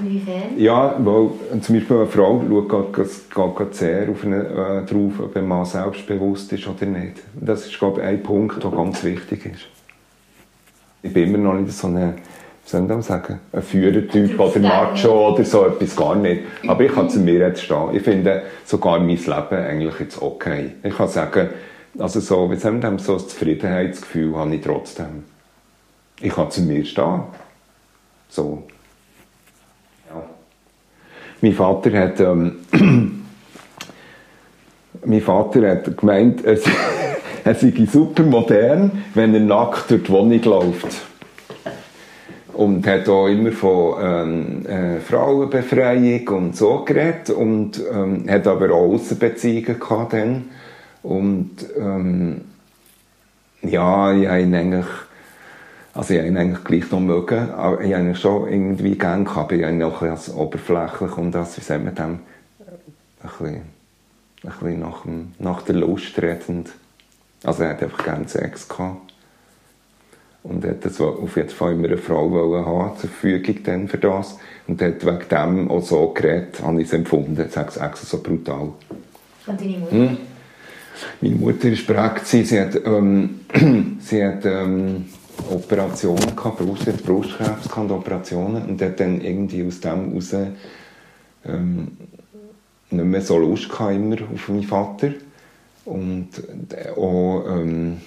Inwiefern? 0.02 0.58
Ja, 0.58 0.96
weil 1.00 1.30
zum 1.62 1.76
Beispiel 1.76 1.98
eine 1.98 2.08
Frau 2.08 2.42
schaut 2.48 2.94
gerade 2.94 3.54
geht 3.58 3.76
sehr 3.76 4.10
auf 4.10 4.24
eine, 4.24 4.38
äh, 4.38 4.86
drauf, 4.86 5.20
ob 5.20 5.36
ein 5.36 5.48
Mann 5.48 5.66
selbstbewusst 5.66 6.52
ist 6.54 6.68
oder 6.68 6.86
nicht. 6.86 7.22
Das 7.40 7.66
ist, 7.66 7.78
glaube 7.78 8.02
ich, 8.02 8.08
ein 8.08 8.24
Punkt, 8.24 8.64
der 8.64 8.72
ganz 8.72 9.04
wichtig 9.04 9.46
ist. 9.46 9.68
Ich 11.04 11.14
bin 11.14 11.30
immer 11.30 11.38
noch 11.38 11.54
nicht 11.54 11.72
so 11.72 11.88
eine, 11.88 12.16
wie 12.64 12.70
soll 12.70 12.88
das 12.88 13.08
sagen, 13.08 13.40
ein 13.54 13.62
Führertyp 13.62 14.40
oder 14.40 14.60
Macho 14.60 15.34
oder 15.34 15.44
so 15.44 15.66
etwas, 15.66 15.96
gar 15.96 16.16
nicht. 16.16 16.42
Aber 16.68 16.84
ich 16.84 16.92
kann 16.92 17.10
zu 17.10 17.20
mir 17.20 17.40
jetzt 17.40 17.62
stehen. 17.62 17.94
Ich 17.94 18.02
finde 18.02 18.44
sogar 18.66 19.00
mein 19.00 19.10
Leben 19.10 19.28
eigentlich 19.30 20.00
jetzt 20.00 20.22
okay. 20.22 20.72
Ich 20.84 20.96
kann 20.96 21.08
sagen, 21.08 21.50
also 21.98 22.20
so, 22.20 22.52
wie 22.52 22.64
man 22.66 22.82
dem, 22.82 23.00
so 23.00 23.14
ein 23.14 23.20
Zufriedenheitsgefühl 23.20 24.36
habe 24.36 24.56
ich 24.56 24.62
trotzdem. 24.62 25.24
Ich 26.20 26.34
kann 26.34 26.50
zu 26.50 26.62
mir 26.62 26.84
stehen. 26.84 27.22
So. 28.30 28.64
Mein 31.46 31.54
Vater 31.54 31.92
hat, 32.00 32.20
ähm, 32.22 32.56
mein 35.06 35.22
Vater 35.22 35.70
hat 35.70 35.96
gemeint, 35.96 36.44
er, 36.44 36.58
er 37.44 37.54
sei 37.54 37.72
super 37.86 38.24
modern, 38.24 39.04
wenn 39.14 39.36
er 39.36 39.42
nackt 39.42 39.92
durch 39.92 40.02
die 40.02 40.12
Wohnung 40.12 40.42
läuft. 40.42 40.88
Und 42.54 42.88
hat 42.88 43.08
auch 43.08 43.28
immer 43.28 43.52
von 43.52 43.96
ähm, 44.02 44.66
äh, 44.66 45.00
Frauenbefreiung 45.02 46.28
und 46.30 46.58
so 46.58 46.84
geredet 46.84 47.30
und 47.30 47.80
ähm, 47.94 48.26
hat 48.28 48.48
aber 48.48 48.72
auch 48.72 48.94
Aussenbeziehungen 48.96 49.80
gehabt 49.80 50.14
dann. 50.14 50.46
Und 51.04 51.58
ähm, 51.78 52.42
ja, 53.62 54.14
ich 54.14 54.28
habe 54.28 54.42
ihn 54.42 54.56
eigentlich 54.56 54.86
also 55.96 56.14
ich 56.14 56.20
habe 56.20 56.28
ihn 56.28 56.38
eigentlich 56.38 56.64
gleich 56.66 56.92
noch 56.92 57.00
mögen, 57.00 57.52
aber 57.52 57.82
ich 57.82 57.94
habe 57.94 58.04
ihn 58.04 58.16
schon 58.16 58.50
irgendwie 58.50 58.98
gern 58.98 59.24
gehabt, 59.24 59.52
aber 59.52 59.54
ich 59.54 59.64
habe 59.64 59.74
ihn 59.74 59.84
auch 59.84 60.02
als 60.02 60.32
oberflächlich 60.34 61.18
und 61.18 61.32
das, 61.32 61.58
wie 61.58 61.62
sagt 61.62 61.86
man 61.86 61.96
dem, 61.96 62.20
ein 63.24 63.30
bisschen, 63.30 63.56
ein 63.56 63.64
bisschen 64.44 64.80
nach, 64.82 65.04
dem, 65.04 65.32
nach 65.40 65.62
der 65.62 65.76
Lust 65.76 66.22
redend. 66.22 66.70
Also 67.46 67.64
er 67.64 67.70
hat 67.70 67.82
einfach 67.82 68.04
gerne 68.04 68.28
Sex 68.28 68.68
gehabt. 68.68 69.14
Und 70.44 70.66
er 70.66 70.72
hat 70.72 70.86
das 70.86 71.00
auf 71.00 71.38
jeden 71.38 71.50
Fall 71.50 71.72
immer 71.72 71.88
eine 71.88 71.98
Frau 71.98 72.30
wollen 72.30 72.66
haben, 72.66 72.98
zur 73.00 73.10
Verfügung 73.10 73.64
dann 73.64 73.88
für 73.88 73.98
das. 73.98 74.38
Und 74.68 74.82
hat 74.82 75.04
wegen 75.06 75.30
dem 75.32 75.72
auch 75.72 75.82
so 75.82 76.10
geredet, 76.10 76.62
habe 76.62 76.82
ich 76.82 76.88
es 76.88 76.94
empfunden, 76.94 77.36
sage 77.50 77.70
es 77.70 77.78
extra 77.78 78.06
so 78.06 78.22
brutal. 78.22 78.74
Und 79.48 79.62
deine 79.62 79.78
Mutter? 79.78 79.92
Hm? 79.92 80.18
Meine 81.22 81.36
Mutter 81.36 81.70
war 81.70 82.10
prägt. 82.10 82.28
Sie 82.28 82.44
sie 82.44 82.60
hat, 82.60 82.76
ähm, 82.86 83.40
sie 84.02 84.24
hat 84.24 84.46
ähm, 84.46 85.06
Operationen 85.50 86.36
gehabt, 86.36 86.58
Brust, 86.58 87.06
Brustkrebs 87.06 87.70
gehabt, 87.70 87.92
Operationen. 87.92 88.66
Und 88.66 88.82
hat 88.82 89.00
dann 89.00 89.22
irgendwie 89.22 89.66
aus 89.66 89.80
dem 89.80 90.10
heraus 90.10 90.36
ähm, 91.46 91.98
nicht 92.90 93.06
mehr 93.06 93.22
so 93.22 93.38
Lust 93.38 93.70
gehabt, 93.70 93.96
immer 93.96 94.18
auf 94.34 94.50
meinen 94.50 94.64
Vater. 94.64 95.12
Und 95.86 96.30
auch, 96.98 97.44
ähm, 97.48 97.98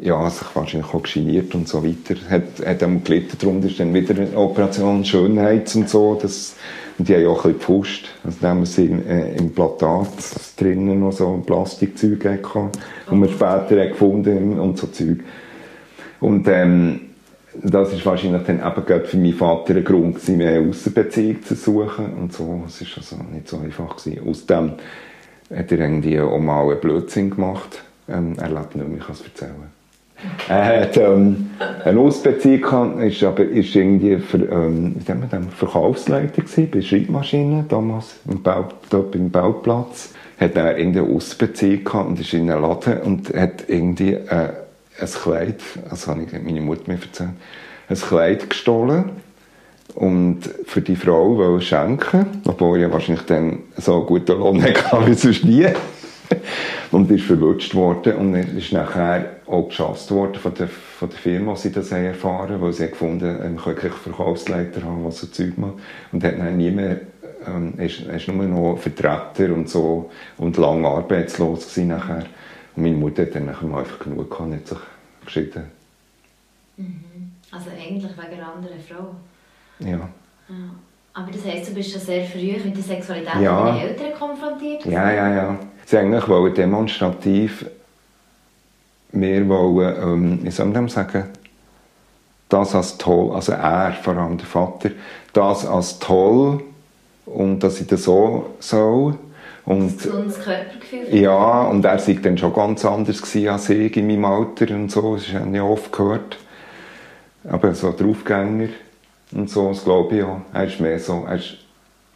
ja, 0.00 0.28
sich 0.30 0.46
wahrscheinlich 0.54 0.92
auch 0.92 1.02
geniert 1.02 1.54
und 1.54 1.68
so 1.68 1.84
weiter. 1.84 2.14
Hat, 2.30 2.64
hat 2.64 2.82
auch 2.82 3.04
gelitten, 3.04 3.36
darum 3.38 3.62
ist 3.62 3.78
dann 3.78 3.92
wieder 3.92 4.14
eine 4.14 4.36
Operation 4.36 5.04
Schönheits 5.04 5.74
und 5.74 5.88
so. 5.88 6.18
Das, 6.20 6.54
und 6.98 7.08
die 7.08 7.14
haben 7.14 7.22
ja 7.22 7.28
auch 7.28 7.44
ein 7.44 7.54
bisschen 7.54 7.58
gepfuscht. 7.58 8.08
Also 8.24 8.38
da 8.40 8.48
haben 8.50 8.60
wir 8.60 8.66
sie 8.66 8.86
im, 8.86 9.06
äh, 9.06 9.34
im 9.36 9.52
Platat 9.52 10.08
drinnen 10.56 11.00
noch 11.00 11.12
so 11.12 11.42
Plastikzeug 11.44 12.20
gehabt, 12.20 12.78
und 13.10 13.20
wir 13.20 13.28
später 13.28 13.82
hat 13.82 13.90
gefunden 13.90 14.58
und 14.58 14.78
so 14.78 14.86
Zeug. 14.86 15.18
Und 16.22 16.46
ähm, 16.46 17.00
das 17.62 17.92
ist 17.92 18.06
wahrscheinlich 18.06 18.44
dann 18.44 18.60
eben 18.60 19.04
für 19.04 19.16
meinen 19.16 19.34
Vater 19.34 19.74
ein 19.74 19.84
Grund 19.84 20.14
gewesen, 20.14 20.36
mehr 20.38 20.60
Aussenbeziehung 20.60 21.42
zu 21.42 21.54
suchen 21.56 22.14
und 22.14 22.32
so. 22.32 22.62
Es 22.66 22.80
ist 22.80 22.96
also 22.96 23.16
nicht 23.32 23.48
so 23.48 23.58
einfach 23.58 23.96
gewesen. 23.96 24.28
Aus 24.28 24.46
dem 24.46 24.72
hat 25.54 25.72
er 25.72 25.80
irgendwie 25.80 26.20
auch 26.20 26.38
mal 26.38 26.70
einen 26.70 26.80
Blödsinn 26.80 27.30
gemacht. 27.30 27.82
Ähm, 28.08 28.36
er 28.40 28.48
lebt 28.48 28.76
nicht 28.76 28.88
mehr, 28.88 28.98
ich 28.98 29.04
kann 29.04 29.16
es 29.16 29.22
erzählen. 29.22 29.82
Er 30.48 30.82
hat 30.82 30.96
ähm, 30.96 31.50
eine 31.84 31.98
Ausbeziehung 31.98 32.60
gehabt, 32.60 33.02
ist 33.02 33.24
aber 33.24 33.42
ist 33.42 33.74
irgendwie 33.74 34.18
für, 34.18 34.38
ähm, 34.38 34.94
wie 35.04 35.56
Verkaufsleiter 35.56 36.42
gewesen, 36.42 36.70
bei 36.70 36.80
Schreibmaschinen, 36.80 37.66
damals 37.66 38.20
im 38.30 38.40
Bau, 38.40 38.68
dort 38.90 39.10
beim 39.10 39.30
Bauplatz. 39.30 40.14
Hat 40.38 40.54
er 40.54 40.78
irgendeine 40.78 41.08
Ausbeziehung 41.08 41.82
gehabt 41.82 42.08
und 42.08 42.20
ist 42.20 42.32
in 42.32 42.48
einen 42.48 42.62
Laden 42.62 43.00
und 43.00 43.34
hat 43.34 43.64
irgendwie 43.68 44.12
äh, 44.12 44.50
ein 45.02 45.08
Kleid, 45.08 45.60
das 45.90 46.06
habe 46.06 46.22
ich 46.22 46.32
meine 46.32 46.60
Mutter 46.60 46.84
mir 46.86 46.98
erzählt, 47.00 47.30
ein 47.88 47.96
Kleid 47.96 48.48
gestohlen 48.48 49.10
und 49.94 50.40
für 50.64 50.80
die 50.80 50.96
Frau 50.96 51.36
wollte 51.36 51.64
schenken, 51.64 52.26
obwohl 52.46 52.80
er 52.80 52.92
wahrscheinlich 52.92 53.26
dann 53.26 53.58
so 53.76 53.96
einen 53.96 54.06
guten 54.06 54.38
Lohn 54.38 54.62
hatte 54.64 55.06
wie 55.06 55.14
sonst 55.14 55.44
nie. 55.44 55.66
und 56.92 57.10
ist 57.10 57.24
verwutscht 57.24 57.74
worden 57.74 58.16
und 58.16 58.34
ist 58.34 58.72
nachher 58.72 59.36
auch 59.46 59.68
geschasst 59.68 60.10
worden 60.10 60.36
von 60.36 60.54
der, 60.54 60.68
von 60.68 61.10
der 61.10 61.18
Firma, 61.18 61.56
sie 61.56 61.72
das 61.72 61.92
haben 61.92 62.14
weil 62.22 62.72
sie 62.72 62.84
haben 62.84 62.90
gefunden, 62.90 63.54
man 63.54 63.76
keinen 63.76 63.92
Verkaufsleiter 63.92 64.82
haben, 64.82 65.04
was 65.04 65.18
so 65.18 65.26
Zeug 65.26 65.58
macht. 65.58 65.74
Und 66.12 66.24
hat 66.24 66.38
dann 66.38 66.56
nie 66.56 66.70
mehr, 66.70 67.00
ähm, 67.46 67.74
ist, 67.78 68.00
ist 68.00 68.28
nur 68.28 68.44
noch 68.44 68.78
Vertreter 68.78 69.52
und 69.52 69.68
so 69.68 70.10
und 70.38 70.56
lange 70.56 70.88
arbeitslos 70.88 71.68
gewesen 71.68 71.88
nachher. 71.88 72.24
Und 72.76 72.82
meine 72.82 72.96
Mutter 72.96 73.22
hat 73.22 73.34
dann 73.34 73.48
einfach 73.48 73.98
genug 73.98 74.30
gehabt, 74.30 74.52
hat 74.52 74.66
sich 74.66 74.78
geschieden. 75.24 75.64
Also 77.50 77.70
eigentlich 77.70 78.12
wegen 78.16 78.40
einer 78.40 78.54
anderen 78.54 78.80
Frau. 78.80 79.14
Ja. 79.78 79.88
Ja. 79.88 80.08
Aber 81.14 81.30
das 81.30 81.44
heisst, 81.44 81.70
du 81.70 81.74
bist 81.74 81.92
schon 81.92 82.00
sehr 82.00 82.24
früh 82.24 82.56
mit 82.64 82.76
der 82.76 82.82
Sexualität 82.82 83.34
Ja. 83.40 83.66
deiner 83.66 83.82
Eltern 83.82 84.14
konfrontiert? 84.18 84.84
Ja, 84.86 85.10
ja, 85.10 85.34
ja. 85.34 85.58
Sie 85.84 85.98
eigentlich 85.98 86.26
wollen 86.28 86.54
demonstrativ 86.54 87.66
mehr 89.12 89.46
wollen, 89.48 89.96
ähm, 90.02 90.38
wie 90.42 90.50
soll 90.50 90.66
man 90.66 90.88
sagen, 90.88 91.24
das 92.48 92.74
als 92.74 92.96
toll, 92.98 93.34
also 93.34 93.52
er, 93.52 93.92
vor 93.92 94.16
allem 94.16 94.38
der 94.38 94.46
Vater, 94.46 94.90
das 95.32 95.66
als 95.66 95.98
toll 95.98 96.62
und 97.26 97.60
dass 97.60 97.80
ich 97.80 97.86
das 97.86 98.04
so 98.04 98.54
soll. 98.58 99.18
Und, 99.64 99.96
Gesundes 99.98 100.40
Körpergefühl. 100.40 101.14
ja, 101.20 101.62
und 101.68 101.84
er 101.84 101.98
war 102.06 102.14
dann 102.22 102.36
schon 102.38 102.52
ganz 102.52 102.84
anders 102.84 103.22
gewesen 103.22 103.48
als 103.48 103.68
ich 103.70 103.96
in 103.96 104.06
meinem 104.08 104.24
Alter 104.24 104.74
und 104.74 104.90
so, 104.90 105.14
das 105.16 105.32
habe 105.32 105.48
ich 105.50 105.54
ja 105.56 105.62
oft 105.62 105.92
gehört. 105.92 106.36
Aber 107.48 107.74
so 107.74 107.92
Draufgänger 107.92 108.68
und 109.32 109.48
so, 109.50 109.68
das 109.68 109.84
glaube 109.84 110.16
ich 110.16 110.22
auch. 110.24 110.40
Er 110.52 110.64
ist 110.66 110.80
mehr 110.80 110.98
so, 110.98 111.24
er 111.28 111.36
ist 111.36 111.56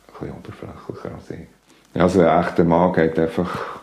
ein 0.09 0.12
bisschen 0.20 0.36
oberflächlicher 0.36 1.14
als 1.16 1.30
ich. 1.30 2.01
Also 2.01 2.20
ein 2.20 2.40
echter 2.44 2.64
Mann 2.64 2.92
geht 2.92 3.18
einfach 3.18 3.80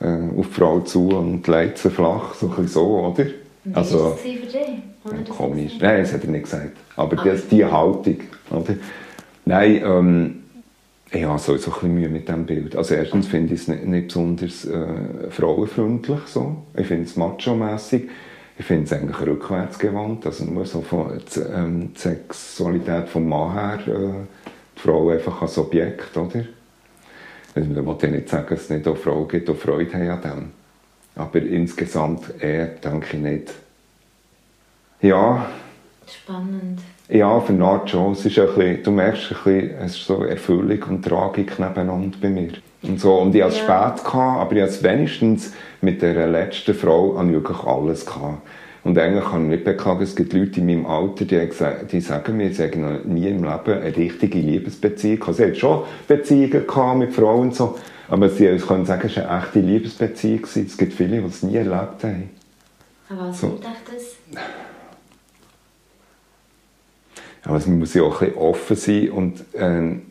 äh, 0.00 0.06
auf 0.38 0.46
die 0.48 0.52
Frau 0.54 0.80
zu 0.80 1.08
und 1.08 1.46
legt 1.48 1.78
sie 1.78 1.90
flach, 1.90 2.34
so 2.34 2.46
ein 2.46 2.50
bisschen 2.50 2.68
so, 2.68 2.86
oder? 3.16 3.26
Und 3.64 3.76
Also, 3.76 4.18
wie 4.22 4.38
war 4.40 4.46
es 4.46 4.52
für 4.52 4.58
dich? 4.58 5.28
das 5.28 5.36
komisch. 5.36 5.72
Nein, 5.80 6.02
das 6.02 6.12
hat 6.12 6.24
er 6.24 6.30
nicht 6.30 6.44
gesagt. 6.44 6.76
Aber 6.96 7.18
Ah. 7.20 7.24
das, 7.24 7.48
die 7.48 7.64
Haltung, 7.64 8.16
oder? 8.50 8.74
Nein, 9.44 9.82
ähm, 9.84 10.41
ich 11.12 11.24
habe 11.24 11.38
so, 11.38 11.52
ein 11.52 11.58
bisschen 11.58 11.94
Mühe 11.94 12.08
mit 12.08 12.26
diesem 12.28 12.46
Bild. 12.46 12.74
Also 12.76 12.94
erstens 12.94 13.26
finde 13.26 13.54
ich 13.54 13.60
es 13.62 13.68
nicht, 13.68 13.84
nicht 13.84 14.08
besonders 14.08 14.64
äh, 14.64 15.30
frauenfreundlich, 15.30 16.20
so. 16.26 16.64
Ich 16.74 16.86
finde 16.86 17.04
es 17.04 17.16
macho-mässig. 17.16 18.08
Ich 18.58 18.64
finde 18.64 18.84
es 18.84 18.92
eigentlich 18.92 19.20
rückwärtsgewandt. 19.20 20.26
Also 20.26 20.44
nur 20.44 20.64
so 20.66 20.80
von 20.82 21.20
Z- 21.26 21.48
ähm, 21.54 21.92
die 21.94 21.98
Sexualität 21.98 23.08
vom 23.08 23.28
Mann 23.28 23.52
her, 23.52 23.78
äh, 23.86 24.12
die 24.76 24.80
Frau 24.80 25.10
einfach 25.10 25.42
als 25.42 25.58
Objekt, 25.58 26.16
oder? 26.16 26.44
Also, 27.54 27.68
man 27.68 27.86
will 27.86 27.96
ja 28.00 28.08
nicht 28.08 28.28
sagen, 28.30 28.46
dass 28.48 28.62
es 28.62 28.70
nicht 28.70 28.88
auch 28.88 28.96
Frauen 28.96 29.28
gibt, 29.28 29.48
die 29.48 29.54
Freude 29.54 29.92
haben 29.92 30.08
an 30.08 30.22
dem. 30.22 30.50
Aber 31.14 31.42
insgesamt 31.42 32.32
eher 32.40 32.66
denke 32.68 33.16
ich 33.16 33.22
nicht. 33.22 33.52
Ja, 35.02 35.46
Spannend. 36.06 36.80
Ja, 37.08 37.40
für 37.40 37.52
eine 37.52 37.64
Art 37.64 37.90
schon. 37.90 38.12
Es 38.12 38.24
ist 38.24 38.38
ein 38.38 38.46
bisschen, 38.46 38.82
du 38.82 38.90
merkst 38.90 39.32
ein 39.32 39.36
bisschen, 39.44 39.70
es 39.78 39.96
ist 39.96 40.06
so 40.06 40.24
Erfüllung 40.24 40.82
und 40.88 41.04
Tragik 41.04 41.58
nebeneinander 41.58 42.16
bei 42.20 42.28
mir. 42.28 42.52
Und, 42.82 43.00
so, 43.00 43.14
und 43.16 43.34
ich 43.34 43.42
hatte 43.42 43.54
es 43.54 43.66
Ja. 43.66 43.92
spät, 43.94 44.04
gehabt, 44.04 44.40
aber 44.40 44.52
ich 44.56 44.62
hatte 44.62 44.72
es 44.72 44.82
wenigstens 44.82 45.52
mit 45.80 46.02
der 46.02 46.26
letzten 46.26 46.74
Frau 46.74 47.20
ich 47.22 47.32
wirklich 47.32 47.58
alles 47.64 48.06
gehabt. 48.06 48.42
Und 48.84 48.98
eigentlich 48.98 49.24
kann 49.24 49.44
ich 49.44 49.50
nicht 49.50 49.64
beklagen, 49.64 50.02
es 50.02 50.16
gibt 50.16 50.32
Leute 50.32 50.58
in 50.58 50.66
meinem 50.66 50.86
Alter, 50.86 51.24
die, 51.24 51.48
die 51.92 52.00
sagen 52.00 52.36
mir, 52.36 52.52
sie 52.52 52.64
haben 52.64 52.80
noch 52.80 53.04
nie 53.04 53.28
im 53.28 53.44
Leben 53.44 53.80
eine 53.80 53.96
richtige 53.96 54.38
Liebesbeziehung 54.38 55.20
gehabt. 55.20 55.36
Sie 55.36 55.44
hatten 55.44 55.54
schon 55.54 55.82
Beziehungen 56.08 56.66
gehabt 56.66 56.98
mit 56.98 57.12
Frauen 57.12 57.40
und 57.42 57.54
so, 57.54 57.78
aber 58.08 58.28
sie 58.28 58.48
können 58.56 58.84
sagen, 58.84 59.06
es 59.06 59.16
war 59.16 59.30
eine 59.30 59.44
echte 59.44 59.60
Liebesbeziehung. 59.60 60.40
Es 60.44 60.76
gibt 60.76 60.94
viele, 60.94 61.20
die 61.20 61.26
es 61.26 61.44
nie 61.44 61.56
erlebt 61.56 62.02
haben. 62.02 62.30
Aber 63.08 63.28
was 63.28 63.40
so. 63.40 63.60
das? 63.62 64.42
Aber 67.44 67.58
man 67.58 67.78
muss 67.78 67.94
ja 67.94 68.02
auch 68.02 68.20
ein 68.22 68.28
bisschen 68.28 68.42
offen 68.42 68.76
sein 68.76 69.10
und 69.10 69.44
ähm, 69.54 70.02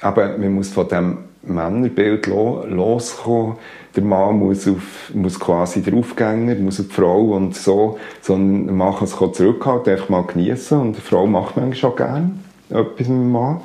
aber 0.00 0.36
man 0.38 0.54
muss 0.54 0.68
von 0.68 0.88
dem 0.88 1.18
Männerbild 1.42 2.26
lo 2.26 2.64
loskommen. 2.68 3.56
Der 3.94 4.02
Mann 4.02 4.38
muss, 4.38 4.68
auf, 4.68 5.10
muss 5.14 5.40
quasi 5.40 5.80
der 5.80 5.94
Aufgänger, 5.94 6.54
muss 6.56 6.80
auf 6.80 6.88
die 6.88 6.92
Frau 6.92 7.22
und 7.34 7.56
so, 7.56 7.98
sondern 8.20 8.66
der 8.66 8.92
kann 8.92 9.08
auch 9.08 9.32
zurückhalten, 9.32 9.92
einfach 9.94 10.08
mal 10.10 10.22
genießen 10.22 10.78
und 10.78 10.96
die 10.96 11.00
Frau 11.00 11.26
macht 11.26 11.56
manchmal 11.56 11.74
schon 11.74 11.96
gerne 11.96 12.30
etwas 12.68 12.98
mit 12.98 13.08
dem 13.08 13.32
Mann. 13.32 13.60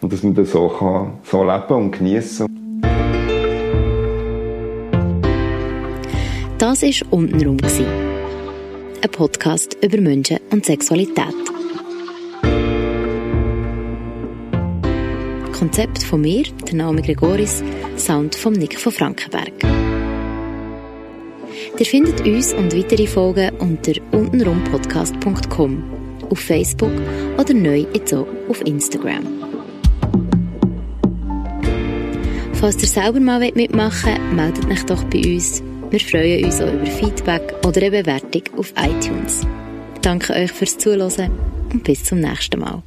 Und 0.00 0.12
dass 0.12 0.22
man 0.22 0.34
das 0.34 0.52
so, 0.52 0.68
kann, 0.68 1.14
so 1.24 1.44
leben 1.44 1.74
und 1.74 1.90
genießen 1.92 2.46
Das 6.58 6.82
war 6.82 7.12
«Untenrum». 7.12 7.58
Ein 9.02 9.10
Podcast 9.10 9.76
über 9.82 10.00
Menschen 10.00 10.38
und 10.50 10.64
Sexualität. 10.64 11.34
Konzept 15.64 16.02
von 16.02 16.20
mir, 16.20 16.44
der 16.68 16.74
Name 16.74 17.00
Gregoris, 17.00 17.64
Sound 17.96 18.34
von 18.34 18.52
Nick 18.52 18.78
von 18.78 18.92
Frankenberg. 18.92 19.50
Ihr 21.78 21.86
findet 21.86 22.20
uns 22.20 22.52
und 22.52 22.76
weitere 22.76 23.06
Folgen 23.06 23.48
unter 23.60 23.92
untenrumpodcast.com, 24.12 25.82
auf 26.28 26.38
Facebook 26.38 26.92
oder 27.38 27.54
neu 27.54 27.86
jetzt 27.94 28.12
auch 28.12 28.26
auf 28.50 28.60
Instagram. 28.66 29.26
Falls 32.52 32.82
ihr 32.82 32.88
selber 32.88 33.20
mal 33.20 33.40
mitmachen 33.54 34.12
wollt, 34.12 34.34
meldet 34.34 34.66
euch 34.70 34.84
doch 34.84 35.02
bei 35.04 35.22
uns. 35.32 35.62
Wir 35.88 36.00
freuen 36.00 36.44
uns 36.44 36.60
auch 36.60 36.70
über 36.74 36.84
Feedback 36.84 37.54
oder 37.66 37.80
eine 37.80 38.02
Bewertung 38.02 38.42
auf 38.58 38.70
iTunes. 38.76 39.46
Danke 40.02 40.34
euch 40.34 40.52
fürs 40.52 40.76
Zuhören 40.76 41.30
und 41.72 41.84
bis 41.84 42.04
zum 42.04 42.20
nächsten 42.20 42.60
Mal. 42.60 42.82